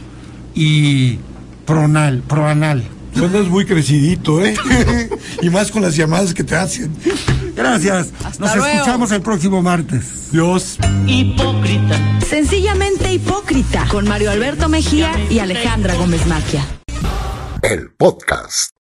y 0.54 1.20
pronal, 1.66 2.24
proanal. 2.28 2.84
Tú 3.14 3.24
andas 3.24 3.48
muy 3.48 3.66
crecidito, 3.66 4.44
¿eh? 4.44 4.54
y 5.42 5.50
más 5.50 5.72
con 5.72 5.82
las 5.82 5.96
llamadas 5.96 6.34
que 6.34 6.44
te 6.44 6.56
hacen. 6.56 6.92
Gracias. 7.62 8.12
Hasta 8.24 8.46
Nos 8.46 8.56
luego. 8.56 8.66
escuchamos 8.74 9.12
el 9.12 9.22
próximo 9.22 9.62
martes. 9.62 10.32
Dios. 10.32 10.78
Hipócrita. 11.08 12.20
Sencillamente 12.28 13.14
hipócrita 13.14 13.86
con 13.90 14.08
Mario 14.08 14.32
Alberto 14.32 14.68
Mejía 14.70 15.12
y 15.30 15.40
Alejandra 15.40 15.96
Gómez 15.96 16.26
Maquia. 16.28 16.66
El 17.62 17.92
podcast. 17.92 18.72